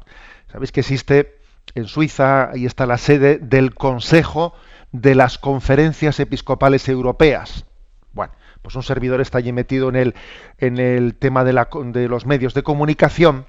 Sabéis 0.51 0.73
que 0.73 0.81
existe 0.81 1.37
en 1.75 1.85
Suiza, 1.85 2.51
ahí 2.51 2.65
está 2.65 2.87
la 2.87 2.97
sede 2.97 3.39
del 3.39 3.75
Consejo 3.75 4.55
de 4.93 5.15
las 5.15 5.37
Conferencias 5.37 6.19
Episcopales 6.21 6.89
Europeas. 6.89 7.67
Bueno, 8.15 8.33
pues 8.63 8.77
un 8.77 8.83
servidor 8.83 9.21
está 9.21 9.37
allí 9.39 9.53
metido 9.53 9.91
en 9.91 9.97
el, 9.97 10.15
en 10.57 10.79
el 10.79 11.15
tema 11.17 11.45
de, 11.45 11.53
la, 11.53 11.69
de 11.85 12.09
los 12.09 12.25
medios 12.25 12.55
de 12.55 12.63
comunicación 12.63 13.45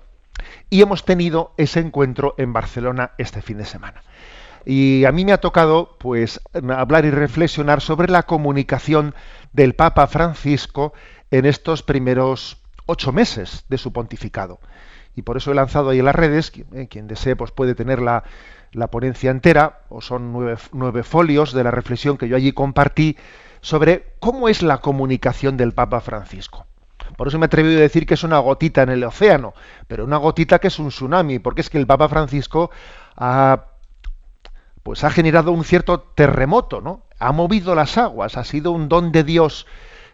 y 0.70 0.82
hemos 0.82 1.06
tenido 1.06 1.54
ese 1.56 1.80
encuentro 1.80 2.36
en 2.38 2.52
Barcelona 2.52 3.12
este 3.18 3.42
fin 3.42 3.60
de 3.60 3.66
semana. 3.66 4.04
Y 4.66 5.06
a 5.06 5.14
mí 5.14 5.24
me 5.24 5.32
ha 5.32 5.40
tocado 5.40 5.96
pues 6.00 6.42
hablar 6.76 7.06
y 7.06 7.12
reflexionar 7.12 7.80
sobre 7.80 8.12
la 8.12 8.24
comunicación 8.24 9.16
del 9.54 9.74
Papa 9.74 10.06
Francisco 10.08 10.92
en 11.32 11.46
estos 11.46 11.82
primeros 11.82 12.67
ocho 12.88 13.14
meses 13.14 13.66
de 13.70 13.78
su 13.78 13.94
pontificado. 13.94 14.60
Y 15.16 15.22
por 15.22 15.38
eso 15.38 15.52
he 15.52 15.56
lanzado 15.56 15.90
ahí 15.90 16.00
en 16.00 16.06
las 16.06 16.16
redes, 16.16 16.52
eh, 16.74 16.88
quien 16.90 17.08
desee 17.08 17.36
pues 17.36 17.52
puede 17.52 17.76
tener 17.76 18.02
la, 18.02 18.24
la 18.72 18.88
ponencia 18.88 19.32
entera, 19.32 19.82
o 19.90 20.02
son 20.02 20.34
nueve, 20.34 20.58
nueve 20.74 21.04
folios 21.04 21.54
de 21.54 21.64
la 21.64 21.72
reflexión 21.72 22.18
que 22.18 22.28
yo 22.28 22.36
allí 22.36 22.52
compartí 22.52 23.18
sobre 23.62 24.14
cómo 24.20 24.50
es 24.50 24.62
la 24.62 24.80
comunicación 24.80 25.58
del 25.58 25.74
Papa 25.74 26.02
Francisco. 26.02 26.66
Por 27.16 27.28
eso 27.28 27.40
me 27.40 27.46
he 27.46 27.48
atrevido 27.48 27.78
a 27.78 27.82
decir 27.82 28.06
que 28.06 28.14
es 28.14 28.24
una 28.24 28.40
gotita 28.40 28.84
en 28.84 28.90
el 28.90 29.04
océano, 29.04 29.54
pero 29.88 30.04
una 30.04 30.18
gotita 30.18 30.60
que 30.60 30.68
es 30.68 30.78
un 30.78 30.90
tsunami, 30.90 31.40
porque 31.40 31.62
es 31.62 31.70
que 31.70 31.78
el 31.78 31.88
Papa 31.88 32.10
Francisco 32.10 32.70
ha, 33.16 33.66
pues 34.84 35.04
ha 35.04 35.10
generado 35.10 35.52
un 35.52 35.64
cierto 35.64 36.00
terremoto, 36.00 36.82
¿no? 36.82 37.04
Ha 37.18 37.32
movido 37.32 37.74
las 37.74 37.98
aguas, 37.98 38.38
ha 38.38 38.44
sido 38.44 38.72
un 38.72 38.90
don 38.90 39.12
de 39.12 39.24
Dios 39.24 39.66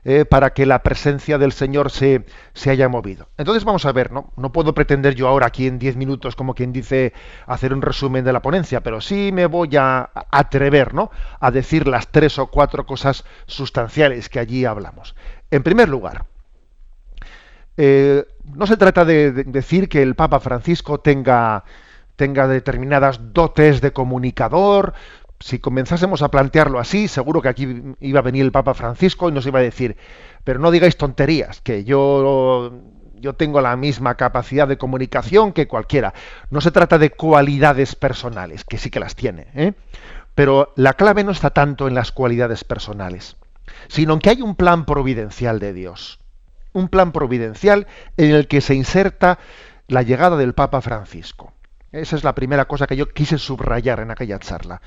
eh, 0.06 0.26
para 0.26 0.52
que 0.54 0.66
la 0.66 0.84
presencia 0.84 1.38
del 1.38 1.54
Señor 1.54 1.90
se, 1.90 2.26
se, 2.54 2.70
haya 2.70 2.90
movido. 2.90 3.30
Entonces 3.38 3.64
vamos 3.64 3.86
a 3.86 3.92
ver, 3.94 4.12
¿no? 4.12 4.34
No 4.36 4.52
puedo 4.52 4.74
pretender 4.74 5.16
yo 5.16 5.30
ahora 5.30 5.48
aquí 5.48 5.66
en 5.66 5.80
diez 5.80 5.96
minutos, 5.96 6.36
como 6.36 6.56
quien 6.56 6.74
dice, 6.74 7.14
hacer 7.48 7.74
un 7.74 7.82
resumen 7.82 8.26
de 8.26 8.34
la 8.34 8.42
ponencia, 8.42 8.82
pero 8.82 9.00
sí 9.00 9.32
me 9.32 9.46
voy 9.46 9.78
a 9.78 10.10
atrever, 10.30 10.94
¿no? 10.94 11.10
A 11.40 11.52
decir 11.52 11.88
las 11.88 12.10
tres 12.10 12.38
o 12.38 12.48
cuatro 12.48 12.86
cosas 12.86 13.24
sustanciales 13.46 14.28
que 14.28 14.40
allí 14.40 14.66
hablamos. 14.66 15.16
En 15.52 15.64
primer 15.64 15.88
lugar, 15.88 16.26
eh, 17.78 18.26
no 18.44 18.68
se 18.68 18.76
trata 18.76 19.06
de, 19.06 19.32
de, 19.32 19.44
decir 19.46 19.88
que 19.88 20.02
el 20.02 20.16
Papa 20.16 20.40
Francisco 20.42 21.00
tenga, 21.00 21.64
tenga 22.18 22.48
determinadas 22.48 23.34
dotes 23.34 23.80
de 23.80 23.94
comunicador, 23.94 24.94
si 25.44 25.60
comenzásemos 25.60 26.22
a 26.22 26.32
plantearlo 26.32 26.80
así, 26.80 27.10
seguro 27.10 27.42
que 27.42 27.50
aquí 27.50 27.68
iba 28.00 28.20
a 28.20 28.24
venir 28.24 28.46
el 28.46 28.54
Papa 28.54 28.74
Francisco 28.74 29.28
y 29.28 29.34
nos 29.34 29.46
iba 29.46 29.60
a 29.60 29.62
decir, 29.62 29.98
pero 30.46 30.58
no 30.58 30.72
digáis 30.72 30.96
tonterías, 30.96 31.60
que 31.60 31.84
yo, 31.84 32.72
yo 33.16 33.34
tengo 33.34 33.60
la 33.60 33.76
misma 33.76 34.16
capacidad 34.16 34.70
de 34.70 34.78
comunicación 34.78 35.52
que 35.52 35.68
cualquiera. 35.68 36.14
No 36.50 36.62
se 36.62 36.72
trata 36.72 36.98
de 36.98 37.10
cualidades 37.10 37.94
personales, 37.94 38.64
que 38.64 38.78
sí 38.78 38.90
que 38.90 39.02
las 39.02 39.16
tiene, 39.16 39.48
¿eh? 39.54 39.74
pero 40.34 40.72
la 40.78 40.94
clave 40.94 41.26
no 41.26 41.32
está 41.32 41.50
tanto 41.50 41.90
en 41.90 41.94
las 41.94 42.14
cualidades 42.14 42.64
personales, 42.64 43.36
sino 43.90 44.14
en 44.14 44.20
que 44.20 44.30
hay 44.30 44.42
un 44.42 44.56
plan 44.56 44.86
providencial 44.86 45.60
de 45.60 45.74
Dios. 45.74 46.20
Un 46.72 46.88
plan 46.88 47.12
providencial 47.12 47.86
en 48.16 48.32
el 48.32 48.48
que 48.48 48.62
se 48.62 48.76
inserta 48.76 49.40
la 49.90 50.04
llegada 50.04 50.38
del 50.38 50.54
Papa 50.54 50.80
Francisco. 50.80 51.52
Esa 51.92 52.16
es 52.16 52.24
la 52.24 52.34
primera 52.34 52.64
cosa 52.64 52.88
que 52.88 52.96
yo 52.96 53.10
quise 53.10 53.38
subrayar 53.38 54.00
en 54.00 54.10
aquella 54.10 54.40
charla. 54.40 54.82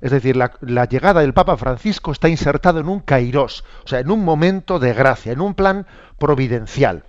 Es 0.00 0.10
decir, 0.10 0.36
la, 0.36 0.84
llegada 0.86 1.20
del 1.20 1.34
Papa 1.34 1.56
Francisco 1.56 2.10
está 2.12 2.28
insertado 2.28 2.80
en 2.80 2.88
un 2.88 3.00
kairos, 3.00 3.64
o 3.84 3.88
sea, 3.88 4.00
en 4.00 4.10
un 4.10 4.24
momento 4.24 4.78
de 4.78 4.94
gracia, 4.94 5.32
en 5.32 5.40
un 5.40 5.54
plan 5.54 5.86
providencial. 6.18 7.04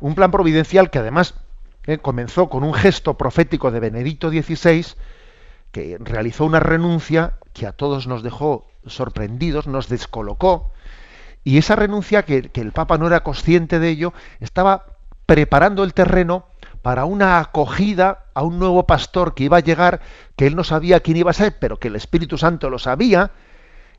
Un 0.00 0.14
plan 0.14 0.30
providencial 0.30 0.90
que 0.90 0.98
además 0.98 1.34
eh, 1.86 1.98
comenzó 1.98 2.50
con 2.50 2.62
un 2.62 2.74
gesto 2.74 3.16
profético 3.16 3.70
de 3.70 3.80
Benedicto 3.80 4.28
XVI, 4.28 4.86
que 5.72 5.96
realizó 5.98 6.44
una 6.44 6.60
renuncia 6.60 7.34
que 7.54 7.66
a 7.66 7.72
todos 7.72 8.06
nos 8.06 8.22
dejó 8.22 8.66
sorprendidos, 8.86 9.66
nos 9.66 9.88
descolocó, 9.88 10.72
y 11.42 11.56
esa 11.56 11.74
renuncia, 11.74 12.24
que, 12.24 12.50
que 12.50 12.60
el 12.60 12.72
Papa 12.72 12.98
no 12.98 13.06
era 13.06 13.22
consciente 13.22 13.78
de 13.78 13.88
ello, 13.88 14.12
estaba 14.40 14.86
preparando 15.26 15.84
el 15.84 15.94
terreno 15.94 16.46
para 16.84 17.06
una 17.06 17.38
acogida 17.38 18.26
a 18.34 18.42
un 18.42 18.58
nuevo 18.58 18.86
pastor 18.86 19.34
que 19.34 19.44
iba 19.44 19.56
a 19.56 19.60
llegar, 19.60 20.02
que 20.36 20.46
él 20.46 20.54
no 20.54 20.64
sabía 20.64 21.00
quién 21.00 21.16
iba 21.16 21.30
a 21.30 21.32
ser, 21.32 21.58
pero 21.58 21.78
que 21.78 21.88
el 21.88 21.96
Espíritu 21.96 22.36
Santo 22.36 22.68
lo 22.68 22.78
sabía, 22.78 23.30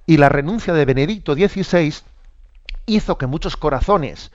y 0.05 0.17
la 0.17 0.29
renuncia 0.29 0.71
de 0.71 0.85
Benedicto 0.85 1.33
XVI 1.33 1.95
hizo 2.85 3.17
que 3.17 3.25
muchos 3.25 3.57
corazones 3.57 4.31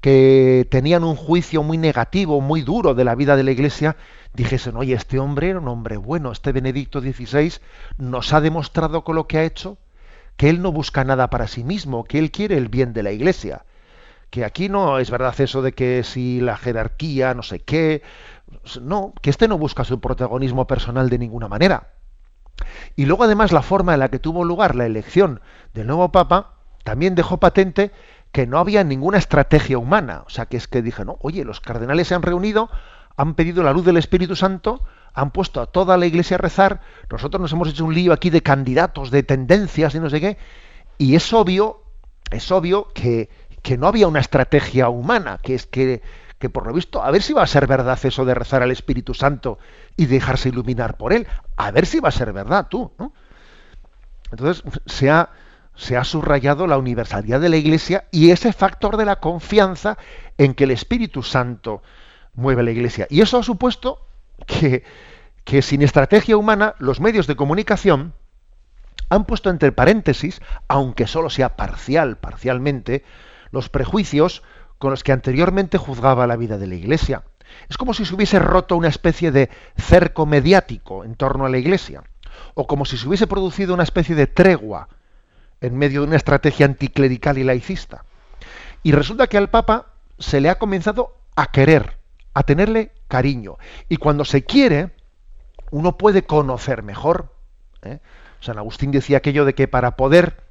que 0.00 0.64
tenían 0.70 1.02
un 1.02 1.16
juicio 1.16 1.64
muy 1.64 1.76
negativo, 1.76 2.40
muy 2.40 2.62
duro 2.62 2.94
de 2.94 3.02
la 3.02 3.16
vida 3.16 3.34
de 3.34 3.42
la 3.42 3.50
Iglesia, 3.50 3.96
dijesen, 4.32 4.76
oye, 4.76 4.94
este 4.94 5.18
hombre 5.18 5.48
era 5.48 5.58
un 5.58 5.66
hombre 5.66 5.96
bueno, 5.96 6.30
este 6.30 6.52
Benedicto 6.52 7.00
XVI 7.00 7.54
nos 7.96 8.32
ha 8.32 8.40
demostrado 8.40 9.02
con 9.02 9.16
lo 9.16 9.26
que 9.26 9.38
ha 9.38 9.44
hecho 9.44 9.76
que 10.36 10.48
él 10.48 10.62
no 10.62 10.70
busca 10.70 11.02
nada 11.02 11.30
para 11.30 11.48
sí 11.48 11.64
mismo, 11.64 12.04
que 12.04 12.20
él 12.20 12.30
quiere 12.30 12.58
el 12.58 12.68
bien 12.68 12.92
de 12.92 13.02
la 13.02 13.10
Iglesia 13.10 13.64
que 14.30 14.44
aquí 14.44 14.68
no 14.68 14.98
es 14.98 15.10
verdad 15.10 15.38
eso 15.40 15.62
de 15.62 15.72
que 15.72 16.02
si 16.04 16.40
la 16.40 16.56
jerarquía, 16.56 17.34
no 17.34 17.42
sé 17.42 17.60
qué, 17.60 18.02
no, 18.80 19.14
que 19.22 19.30
este 19.30 19.48
no 19.48 19.58
busca 19.58 19.84
su 19.84 20.00
protagonismo 20.00 20.66
personal 20.66 21.08
de 21.08 21.18
ninguna 21.18 21.48
manera. 21.48 21.88
Y 22.96 23.06
luego 23.06 23.24
además 23.24 23.52
la 23.52 23.62
forma 23.62 23.94
en 23.94 24.00
la 24.00 24.08
que 24.08 24.18
tuvo 24.18 24.44
lugar 24.44 24.74
la 24.74 24.86
elección 24.86 25.40
del 25.74 25.86
nuevo 25.86 26.10
Papa 26.10 26.54
también 26.84 27.14
dejó 27.14 27.38
patente 27.38 27.92
que 28.32 28.46
no 28.46 28.58
había 28.58 28.84
ninguna 28.84 29.18
estrategia 29.18 29.78
humana. 29.78 30.22
O 30.26 30.30
sea, 30.30 30.46
que 30.46 30.56
es 30.56 30.68
que 30.68 30.82
dije, 30.82 31.04
no, 31.04 31.18
oye, 31.20 31.44
los 31.44 31.60
cardenales 31.60 32.08
se 32.08 32.14
han 32.14 32.22
reunido, 32.22 32.68
han 33.16 33.34
pedido 33.34 33.62
la 33.62 33.72
luz 33.72 33.84
del 33.84 33.96
Espíritu 33.96 34.36
Santo, 34.36 34.82
han 35.14 35.30
puesto 35.30 35.60
a 35.60 35.66
toda 35.66 35.96
la 35.96 36.06
iglesia 36.06 36.36
a 36.36 36.38
rezar, 36.38 36.80
nosotros 37.10 37.40
nos 37.40 37.52
hemos 37.52 37.68
hecho 37.68 37.84
un 37.84 37.94
lío 37.94 38.12
aquí 38.12 38.30
de 38.30 38.42
candidatos, 38.42 39.10
de 39.10 39.22
tendencias 39.22 39.94
y 39.94 40.00
no 40.00 40.10
sé 40.10 40.20
qué, 40.20 40.38
y 40.98 41.16
es 41.16 41.32
obvio, 41.32 41.82
es 42.30 42.52
obvio 42.52 42.88
que, 42.94 43.28
que 43.62 43.78
no 43.78 43.86
había 43.86 44.08
una 44.08 44.20
estrategia 44.20 44.88
humana, 44.88 45.38
que 45.42 45.54
es 45.54 45.66
que, 45.66 46.02
que 46.38 46.50
por 46.50 46.66
lo 46.66 46.72
visto, 46.72 47.02
a 47.02 47.10
ver 47.10 47.22
si 47.22 47.32
va 47.32 47.42
a 47.42 47.46
ser 47.46 47.66
verdad 47.66 47.98
eso 48.02 48.24
de 48.24 48.34
rezar 48.34 48.62
al 48.62 48.70
Espíritu 48.70 49.14
Santo 49.14 49.58
y 49.96 50.06
dejarse 50.06 50.48
iluminar 50.48 50.96
por 50.96 51.12
él, 51.12 51.26
a 51.56 51.70
ver 51.70 51.86
si 51.86 52.00
va 52.00 52.08
a 52.08 52.12
ser 52.12 52.32
verdad 52.32 52.68
tú. 52.68 52.92
Entonces 54.30 54.62
se 54.86 55.10
ha, 55.10 55.30
se 55.74 55.96
ha 55.96 56.04
subrayado 56.04 56.66
la 56.66 56.78
universalidad 56.78 57.40
de 57.40 57.48
la 57.48 57.56
Iglesia 57.56 58.04
y 58.10 58.30
ese 58.30 58.52
factor 58.52 58.96
de 58.96 59.04
la 59.04 59.16
confianza 59.16 59.98
en 60.36 60.54
que 60.54 60.64
el 60.64 60.70
Espíritu 60.70 61.22
Santo 61.22 61.82
mueve 62.34 62.62
la 62.62 62.70
Iglesia. 62.70 63.06
Y 63.10 63.20
eso 63.20 63.38
ha 63.38 63.42
supuesto 63.42 64.06
que, 64.46 64.84
que 65.44 65.62
sin 65.62 65.82
estrategia 65.82 66.36
humana 66.36 66.74
los 66.78 67.00
medios 67.00 67.26
de 67.26 67.36
comunicación 67.36 68.14
han 69.08 69.24
puesto 69.24 69.50
entre 69.50 69.72
paréntesis, 69.72 70.40
aunque 70.68 71.06
solo 71.06 71.30
sea 71.30 71.56
parcial, 71.56 72.18
parcialmente, 72.18 73.04
los 73.50 73.68
prejuicios 73.68 74.42
con 74.78 74.90
los 74.90 75.02
que 75.02 75.12
anteriormente 75.12 75.78
juzgaba 75.78 76.26
la 76.26 76.36
vida 76.36 76.58
de 76.58 76.66
la 76.66 76.74
Iglesia. 76.74 77.24
Es 77.68 77.76
como 77.76 77.94
si 77.94 78.04
se 78.04 78.14
hubiese 78.14 78.38
roto 78.38 78.76
una 78.76 78.88
especie 78.88 79.30
de 79.30 79.50
cerco 79.76 80.26
mediático 80.26 81.04
en 81.04 81.14
torno 81.14 81.46
a 81.46 81.48
la 81.48 81.58
Iglesia, 81.58 82.02
o 82.54 82.66
como 82.66 82.84
si 82.84 82.96
se 82.96 83.08
hubiese 83.08 83.26
producido 83.26 83.74
una 83.74 83.82
especie 83.82 84.14
de 84.14 84.26
tregua 84.26 84.88
en 85.60 85.76
medio 85.76 86.02
de 86.02 86.08
una 86.08 86.16
estrategia 86.16 86.66
anticlerical 86.66 87.38
y 87.38 87.44
laicista. 87.44 88.04
Y 88.82 88.92
resulta 88.92 89.26
que 89.26 89.38
al 89.38 89.50
Papa 89.50 89.86
se 90.18 90.40
le 90.40 90.50
ha 90.50 90.58
comenzado 90.58 91.16
a 91.34 91.46
querer, 91.50 91.98
a 92.34 92.42
tenerle 92.44 92.92
cariño. 93.08 93.58
Y 93.88 93.96
cuando 93.96 94.24
se 94.24 94.44
quiere, 94.44 94.92
uno 95.70 95.98
puede 95.98 96.24
conocer 96.24 96.82
mejor. 96.82 97.34
¿eh? 97.82 97.98
San 98.40 98.58
Agustín 98.58 98.92
decía 98.92 99.18
aquello 99.18 99.44
de 99.44 99.54
que 99.54 99.68
para 99.68 99.96
poder 99.96 100.44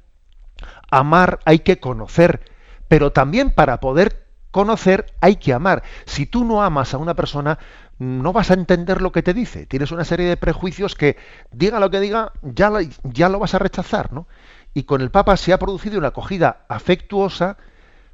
amar 0.90 1.40
hay 1.44 1.60
que 1.60 1.78
conocer 1.78 2.40
pero 2.88 3.12
también 3.12 3.50
para 3.50 3.80
poder 3.80 4.26
conocer 4.50 5.06
hay 5.20 5.36
que 5.36 5.52
amar. 5.52 5.82
Si 6.06 6.26
tú 6.26 6.44
no 6.44 6.62
amas 6.62 6.94
a 6.94 6.98
una 6.98 7.14
persona, 7.14 7.58
no 7.98 8.32
vas 8.32 8.50
a 8.50 8.54
entender 8.54 9.02
lo 9.02 9.12
que 9.12 9.22
te 9.22 9.34
dice. 9.34 9.66
Tienes 9.66 9.92
una 9.92 10.04
serie 10.04 10.26
de 10.26 10.36
prejuicios 10.36 10.94
que, 10.94 11.16
diga 11.52 11.80
lo 11.80 11.90
que 11.90 12.00
diga, 12.00 12.32
ya, 12.42 12.72
ya 13.02 13.28
lo 13.28 13.38
vas 13.38 13.54
a 13.54 13.58
rechazar, 13.58 14.12
¿no? 14.12 14.26
Y 14.74 14.84
con 14.84 15.00
el 15.00 15.10
Papa 15.10 15.36
se 15.36 15.52
ha 15.52 15.58
producido 15.58 15.98
una 15.98 16.08
acogida 16.08 16.64
afectuosa 16.68 17.56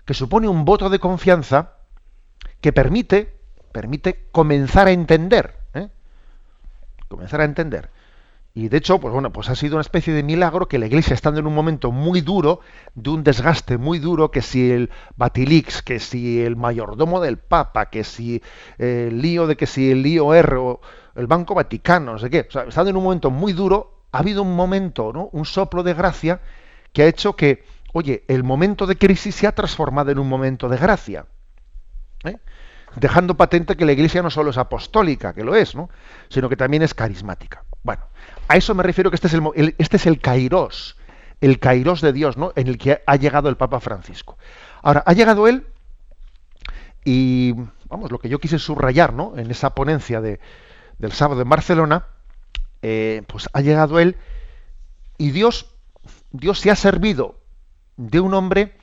que 0.05 0.15
supone 0.15 0.49
un 0.49 0.65
voto 0.65 0.91
de 0.91 0.99
confianza 0.99 1.73
que 2.61 2.73
permite, 2.73 3.37
permite 3.73 4.29
comenzar 4.33 4.87
a 4.87 4.93
entender, 4.93 5.59
¿eh? 5.75 5.89
comenzar 7.09 7.41
a 7.41 7.45
entender. 7.45 7.91
Y 8.57 8.69
de 8.69 8.77
hecho, 8.77 9.01
pues 9.01 9.13
bueno, 9.13 9.33
pues 9.33 9.49
ha 9.49 9.57
sido 9.57 9.75
una 9.75 9.81
especie 9.81 10.15
de 10.15 10.23
milagro 10.23 10.69
que 10.69 10.79
la 10.79 10.87
Iglesia, 10.87 11.15
estando 11.15 11.41
en 11.41 11.47
un 11.49 11.55
momento 11.55 11.91
muy 11.91 12.21
duro, 12.21 12.61
de 12.95 13.11
un 13.11 13.25
desgaste 13.25 13.79
muy 13.79 13.99
duro, 13.99 14.31
que 14.31 14.43
si 14.43 14.71
el 14.71 14.91
Batilix, 15.17 15.83
que 15.83 15.99
si 15.99 16.41
el 16.41 16.55
mayordomo 16.55 17.21
del 17.21 17.39
Papa, 17.39 17.91
que 17.91 18.05
si 18.05 18.41
el 18.79 19.21
lío 19.21 19.49
de 19.49 19.57
que 19.57 19.67
si 19.67 19.91
el 19.91 20.03
lío 20.05 20.33
R 20.35 20.57
o 20.57 20.81
el 21.17 21.27
Banco 21.27 21.57
Vaticano, 21.57 22.13
no 22.13 22.19
sé 22.21 22.31
qué, 22.31 22.47
estando 22.49 22.91
en 22.91 22.97
un 22.97 23.03
momento 23.03 23.29
muy 23.33 23.53
duro, 23.53 24.05
ha 24.13 24.19
habido 24.19 24.43
un 24.43 24.55
momento, 24.55 25.13
¿no? 25.13 25.31
Un 25.33 25.45
soplo 25.45 25.83
de 25.83 25.95
gracia 25.95 26.41
que 26.93 27.03
ha 27.03 27.07
hecho 27.07 27.35
que, 27.35 27.65
oye, 27.93 28.25
el 28.29 28.45
momento 28.45 28.87
de 28.87 28.97
crisis 28.97 29.35
se 29.35 29.49
ha 29.49 29.53
transformado 29.53 30.13
en 30.13 30.21
un 30.21 30.29
momento 30.29 30.69
de 30.69 30.77
gracia. 30.77 31.27
¿eh? 32.23 32.39
Dejando 32.95 33.37
patente 33.37 33.77
que 33.77 33.85
la 33.85 33.91
Iglesia 33.91 34.23
no 34.23 34.31
solo 34.31 34.51
es 34.51 34.59
apostólica, 34.59 35.35
que 35.35 35.43
lo 35.43 35.57
es, 35.57 35.75
¿no? 35.75 35.91
sino 36.29 36.49
que 36.49 36.57
también 36.57 36.85
es 36.85 36.95
carismática. 36.95 37.65
Bueno, 37.83 38.05
a 38.49 38.57
eso 38.57 38.75
me 38.75 38.83
refiero 38.83 39.11
que 39.11 39.17
este 39.17 39.29
es 39.29 39.35
el, 39.35 39.75
este 39.79 39.97
es 39.97 40.07
el 40.07 40.21
kairos, 40.21 40.97
el 41.41 41.59
kairos 41.59 42.01
de 42.01 42.13
Dios, 42.13 42.37
¿no? 42.37 42.53
En 42.57 42.69
el 42.69 42.79
que 42.79 43.03
ha 43.07 43.17
llegado 43.17 43.49
el 43.49 43.57
Papa 43.57 43.81
Francisco. 43.81 44.39
Ahora, 44.83 45.03
ha 45.07 45.13
llegado 45.13 45.49
él 45.49 45.67
y, 47.05 47.55
vamos, 47.89 48.11
lo 48.11 48.19
que 48.19 48.29
yo 48.29 48.39
quise 48.39 48.59
subrayar, 48.59 49.13
¿no? 49.13 49.37
En 49.37 49.51
esa 49.51 49.75
ponencia 49.75 50.21
de, 50.21 50.41
del 50.99 51.13
sábado 51.13 51.43
en 51.43 51.49
Barcelona, 51.49 52.07
eh, 52.83 53.23
pues 53.27 53.49
ha 53.53 53.61
llegado 53.61 53.99
él 53.99 54.17
y 55.17 55.31
Dios, 55.31 55.75
Dios 56.33 56.61
se 56.61 56.71
ha 56.71 56.77
servido 56.77 57.41
de 57.97 58.21
un 58.21 58.35
hombre 58.35 58.77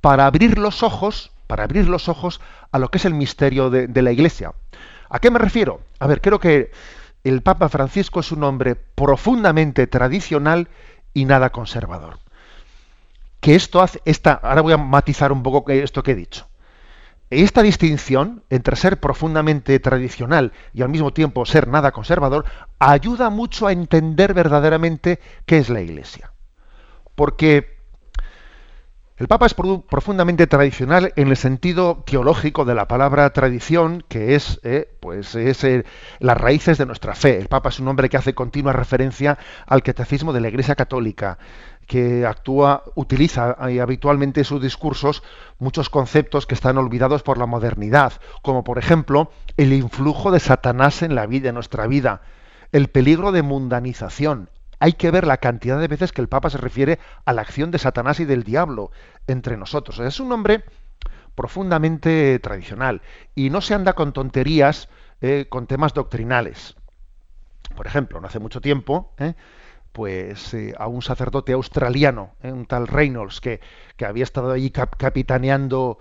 para 0.00 0.26
abrir 0.26 0.58
los 0.58 0.82
ojos, 0.82 1.32
para 1.46 1.64
abrir 1.64 1.88
los 1.88 2.08
ojos 2.08 2.40
a 2.70 2.78
lo 2.78 2.90
que 2.90 2.98
es 2.98 3.04
el 3.04 3.14
misterio 3.14 3.70
de, 3.70 3.88
de 3.88 4.02
la 4.02 4.12
Iglesia. 4.12 4.52
¿A 5.08 5.18
qué 5.18 5.30
me 5.30 5.38
refiero? 5.38 5.80
A 5.98 6.06
ver, 6.06 6.20
creo 6.20 6.38
que 6.38 6.70
el 7.28 7.42
Papa 7.42 7.68
Francisco 7.68 8.20
es 8.20 8.32
un 8.32 8.44
hombre 8.44 8.74
profundamente 8.74 9.86
tradicional 9.86 10.68
y 11.14 11.24
nada 11.24 11.50
conservador. 11.50 12.18
que 13.40 13.54
esto 13.54 13.80
hace, 13.80 14.00
esta, 14.04 14.32
ahora 14.32 14.62
voy 14.62 14.72
a 14.72 14.78
matizar 14.78 15.30
un 15.30 15.42
poco 15.44 15.70
esto 15.70 16.02
que 16.02 16.12
he 16.12 16.16
dicho. 16.16 16.48
Esta 17.30 17.62
distinción 17.62 18.42
entre 18.50 18.74
ser 18.74 18.98
profundamente 18.98 19.78
tradicional 19.80 20.52
y 20.72 20.82
al 20.82 20.88
mismo 20.88 21.12
tiempo 21.12 21.46
ser 21.46 21.68
nada 21.68 21.92
conservador 21.92 22.46
ayuda 22.78 23.30
mucho 23.30 23.66
a 23.66 23.72
entender 23.72 24.34
verdaderamente 24.34 25.20
qué 25.44 25.58
es 25.58 25.68
la 25.68 25.82
Iglesia. 25.82 26.32
Porque 27.14 27.77
el 29.18 29.26
Papa 29.26 29.46
es 29.46 29.54
profundamente 29.54 30.46
tradicional 30.46 31.12
en 31.16 31.26
el 31.26 31.36
sentido 31.36 32.04
teológico 32.06 32.64
de 32.64 32.76
la 32.76 32.86
palabra 32.86 33.28
tradición, 33.30 34.04
que 34.06 34.36
es, 34.36 34.60
eh, 34.62 34.88
pues, 35.00 35.34
es 35.34 35.64
eh, 35.64 35.84
las 36.20 36.38
raíces 36.38 36.78
de 36.78 36.86
nuestra 36.86 37.16
fe. 37.16 37.36
El 37.36 37.48
Papa 37.48 37.70
es 37.70 37.80
un 37.80 37.88
hombre 37.88 38.08
que 38.08 38.16
hace 38.16 38.34
continua 38.34 38.72
referencia 38.72 39.36
al 39.66 39.82
catecismo 39.82 40.32
de 40.32 40.40
la 40.40 40.48
Iglesia 40.48 40.76
Católica, 40.76 41.38
que 41.88 42.26
actúa, 42.26 42.84
utiliza 42.94 43.56
eh, 43.68 43.80
habitualmente 43.80 44.42
en 44.42 44.44
sus 44.44 44.62
discursos 44.62 45.24
muchos 45.58 45.90
conceptos 45.90 46.46
que 46.46 46.54
están 46.54 46.78
olvidados 46.78 47.24
por 47.24 47.38
la 47.38 47.46
modernidad, 47.46 48.12
como 48.42 48.62
por 48.62 48.78
ejemplo 48.78 49.32
el 49.56 49.72
influjo 49.72 50.30
de 50.30 50.38
Satanás 50.38 51.02
en 51.02 51.16
la 51.16 51.26
vida, 51.26 51.48
en 51.48 51.56
nuestra 51.56 51.88
vida, 51.88 52.22
el 52.70 52.86
peligro 52.86 53.32
de 53.32 53.42
mundanización, 53.42 54.48
hay 54.80 54.92
que 54.92 55.10
ver 55.10 55.26
la 55.26 55.38
cantidad 55.38 55.78
de 55.78 55.88
veces 55.88 56.12
que 56.12 56.20
el 56.20 56.28
Papa 56.28 56.50
se 56.50 56.58
refiere 56.58 56.98
a 57.24 57.32
la 57.32 57.42
acción 57.42 57.70
de 57.70 57.78
Satanás 57.78 58.20
y 58.20 58.24
del 58.24 58.44
diablo 58.44 58.90
entre 59.26 59.56
nosotros. 59.56 59.98
Es 59.98 60.20
un 60.20 60.32
hombre 60.32 60.64
profundamente 61.34 62.38
tradicional 62.40 63.02
y 63.34 63.50
no 63.50 63.60
se 63.60 63.74
anda 63.74 63.92
con 63.92 64.12
tonterías, 64.12 64.88
eh, 65.20 65.46
con 65.48 65.66
temas 65.66 65.94
doctrinales. 65.94 66.74
Por 67.76 67.86
ejemplo, 67.86 68.20
no 68.20 68.26
hace 68.26 68.40
mucho 68.40 68.60
tiempo, 68.60 69.12
eh, 69.18 69.34
pues 69.92 70.52
eh, 70.54 70.74
a 70.76 70.88
un 70.88 71.02
sacerdote 71.02 71.52
australiano, 71.52 72.34
un 72.42 72.66
tal 72.66 72.88
Reynolds, 72.88 73.40
que, 73.40 73.60
que 73.96 74.04
había 74.04 74.24
estado 74.24 74.50
allí 74.50 74.70
capitaneando 74.70 75.98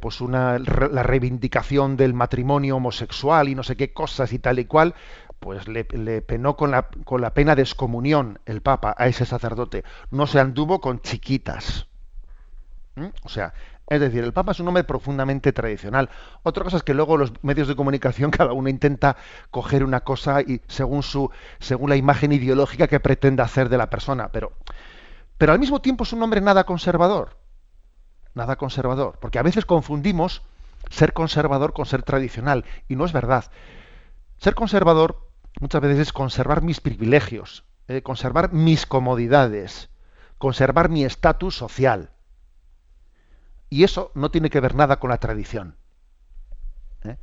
pues 0.00 0.20
una, 0.20 0.58
la 0.58 1.04
reivindicación 1.04 1.96
del 1.96 2.12
matrimonio 2.12 2.74
homosexual 2.74 3.48
y 3.48 3.54
no 3.54 3.62
sé 3.62 3.76
qué 3.76 3.92
cosas 3.92 4.32
y 4.32 4.40
tal 4.40 4.58
y 4.58 4.64
cual, 4.64 4.96
pues 5.40 5.66
le, 5.68 5.84
penó 5.84 6.56
con 6.56 6.70
la, 6.70 6.88
con 7.04 7.20
la, 7.22 7.32
pena 7.32 7.56
de 7.56 7.62
excomunión 7.62 8.38
el 8.44 8.60
Papa 8.60 8.94
a 8.96 9.06
ese 9.08 9.24
sacerdote. 9.24 9.84
No 10.10 10.26
se 10.26 10.38
anduvo 10.38 10.80
con 10.80 11.00
chiquitas. 11.00 11.86
¿Mm? 12.94 13.06
O 13.24 13.28
sea, 13.30 13.54
es 13.88 14.00
decir, 14.00 14.22
el 14.22 14.32
Papa 14.32 14.52
es 14.52 14.60
un 14.60 14.68
hombre 14.68 14.84
profundamente 14.84 15.52
tradicional. 15.52 16.10
Otra 16.42 16.62
cosa 16.62 16.76
es 16.76 16.82
que 16.82 16.94
luego 16.94 17.16
los 17.16 17.32
medios 17.42 17.68
de 17.68 17.74
comunicación 17.74 18.30
cada 18.30 18.52
uno 18.52 18.68
intenta 18.68 19.16
coger 19.50 19.82
una 19.82 20.00
cosa 20.00 20.42
y 20.42 20.60
según 20.68 21.02
su 21.02 21.30
según 21.58 21.90
la 21.90 21.96
imagen 21.96 22.32
ideológica 22.32 22.86
que 22.86 23.00
pretenda 23.00 23.44
hacer 23.44 23.68
de 23.68 23.78
la 23.78 23.90
persona, 23.90 24.28
pero 24.28 24.52
pero 25.38 25.52
al 25.54 25.58
mismo 25.58 25.80
tiempo 25.80 26.04
es 26.04 26.12
un 26.12 26.22
hombre 26.22 26.42
nada 26.42 26.64
conservador. 26.64 27.38
Nada 28.34 28.56
conservador, 28.56 29.18
porque 29.20 29.38
a 29.38 29.42
veces 29.42 29.64
confundimos 29.64 30.42
ser 30.90 31.14
conservador 31.14 31.72
con 31.72 31.86
ser 31.86 32.02
tradicional 32.02 32.66
y 32.88 32.94
no 32.94 33.06
es 33.06 33.12
verdad. 33.12 33.46
Ser 34.36 34.54
conservador 34.54 35.29
muchas 35.60 35.80
veces 35.82 35.98
es 36.00 36.12
conservar 36.12 36.62
mis 36.62 36.80
privilegios, 36.80 37.64
eh, 37.86 38.02
conservar 38.02 38.52
mis 38.52 38.86
comodidades, 38.86 39.90
conservar 40.38 40.88
mi 40.88 41.04
estatus 41.04 41.56
social. 41.56 42.10
Y 43.68 43.84
eso 43.84 44.10
no 44.14 44.30
tiene 44.30 44.50
que 44.50 44.60
ver 44.60 44.74
nada 44.74 44.98
con 44.98 45.10
la 45.10 45.18
tradición. 45.18 45.76
¿eh? 47.04 47.16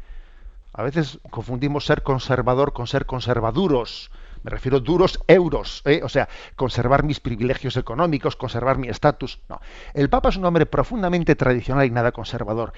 A 0.71 0.83
veces 0.83 1.19
confundimos 1.29 1.85
ser 1.85 2.03
conservador 2.03 2.71
con 2.71 2.88
ser 2.88 3.05
conservaduros. 3.05 4.11
Me 4.43 4.51
refiero 4.51 4.77
a 4.77 4.81
duros 4.81 5.19
euros, 5.27 5.81
¿eh? 5.83 6.01
o 6.03 6.09
sea, 6.09 6.29
conservar 6.55 7.03
mis 7.03 7.19
privilegios 7.19 7.75
económicos, 7.75 8.35
conservar 8.35 8.77
mi 8.77 8.88
estatus. 8.88 9.39
No. 9.49 9.59
El 9.93 10.09
Papa 10.09 10.29
es 10.29 10.38
un 10.38 10.45
hombre 10.45 10.67
profundamente 10.67 11.35
tradicional 11.35 11.85
y 11.88 11.91
nada 11.91 12.11
conservador. 12.11 12.71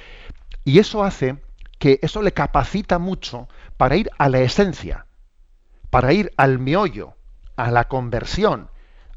Y 0.63 0.79
eso 0.79 1.03
hace 1.03 1.43
que 1.77 1.99
eso 2.01 2.21
le 2.21 2.31
capacita 2.31 2.97
mucho 2.97 3.49
para 3.77 3.97
ir 3.97 4.09
a 4.17 4.29
la 4.29 4.39
esencia 4.39 5.05
para 5.89 6.13
ir 6.13 6.31
al 6.37 6.59
meollo, 6.59 7.15
a 7.55 7.71
la 7.71 7.87
conversión, 7.87 8.69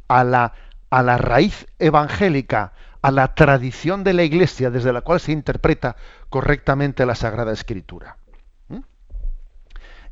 a 0.08 0.24
la, 0.24 0.52
a 0.90 1.02
la 1.02 1.18
raíz 1.18 1.66
evangélica, 1.78 2.72
a 3.02 3.10
la 3.10 3.34
tradición 3.34 4.04
de 4.04 4.12
la 4.12 4.22
Iglesia 4.22 4.70
desde 4.70 4.92
la 4.92 5.00
cual 5.00 5.20
se 5.20 5.32
interpreta 5.32 5.96
correctamente 6.28 7.04
la 7.06 7.14
Sagrada 7.14 7.52
Escritura. 7.52 8.16
¿Mm? 8.68 8.80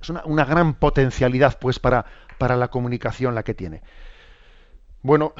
Es 0.00 0.10
una, 0.10 0.22
una, 0.24 0.44
gran 0.44 0.74
potencialidad, 0.74 1.58
pues, 1.58 1.78
para, 1.78 2.04
para 2.38 2.56
la 2.56 2.68
comunicación 2.68 3.34
la 3.34 3.42
que 3.42 3.54
tiene. 3.54 3.82
Bueno, 5.02 5.34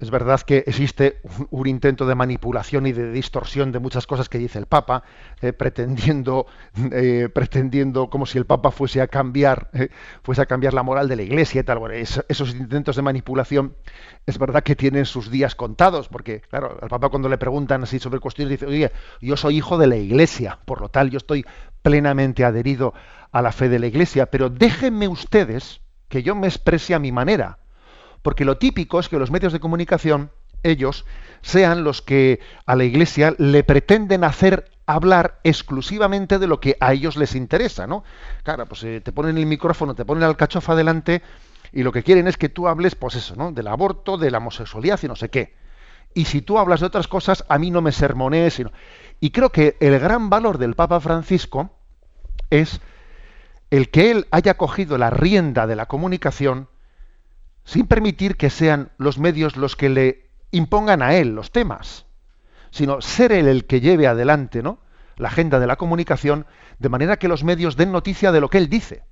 es 0.00 0.10
verdad 0.10 0.40
que 0.42 0.58
existe 0.66 1.20
un, 1.50 1.66
intento 1.66 2.06
de 2.06 2.14
manipulación 2.14 2.86
y 2.86 2.92
de 2.92 3.10
distorsión 3.10 3.72
de 3.72 3.80
muchas 3.80 4.06
cosas 4.06 4.28
que 4.28 4.38
dice 4.38 4.58
el 4.58 4.66
Papa, 4.66 5.02
eh, 5.40 5.52
pretendiendo, 5.52 6.46
eh, 6.92 7.28
pretendiendo 7.32 8.08
como 8.08 8.24
si 8.24 8.38
el 8.38 8.46
Papa 8.46 8.70
fuese 8.70 9.00
a 9.00 9.08
cambiar, 9.08 9.70
eh, 9.72 9.88
fuese 10.22 10.42
a 10.42 10.46
cambiar 10.46 10.72
la 10.72 10.84
moral 10.84 11.08
de 11.08 11.16
la 11.16 11.22
Iglesia 11.22 11.60
y 11.60 11.64
tal. 11.64 11.78
esos 11.90 12.54
intentos 12.54 12.94
de 12.94 13.02
manipulación 13.02 13.74
es 14.24 14.38
verdad 14.38 14.62
que 14.62 14.76
tienen 14.76 15.04
sus 15.04 15.30
días 15.30 15.56
contados, 15.56 16.08
porque 16.08 16.42
claro, 16.42 16.78
al 16.80 16.88
Papa 16.88 17.08
cuando 17.08 17.28
le 17.28 17.38
preguntan 17.38 17.82
así 17.82 17.98
sobre 17.98 18.20
cuestiones 18.20 18.50
dice, 18.50 18.66
oye, 18.66 18.92
yo 19.20 19.36
soy 19.36 19.56
hijo 19.56 19.78
de 19.78 19.88
la 19.88 19.96
Iglesia, 19.96 20.60
por 20.64 20.80
lo 20.80 20.90
tal 20.90 21.10
yo 21.10 21.16
estoy 21.16 21.44
plenamente 21.82 22.44
adherido 22.44 22.94
a 23.32 23.42
la 23.42 23.50
fe 23.50 23.68
de 23.68 23.80
la 23.80 23.88
Iglesia, 23.88 24.26
pero 24.26 24.48
déjenme 24.48 25.08
ustedes 25.08 25.80
que 26.08 26.22
yo 26.22 26.36
me 26.36 26.46
exprese 26.46 26.94
a 26.94 26.98
mi 26.98 27.10
manera 27.10 27.58
porque 28.22 28.44
lo 28.44 28.58
típico 28.58 29.00
es 29.00 29.08
que 29.08 29.18
los 29.18 29.30
medios 29.30 29.52
de 29.52 29.60
comunicación, 29.60 30.30
ellos, 30.62 31.04
sean 31.42 31.84
los 31.84 32.02
que 32.02 32.40
a 32.66 32.76
la 32.76 32.84
Iglesia 32.84 33.34
le 33.38 33.62
pretenden 33.64 34.24
hacer 34.24 34.70
hablar 34.86 35.38
exclusivamente 35.44 36.38
de 36.38 36.46
lo 36.46 36.60
que 36.60 36.76
a 36.80 36.92
ellos 36.92 37.16
les 37.16 37.34
interesa, 37.34 37.86
¿no? 37.86 38.04
Claro, 38.42 38.66
pues 38.66 38.82
eh, 38.84 39.00
te 39.02 39.12
ponen 39.12 39.36
el 39.36 39.46
micrófono, 39.46 39.94
te 39.94 40.04
ponen 40.04 40.24
al 40.24 40.36
cachofa 40.36 40.74
delante 40.74 41.22
y 41.72 41.82
lo 41.82 41.92
que 41.92 42.02
quieren 42.02 42.26
es 42.26 42.36
que 42.36 42.48
tú 42.48 42.68
hables, 42.68 42.94
pues 42.94 43.14
eso, 43.14 43.36
¿no? 43.36 43.52
Del 43.52 43.68
aborto, 43.68 44.16
de 44.16 44.30
la 44.30 44.38
homosexualidad 44.38 44.98
y 45.02 45.08
no 45.08 45.16
sé 45.16 45.28
qué. 45.28 45.54
Y 46.14 46.24
si 46.24 46.40
tú 46.40 46.58
hablas 46.58 46.80
de 46.80 46.86
otras 46.86 47.06
cosas, 47.06 47.44
a 47.48 47.58
mí 47.58 47.70
no 47.70 47.82
me 47.82 47.92
sermonees. 47.92 48.54
Sino... 48.54 48.72
Y 49.20 49.30
creo 49.30 49.50
que 49.50 49.76
el 49.80 49.98
gran 49.98 50.30
valor 50.30 50.58
del 50.58 50.74
Papa 50.74 51.00
Francisco 51.00 51.70
es 52.50 52.80
el 53.70 53.90
que 53.90 54.10
él 54.10 54.26
haya 54.30 54.56
cogido 54.56 54.96
la 54.96 55.10
rienda 55.10 55.66
de 55.66 55.76
la 55.76 55.86
comunicación 55.86 56.68
sin 57.68 57.86
permitir 57.86 58.38
que 58.38 58.48
sean 58.48 58.92
los 58.96 59.18
medios 59.18 59.58
los 59.58 59.76
que 59.76 59.90
le 59.90 60.30
impongan 60.52 61.02
a 61.02 61.16
él 61.16 61.34
los 61.34 61.52
temas, 61.52 62.06
sino 62.70 63.02
ser 63.02 63.30
él 63.30 63.46
el 63.46 63.66
que 63.66 63.82
lleve 63.82 64.06
adelante 64.06 64.62
¿no? 64.62 64.78
la 65.18 65.28
agenda 65.28 65.60
de 65.60 65.66
la 65.66 65.76
comunicación 65.76 66.46
de 66.78 66.88
manera 66.88 67.18
que 67.18 67.28
los 67.28 67.44
medios 67.44 67.76
den 67.76 67.92
noticia 67.92 68.32
de 68.32 68.40
lo 68.40 68.48
que 68.48 68.56
él 68.56 68.70
dice 68.70 69.04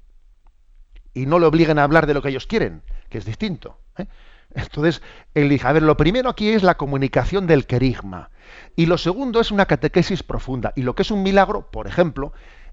y 1.13 1.27
no 1.27 1.39
le 1.39 1.45
obliguen 1.45 1.79
a 1.79 1.83
hablar 1.83 2.07
de 2.07 2.15
lo 2.15 2.23
que 2.23 2.31
ellos 2.31 2.47
quieren, 2.47 2.81
que 3.11 3.19
es 3.19 3.27
distinto. 3.27 3.79
¿eh? 3.99 4.07
Entonces, 4.55 5.03
él 5.35 5.51
dice, 5.51 5.67
a 5.67 5.73
ver, 5.73 5.83
lo 5.83 5.99
primero 5.99 6.31
aquí 6.31 6.49
es 6.49 6.63
la 6.63 6.79
comunicación 6.79 7.47
del 7.47 7.67
querigma 7.67 8.31
y 8.75 8.87
lo 8.87 8.97
segundo 8.97 9.39
es 9.39 9.51
una 9.51 9.67
catequesis 9.67 10.23
profunda 10.23 10.73
y 10.77 10.81
lo 10.81 10.95
que 10.95 11.03
es 11.03 11.11
un 11.11 11.23
milagro, 11.23 11.71
por 11.71 11.87
ejemplo, 11.87 12.33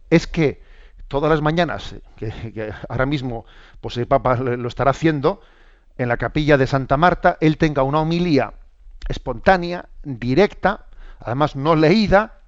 es 0.09 0.27
que 0.27 0.63
todas 1.09 1.29
las 1.29 1.41
mañanas, 1.41 1.95
que, 2.15 2.71
ahora 2.87 3.05
mismo 3.05 3.45
pues 3.81 3.97
el 3.97 4.07
Papa 4.07 4.37
lo 4.37 4.67
estará 4.69 4.91
haciendo, 4.91 5.41
en 5.97 6.09
la 6.09 6.17
capilla 6.17 6.57
de 6.57 6.67
Santa 6.67 6.97
Marta, 6.97 7.37
él 7.39 7.57
tenga 7.57 7.83
una 7.83 7.99
homilía 7.99 8.53
espontánea, 9.07 9.89
directa, 10.03 10.85
además 11.19 11.55
no 11.55 11.75
leída, 11.75 12.39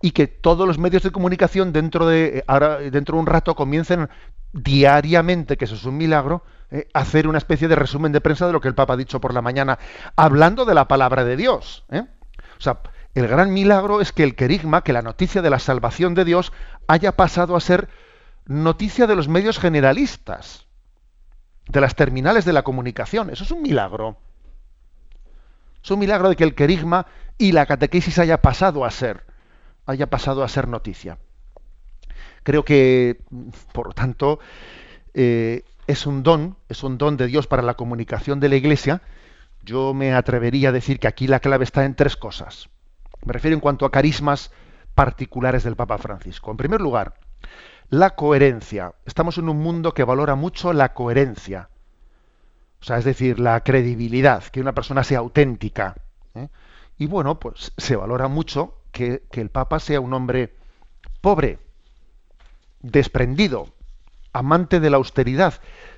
y 0.00 0.12
que 0.12 0.26
todos 0.26 0.66
los 0.66 0.78
medios 0.78 1.02
de 1.02 1.10
comunicación 1.10 1.72
dentro 1.72 2.06
de 2.06 2.44
ahora 2.46 2.78
dentro 2.78 3.16
de 3.16 3.20
un 3.20 3.26
rato 3.26 3.54
comiencen 3.54 4.08
diariamente, 4.52 5.56
que 5.56 5.64
eso 5.64 5.74
es 5.74 5.84
un 5.84 5.96
milagro, 5.96 6.42
eh, 6.70 6.88
hacer 6.92 7.26
una 7.26 7.38
especie 7.38 7.68
de 7.68 7.76
resumen 7.76 8.12
de 8.12 8.20
prensa 8.20 8.46
de 8.46 8.52
lo 8.52 8.60
que 8.60 8.68
el 8.68 8.74
Papa 8.74 8.94
ha 8.94 8.98
dicho 8.98 9.20
por 9.20 9.34
la 9.34 9.42
mañana, 9.42 9.78
hablando 10.16 10.64
de 10.64 10.74
la 10.74 10.88
palabra 10.88 11.24
de 11.24 11.36
Dios. 11.36 11.84
¿eh? 11.90 12.04
O 12.58 12.60
sea, 12.60 12.80
el 13.14 13.28
gran 13.28 13.52
milagro 13.52 14.00
es 14.00 14.12
que 14.12 14.24
el 14.24 14.34
querigma, 14.34 14.82
que 14.82 14.92
la 14.92 15.02
noticia 15.02 15.42
de 15.42 15.50
la 15.50 15.58
salvación 15.58 16.14
de 16.14 16.24
Dios, 16.24 16.52
haya 16.86 17.12
pasado 17.12 17.56
a 17.56 17.60
ser 17.60 17.88
noticia 18.46 19.06
de 19.06 19.16
los 19.16 19.28
medios 19.28 19.58
generalistas 19.58 20.63
de 21.68 21.80
las 21.80 21.94
terminales 21.94 22.44
de 22.44 22.52
la 22.52 22.62
comunicación. 22.62 23.30
Eso 23.30 23.44
es 23.44 23.50
un 23.50 23.62
milagro. 23.62 24.16
Es 25.82 25.90
un 25.90 25.98
milagro 25.98 26.28
de 26.28 26.36
que 26.36 26.44
el 26.44 26.54
querigma 26.54 27.06
y 27.38 27.52
la 27.52 27.66
catequesis 27.66 28.18
haya 28.18 28.40
pasado 28.40 28.84
a 28.84 28.90
ser, 28.90 29.24
haya 29.86 30.08
pasado 30.08 30.42
a 30.42 30.48
ser 30.48 30.68
noticia. 30.68 31.18
Creo 32.42 32.64
que, 32.64 33.20
por 33.72 33.88
lo 33.88 33.92
tanto, 33.92 34.38
eh, 35.14 35.62
es 35.86 36.06
un 36.06 36.22
don, 36.22 36.56
es 36.68 36.82
un 36.82 36.98
don 36.98 37.16
de 37.16 37.26
Dios 37.26 37.46
para 37.46 37.62
la 37.62 37.74
comunicación 37.74 38.40
de 38.40 38.48
la 38.48 38.56
Iglesia. 38.56 39.02
Yo 39.62 39.94
me 39.94 40.14
atrevería 40.14 40.68
a 40.68 40.72
decir 40.72 40.98
que 40.98 41.08
aquí 41.08 41.26
la 41.26 41.40
clave 41.40 41.64
está 41.64 41.84
en 41.84 41.94
tres 41.94 42.16
cosas. 42.16 42.68
Me 43.24 43.32
refiero 43.32 43.54
en 43.54 43.60
cuanto 43.60 43.86
a 43.86 43.90
carismas 43.90 44.52
particulares 44.94 45.64
del 45.64 45.76
Papa 45.76 45.98
Francisco. 45.98 46.50
En 46.50 46.56
primer 46.56 46.80
lugar, 46.80 47.14
la 47.90 48.10
coherencia. 48.10 48.94
Estamos 49.04 49.38
en 49.38 49.48
un 49.48 49.58
mundo 49.58 49.94
que 49.94 50.04
valora 50.04 50.34
mucho 50.34 50.72
la 50.72 50.94
coherencia. 50.94 51.68
O 52.80 52.84
sea, 52.84 52.98
es 52.98 53.04
decir, 53.04 53.40
la 53.40 53.60
credibilidad, 53.60 54.44
que 54.44 54.60
una 54.60 54.74
persona 54.74 55.04
sea 55.04 55.20
auténtica. 55.20 55.94
¿eh? 56.34 56.48
Y 56.98 57.06
bueno, 57.06 57.40
pues 57.40 57.72
se 57.76 57.96
valora 57.96 58.28
mucho 58.28 58.74
que, 58.92 59.22
que 59.30 59.40
el 59.40 59.50
Papa 59.50 59.80
sea 59.80 60.00
un 60.00 60.12
hombre 60.12 60.54
pobre, 61.20 61.58
desprendido, 62.80 63.68
amante 64.34 64.80
de 64.80 64.90
la 64.90 64.98
austeridad. 64.98 65.54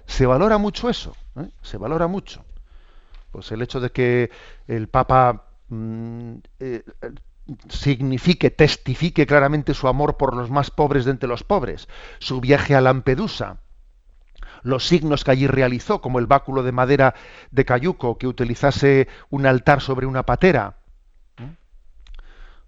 Se 0.07 0.26
valora 0.26 0.59
mucho 0.59 0.89
eso, 0.89 1.16
¿eh? 1.37 1.51
se 1.62 1.76
valora 1.76 2.07
mucho. 2.07 2.45
Pues 3.32 3.51
el 3.51 3.62
hecho 3.62 3.80
de 3.80 3.91
que 3.91 4.30
el 4.68 4.89
Papa 4.89 5.47
mm, 5.68 6.34
eh, 6.61 6.84
signifique, 7.68 8.50
testifique 8.50 9.26
claramente 9.26 9.74
su 9.74 9.88
amor 9.88 10.16
por 10.16 10.34
los 10.34 10.50
más 10.50 10.70
pobres 10.70 11.04
de 11.04 11.12
entre 11.12 11.28
los 11.28 11.44
pobres, 11.44 11.88
su 12.18 12.40
viaje 12.40 12.74
a 12.74 12.80
Lampedusa, 12.80 13.59
los 14.62 14.86
signos 14.86 15.24
que 15.24 15.30
allí 15.30 15.46
realizó, 15.46 16.00
como 16.00 16.18
el 16.18 16.26
báculo 16.26 16.62
de 16.62 16.72
madera 16.72 17.14
de 17.50 17.64
cayuco 17.64 18.18
que 18.18 18.26
utilizase 18.26 19.09
un 19.30 19.46
altar 19.46 19.80
sobre 19.80 20.07
una 20.07 20.24
patera, 20.24 20.76
¿eh? 21.38 21.54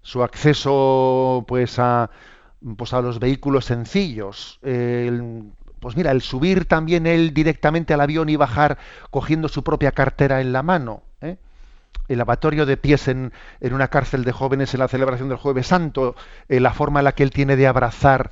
su 0.01 0.23
acceso 0.23 1.45
pues 1.47 1.79
a 1.79 2.09
pues 2.77 2.93
a 2.93 3.01
los 3.01 3.19
vehículos 3.19 3.65
sencillos, 3.65 4.59
el, 4.63 5.53
pues 5.79 5.95
mira, 5.95 6.11
el 6.11 6.21
subir 6.21 6.65
también 6.65 7.07
él 7.07 7.33
directamente 7.33 7.93
al 7.93 8.01
avión 8.01 8.29
y 8.29 8.35
bajar 8.35 8.77
cogiendo 9.09 9.47
su 9.47 9.63
propia 9.63 9.91
cartera 9.93 10.41
en 10.41 10.51
la 10.51 10.63
mano. 10.63 11.03
El 12.09 12.17
lavatorio 12.17 12.65
de 12.65 12.75
pies 12.75 13.07
en, 13.07 13.31
una 13.61 13.87
cárcel 13.87 14.25
de 14.25 14.33
jóvenes 14.33 14.73
en 14.73 14.81
la 14.81 14.89
celebración 14.89 15.29
del 15.29 15.37
Jueves 15.37 15.67
Santo, 15.67 16.15
eh, 16.49 16.59
la 16.59 16.73
forma 16.73 16.99
en 16.99 17.05
la 17.05 17.13
que 17.13 17.23
él 17.23 17.31
tiene 17.31 17.55
de 17.55 17.67
abrazar 17.67 18.31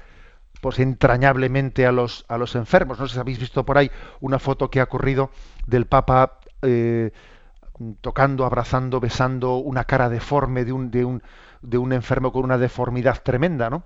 pues 0.60 0.80
entrañablemente 0.80 1.86
a 1.86 1.94
los, 1.94 2.26
a 2.28 2.38
los 2.38 2.56
enfermos. 2.56 3.00
No 3.00 3.08
sé 3.08 3.14
si 3.14 3.20
habéis 3.20 3.40
visto 3.40 3.66
por 3.66 3.78
ahí 3.78 3.90
una 4.20 4.40
foto 4.40 4.70
que 4.70 4.82
ha 4.82 4.84
ocurrido 4.84 5.32
del 5.66 5.86
Papa 5.86 6.40
eh, 6.64 7.12
tocando, 8.02 8.46
abrazando, 8.46 9.00
besando 9.00 9.58
una 9.58 9.86
cara 9.86 10.10
deforme 10.10 10.66
de 10.66 10.74
un, 10.74 10.92
de 10.92 11.06
un, 11.06 11.24
de 11.62 11.78
un 11.78 11.94
enfermo 11.94 12.34
con 12.34 12.44
una 12.44 12.58
deformidad 12.58 13.22
tremenda, 13.24 13.70
¿no? 13.70 13.84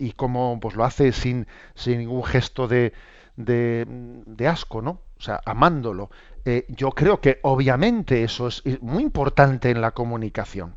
y 0.00 0.12
cómo 0.12 0.58
pues 0.60 0.74
lo 0.74 0.84
hace 0.84 1.12
sin, 1.12 1.46
sin 1.74 1.98
ningún 1.98 2.24
gesto 2.24 2.66
de, 2.66 2.94
de, 3.36 3.84
de, 3.86 4.48
asco, 4.48 4.80
¿no? 4.80 5.02
O 5.18 5.20
sea, 5.20 5.40
amándolo. 5.44 6.10
Eh, 6.44 6.64
yo 6.68 6.90
creo 6.90 7.20
que 7.20 7.38
obviamente 7.42 8.22
eso 8.22 8.48
es 8.48 8.62
muy 8.80 9.02
importante 9.02 9.70
en 9.70 9.80
la 9.80 9.92
comunicación. 9.92 10.74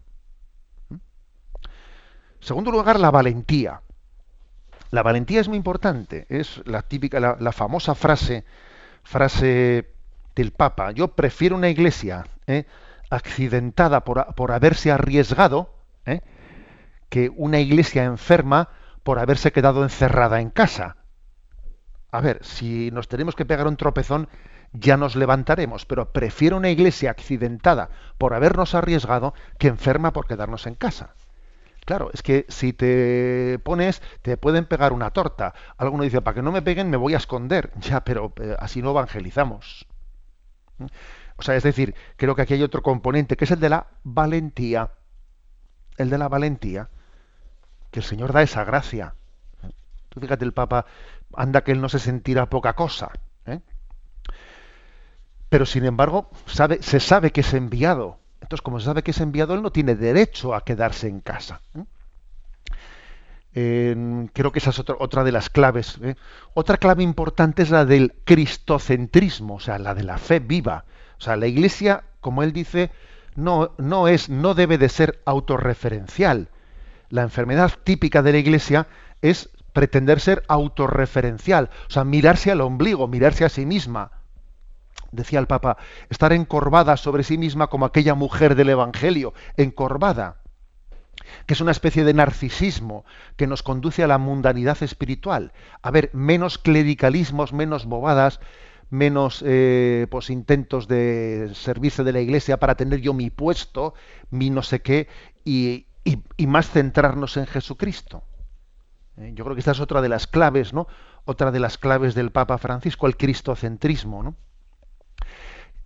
¿Mm? 0.90 0.96
Segundo 2.40 2.72
lugar, 2.72 3.00
la 3.00 3.12
valentía. 3.12 3.82
La 4.92 5.04
valentía 5.04 5.42
es 5.42 5.48
muy 5.48 5.58
importante. 5.58 6.26
Es 6.30 6.62
la 6.66 6.82
típica, 6.82 7.20
la, 7.20 7.38
la 7.40 7.52
famosa 7.52 7.96
frase, 7.96 8.46
frase 9.04 9.94
del 10.36 10.52
Papa. 10.52 10.92
Yo 10.92 11.10
prefiero 11.10 11.56
una 11.56 11.70
iglesia 11.70 12.26
¿eh? 12.48 12.66
accidentada 13.10 14.04
por, 14.04 14.34
por, 14.36 14.52
haberse 14.52 14.92
arriesgado 14.92 15.74
¿eh? 16.06 16.22
que 17.10 17.30
una 17.30 17.60
iglesia 17.60 18.04
enferma 18.04 18.70
por 19.04 19.20
haberse 19.20 19.52
quedado 19.52 19.84
encerrada 19.84 20.42
en 20.42 20.50
casa. 20.50 20.98
A 22.12 22.22
ver, 22.22 22.44
si 22.44 22.92
nos 22.92 23.08
tenemos 23.08 23.36
que 23.36 23.46
pegar 23.46 23.68
un 23.68 23.78
tropezón, 23.78 24.30
ya 24.74 24.98
nos 24.98 25.16
levantaremos, 25.16 25.86
pero 25.86 26.12
prefiero 26.12 26.58
una 26.58 26.70
iglesia 26.70 27.12
accidentada 27.12 27.90
por 28.18 28.34
habernos 28.34 28.76
arriesgado 28.76 29.34
que 29.58 29.68
enferma 29.68 30.14
por 30.14 30.28
quedarnos 30.28 30.68
en 30.68 30.76
casa. 30.76 31.14
Claro, 31.86 32.10
es 32.14 32.24
que 32.24 32.46
si 32.50 32.72
te 32.74 33.60
pones, 33.64 34.02
te 34.22 34.38
pueden 34.38 34.66
pegar 34.66 34.94
una 34.94 35.12
torta. 35.12 35.54
Alguno 35.78 36.04
dice, 36.04 36.22
para 36.22 36.36
que 36.36 36.42
no 36.42 36.52
me 36.52 36.62
peguen, 36.62 36.90
me 36.90 36.98
voy 36.98 37.14
a 37.14 37.18
esconder. 37.18 37.72
Ya, 37.82 38.04
pero 38.04 38.34
eh, 38.42 38.56
así 38.60 38.82
no 38.82 38.92
evangelizamos. 38.92 39.86
O 41.36 41.42
sea, 41.42 41.56
es 41.56 41.64
decir, 41.64 41.94
creo 42.16 42.36
que 42.36 42.44
aquí 42.44 42.54
hay 42.54 42.64
otro 42.64 42.82
componente, 42.82 43.36
que 43.36 43.46
es 43.46 43.52
el 43.52 43.60
de 43.60 43.70
la 43.70 43.88
valentía. 44.04 44.92
El 45.98 46.10
de 46.10 46.18
la 46.18 46.30
valentía 46.30 46.90
que 47.94 48.00
el 48.00 48.06
Señor 48.06 48.34
da 48.34 48.42
esa 48.42 48.64
gracia. 48.66 49.14
Tú 50.10 50.20
fíjate, 50.20 50.44
el 50.44 50.52
Papa, 50.52 50.86
anda 51.36 51.64
que 51.64 51.72
él 51.72 51.80
no 51.80 51.90
se 51.90 52.00
sentirá 52.00 52.50
poca 52.50 52.74
cosa. 52.74 53.12
Pero 55.54 55.68
sin 55.68 55.86
embargo, 55.86 56.32
se 56.48 57.00
sabe 57.00 57.30
que 57.30 57.42
es 57.42 57.54
enviado. 57.54 58.18
Entonces, 58.42 58.64
como 58.64 58.80
se 58.80 58.88
sabe 58.88 59.04
que 59.04 59.12
es 59.12 59.22
enviado, 59.22 59.54
él 59.54 59.62
no 59.62 59.72
tiene 59.72 59.94
derecho 59.94 60.56
a 60.56 60.66
quedarse 60.66 61.08
en 61.08 61.20
casa. 61.20 61.62
Eh, 63.54 64.26
creo 64.34 64.52
que 64.52 64.58
esa 64.58 64.72
es 64.72 64.80
otra, 64.80 64.96
otra 64.98 65.24
de 65.24 65.32
las 65.32 65.52
claves. 65.52 66.00
¿eh? 66.02 66.16
Otra 66.56 66.78
clave 66.78 67.04
importante 67.04 67.62
es 67.62 67.70
la 67.70 67.86
del 67.86 68.16
cristocentrismo, 68.24 69.58
o 69.58 69.60
sea, 69.60 69.78
la 69.78 69.94
de 69.94 70.02
la 70.02 70.18
fe 70.18 70.40
viva. 70.40 70.86
O 71.20 71.22
sea, 71.22 71.36
la 71.36 71.46
Iglesia, 71.46 72.04
como 72.20 72.42
él 72.42 72.52
dice, 72.52 72.90
no, 73.36 73.74
no 73.78 74.08
es, 74.08 74.30
no 74.30 74.56
debe 74.56 74.80
de 74.80 74.90
ser 74.90 75.22
autorreferencial 75.24 76.50
la 77.12 77.22
enfermedad 77.22 77.72
típica 77.84 78.24
de 78.24 78.32
la 78.32 78.40
Iglesia 78.40 78.88
es 79.22 79.52
pretender 79.72 80.20
ser 80.20 80.42
autorreferencial, 80.48 81.70
o 81.88 81.92
sea, 81.92 82.04
mirarse 82.04 82.50
al 82.50 82.62
ombligo, 82.62 83.08
mirarse 83.08 83.46
a 83.46 83.50
sí 83.50 83.68
misma. 83.68 84.23
Decía 85.14 85.40
el 85.40 85.48
Papa, 85.48 85.78
estar 86.10 86.34
encorvada 86.34 86.98
sobre 86.98 87.24
sí 87.24 87.38
misma 87.38 87.68
como 87.68 87.86
aquella 87.86 88.16
mujer 88.16 88.56
del 88.56 88.70
Evangelio, 88.70 89.36
encorvada, 89.58 90.42
que 91.46 91.54
es 91.54 91.62
una 91.62 91.72
especie 91.72 92.04
de 92.04 92.16
narcisismo 92.16 93.06
que 93.36 93.46
nos 93.46 93.62
conduce 93.62 94.04
a 94.04 94.08
la 94.08 94.18
mundanidad 94.18 94.82
espiritual. 94.82 95.54
A 95.84 95.92
ver, 95.92 96.10
menos 96.14 96.58
clericalismos, 96.58 97.54
menos 97.54 97.86
bobadas, 97.86 98.40
menos 98.90 99.44
eh, 99.46 100.08
pues, 100.10 100.32
intentos 100.32 100.88
de 100.88 101.52
servirse 101.54 102.04
de 102.04 102.12
la 102.12 102.20
iglesia 102.20 102.58
para 102.58 102.74
tener 102.74 103.00
yo 103.00 103.14
mi 103.14 103.30
puesto, 103.30 103.94
mi 104.32 104.50
no 104.50 104.64
sé 104.64 104.82
qué, 104.82 105.08
y, 105.46 105.86
y, 106.04 106.48
más 106.48 106.72
centrarnos 106.72 107.38
en 107.38 107.46
Jesucristo. 107.46 108.24
Eh, 109.18 109.32
yo 109.36 109.44
creo 109.44 109.56
que 109.56 109.60
esta 109.60 109.72
es 109.74 109.80
otra 109.80 110.02
de 110.02 110.10
las 110.10 110.26
claves, 110.26 110.74
¿no? 110.74 110.88
Otra 111.26 111.52
de 111.52 111.60
las 111.60 111.78
claves 111.78 112.16
del 112.16 112.32
Papa 112.32 112.58
Francisco, 112.58 113.06
el 113.06 113.16
cristocentrismo, 113.16 114.24
¿no? 114.24 114.36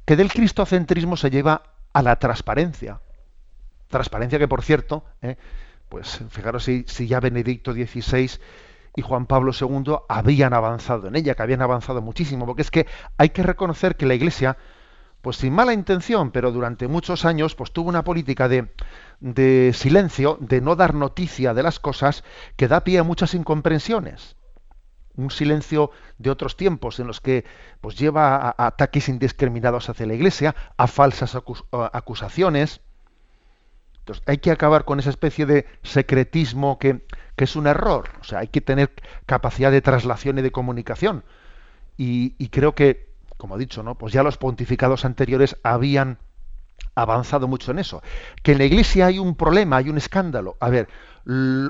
Que 0.08 0.16
del 0.16 0.32
cristocentrismo 0.32 1.18
se 1.18 1.30
lleva 1.30 1.64
a 1.92 2.02
la 2.02 2.16
transparencia. 2.16 3.02
Transparencia 3.90 4.40
que, 4.40 4.48
por 4.48 4.64
cierto, 4.64 5.04
eh, 5.22 5.36
pues 5.90 6.22
fijaros 6.30 6.64
si, 6.64 6.86
ya 7.08 7.20
Benedicto 7.20 7.74
XVI 7.74 8.32
y 8.96 9.02
Juan 9.02 9.26
Pablo 9.26 9.52
II 9.52 9.98
habían 10.08 10.54
avanzado 10.54 11.10
en 11.10 11.18
ella, 11.18 11.36
que 11.36 11.44
habían 11.44 11.62
avanzado 11.62 12.02
muchísimo, 12.02 12.46
porque 12.46 12.62
es 12.62 12.72
que 12.72 12.88
hay 13.18 13.32
que 13.32 13.44
reconocer 13.44 13.98
que 13.98 14.06
la 14.06 14.14
Iglesia, 14.14 14.56
pues 15.22 15.36
sin 15.36 15.52
mala 15.52 15.74
intención, 15.74 16.32
pero 16.32 16.54
durante 16.54 16.88
muchos 16.88 17.26
años, 17.26 17.54
pues 17.54 17.74
tuvo 17.74 17.90
una 17.90 18.06
política 18.06 18.48
de, 18.48 18.72
de 19.20 19.74
silencio, 19.74 20.38
de 20.40 20.62
no 20.62 20.78
dar 20.78 20.94
noticia 20.94 21.54
de 21.54 21.64
las 21.64 21.82
cosas, 21.82 22.24
que 22.56 22.70
da 22.70 22.86
pie 22.86 23.00
a 23.00 23.04
muchas 23.04 23.34
incomprensiones. 23.34 24.37
Un 25.18 25.32
silencio 25.32 25.92
de 26.18 26.30
otros 26.30 26.56
tiempos 26.56 27.00
en 27.00 27.08
los 27.08 27.20
que 27.20 27.44
pues, 27.82 27.98
lleva 27.98 28.36
a, 28.36 28.68
ataques 28.68 29.10
indiscriminados 29.10 29.90
hacia 29.90 30.06
la 30.06 30.14
Iglesia, 30.14 30.56
a 30.78 30.88
falsas 30.88 31.38
acusaciones. 31.92 32.82
Entonces, 34.00 34.24
hay 34.26 34.38
que 34.38 34.52
acabar 34.52 34.86
con 34.86 35.00
esa 35.00 35.10
especie 35.10 35.46
de 35.46 35.66
secretismo 35.84 36.80
que, 36.80 37.06
que, 37.36 37.44
es 37.44 37.56
un 37.56 37.68
error. 37.68 38.10
O 38.22 38.24
sea, 38.24 38.40
hay 38.40 38.48
que 38.48 38.62
tener 38.62 38.94
capacidad 39.26 39.72
de 39.72 39.82
traslación 39.82 40.40
y 40.40 40.42
de 40.42 40.52
comunicación. 40.52 41.26
Y, 41.98 42.36
y 42.38 42.50
creo 42.50 42.74
que, 42.76 43.10
como 43.36 43.58
he 43.58 43.60
dicho, 43.60 43.84
¿no? 43.84 43.96
pues 43.96 44.14
ya 44.14 44.24
los 44.24 44.38
pontificados 44.38 45.04
anteriores 45.04 45.58
habían 45.64 46.20
avanzado 46.96 47.48
mucho 47.48 47.72
en 47.72 47.80
eso. 47.80 48.02
Que 48.44 48.54
en 48.54 48.58
la 48.58 48.66
Iglesia 48.66 49.08
hay 49.08 49.20
un 49.20 49.36
problema, 49.36 49.78
hay 49.78 49.90
un 49.90 49.98
escándalo. 49.98 50.58
A 50.60 50.70
ver, 50.70 50.88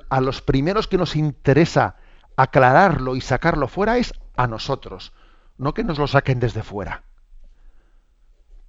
a 0.09 0.21
los 0.21 0.41
primeros 0.41 0.87
que 0.87 0.97
nos 0.97 1.15
interesa 1.15 1.95
aclararlo 2.37 3.15
y 3.15 3.21
sacarlo 3.21 3.67
fuera 3.67 3.97
es 3.97 4.13
a 4.35 4.47
nosotros, 4.47 5.11
no 5.57 5.73
que 5.73 5.83
nos 5.83 5.97
lo 5.97 6.07
saquen 6.07 6.39
desde 6.39 6.63
fuera. 6.63 7.03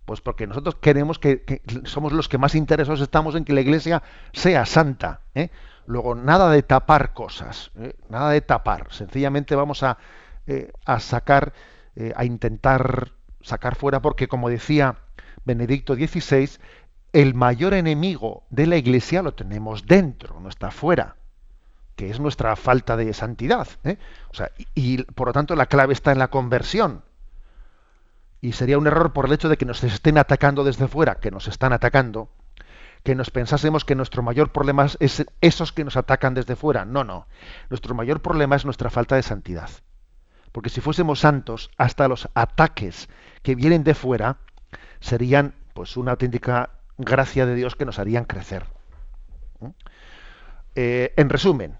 Pues 0.06 0.22
porque 0.22 0.46
nosotros 0.46 0.76
queremos 0.76 1.18
que, 1.18 1.62
somos 1.84 2.12
los 2.12 2.28
que 2.28 2.38
más 2.38 2.54
interesados 2.54 3.02
estamos 3.02 3.34
en 3.34 3.44
que 3.44 3.52
la 3.52 3.60
Iglesia 3.60 4.02
sea 4.32 4.64
santa. 4.64 5.20
¿eh? 5.34 5.50
Luego, 5.84 6.14
nada 6.14 6.50
de 6.50 6.62
tapar 6.62 7.12
cosas, 7.12 7.70
¿eh? 7.78 7.94
nada 8.08 8.30
de 8.30 8.40
tapar. 8.40 8.86
Sencillamente 8.90 9.54
vamos 9.54 9.82
a, 9.82 9.98
eh, 10.46 10.72
a 10.86 10.98
sacar, 10.98 11.52
eh, 11.94 12.14
a 12.16 12.24
intentar 12.24 13.12
sacar 13.42 13.76
fuera, 13.76 14.00
porque 14.00 14.28
como 14.28 14.48
decía 14.48 14.96
Benedicto 15.44 15.94
XVI, 15.94 16.58
el 17.12 17.34
mayor 17.34 17.74
enemigo 17.74 18.44
de 18.48 18.66
la 18.66 18.76
Iglesia 18.78 19.22
lo 19.22 19.34
tenemos 19.34 19.86
dentro, 19.86 20.40
no 20.40 20.48
está 20.48 20.70
fuera, 20.70 21.16
que 21.98 22.08
es 22.10 22.20
nuestra 22.20 22.54
falta 22.54 22.96
de 22.96 23.12
santidad. 23.12 23.66
¿eh? 23.82 23.98
O 24.30 24.34
sea, 24.34 24.52
y, 24.76 25.02
por 25.02 25.26
lo 25.26 25.32
tanto 25.32 25.56
la 25.56 25.66
clave 25.66 25.92
está 25.92 26.12
en 26.12 26.20
la 26.20 26.28
conversión. 26.28 27.02
Y 28.40 28.52
sería 28.52 28.78
un 28.78 28.86
error 28.86 29.12
por 29.12 29.26
el 29.26 29.32
hecho 29.32 29.48
de 29.48 29.56
que 29.56 29.64
nos 29.64 29.82
estén 29.82 30.16
atacando 30.16 30.62
desde 30.62 30.86
fuera, 30.86 31.16
que 31.16 31.32
nos 31.32 31.48
están 31.48 31.72
atacando, 31.72 32.30
que 33.02 33.16
nos 33.16 33.32
pensásemos 33.32 33.84
que 33.84 33.96
nuestro 33.96 34.22
mayor 34.22 34.52
problema 34.52 34.86
es 35.00 35.26
esos 35.40 35.72
que 35.72 35.82
nos 35.82 35.96
atacan 35.96 36.34
desde 36.34 36.54
fuera. 36.54 36.84
No, 36.84 37.02
no. 37.02 37.26
Nuestro 37.68 37.96
mayor 37.96 38.22
problema 38.22 38.54
es 38.54 38.64
nuestra 38.64 38.90
falta 38.90 39.16
de 39.16 39.24
santidad. 39.24 39.68
porque 40.52 40.70
si 40.70 40.80
fuésemos 40.80 41.18
santos, 41.18 41.68
hasta 41.78 42.06
los 42.06 42.28
ataques 42.34 43.08
que 43.42 43.56
vienen 43.56 43.82
de 43.82 43.94
fuera 43.94 44.36
serían 45.00 45.54
pues 45.74 45.96
una 45.96 46.12
auténtica 46.12 46.70
gracia 46.96 47.44
de 47.44 47.56
Dios 47.56 47.74
que 47.74 47.84
nos 47.84 47.98
harían 47.98 48.24
crecer. 48.24 48.66
¿Mm? 49.58 49.70
Eh, 50.76 51.12
en 51.16 51.28
resumen, 51.28 51.76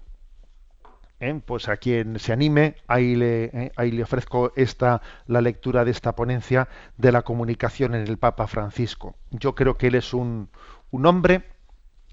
¿eh? 1.19 1.39
pues 1.45 1.69
a 1.69 1.77
quien 1.77 2.19
se 2.19 2.33
anime, 2.33 2.75
ahí 2.87 3.15
le, 3.15 3.45
¿eh? 3.45 3.71
ahí 3.75 3.91
le 3.91 4.03
ofrezco 4.03 4.51
esta, 4.55 5.01
la 5.27 5.41
lectura 5.41 5.85
de 5.85 5.91
esta 5.91 6.15
ponencia 6.15 6.67
de 6.97 7.11
la 7.11 7.23
comunicación 7.23 7.95
en 7.95 8.07
el 8.07 8.17
Papa 8.17 8.47
Francisco. 8.47 9.15
Yo 9.31 9.55
creo 9.55 9.77
que 9.77 9.87
él 9.87 9.95
es 9.95 10.13
un, 10.13 10.49
un 10.91 11.05
hombre, 11.05 11.43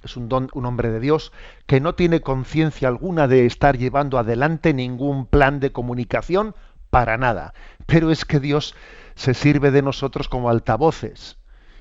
es 0.02 0.16
un, 0.16 0.28
don, 0.28 0.48
un 0.54 0.66
hombre 0.66 0.90
de 0.90 1.00
Dios, 1.00 1.32
que 1.66 1.80
no 1.80 1.94
tiene 1.94 2.20
conciencia 2.20 2.88
alguna 2.88 3.28
de 3.28 3.46
estar 3.46 3.78
llevando 3.78 4.18
adelante 4.18 4.74
ningún 4.74 5.26
plan 5.26 5.60
de 5.60 5.72
comunicación 5.72 6.54
para 6.90 7.16
nada. 7.16 7.54
Pero 7.86 8.10
es 8.10 8.24
que 8.24 8.40
Dios 8.40 8.74
se 9.14 9.34
sirve 9.34 9.70
de 9.70 9.82
nosotros 9.82 10.28
como 10.28 10.50
altavoces 10.50 11.38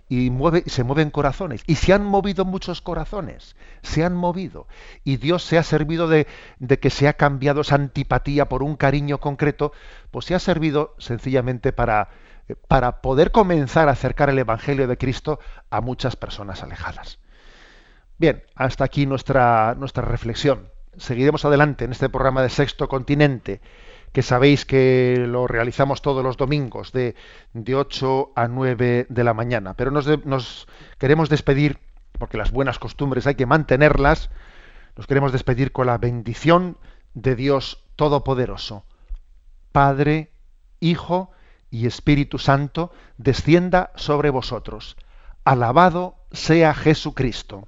y 0.08 0.30
mueve, 0.30 0.64
se 0.68 0.84
mueven 0.84 1.10
corazones. 1.10 1.64
Y 1.68 1.76
se 1.76 1.94
han 1.94 2.06
movido 2.06 2.46
muchos 2.46 2.82
corazones, 2.82 3.56
se 3.82 4.04
han 4.04 4.16
movido. 4.16 4.68
Y 5.04 5.18
Dios 5.18 5.44
se 5.44 5.58
ha 5.58 5.64
servido 5.64 6.08
de, 6.08 6.28
de, 6.60 6.80
que 6.80 6.90
se 6.90 7.08
ha 7.08 7.14
cambiado 7.14 7.62
esa 7.62 7.76
antipatía 7.76 8.48
por 8.48 8.64
un 8.64 8.76
cariño 8.76 9.20
concreto, 9.20 9.72
pues 10.12 10.26
se 10.26 10.36
ha 10.36 10.40
servido 10.40 10.96
sencillamente 11.00 11.74
para, 11.74 12.10
para 12.68 13.02
poder 13.02 13.32
comenzar 13.32 13.90
a 13.90 13.94
acercar 13.94 14.30
el 14.30 14.40
Evangelio 14.40 14.88
de 14.88 14.98
Cristo 14.98 15.40
a 15.70 15.82
muchas 15.82 16.16
personas 16.16 16.62
alejadas. 16.64 17.20
Bien, 18.18 18.44
hasta 18.56 18.86
aquí 18.86 19.06
nuestra, 19.06 19.76
nuestra 19.76 20.06
reflexión. 20.06 20.70
Seguiremos 20.98 21.44
adelante 21.44 21.84
en 21.84 21.92
este 21.92 22.08
programa 22.08 22.42
de 22.42 22.50
Sexto 22.50 22.88
Continente 22.88 23.60
que 24.16 24.22
sabéis 24.22 24.64
que 24.64 25.26
lo 25.28 25.46
realizamos 25.46 26.02
todos 26.02 26.24
los 26.24 26.38
domingos 26.38 26.94
de, 26.94 27.16
de 27.52 27.76
8 27.76 28.32
a 28.34 28.48
9 28.48 29.08
de 29.10 29.24
la 29.26 29.34
mañana. 29.34 29.74
Pero 29.74 29.92
nos, 29.92 30.68
queremos 30.98 31.28
despedir, 31.28 31.82
porque 32.18 32.38
las 32.38 32.54
buenas 32.54 32.80
costumbres 32.80 33.28
hay 33.28 33.36
que 33.36 33.46
mantenerlas, 33.46 34.30
nos 34.96 35.06
queremos 35.06 35.34
despedir 35.34 35.74
con 35.74 35.88
la 35.88 35.98
bendición 35.98 36.78
de 37.14 37.36
Dios 37.36 37.84
Todopoderoso. 37.98 38.86
Padre, 39.74 40.32
Hijo 40.80 41.32
y 41.70 41.86
Espíritu 41.86 42.38
Santo, 42.38 42.94
descienda 43.18 43.92
sobre 43.96 44.30
vosotros. 44.30 44.96
Alabado 45.44 46.16
sea 46.32 46.74
Jesucristo. 46.74 47.68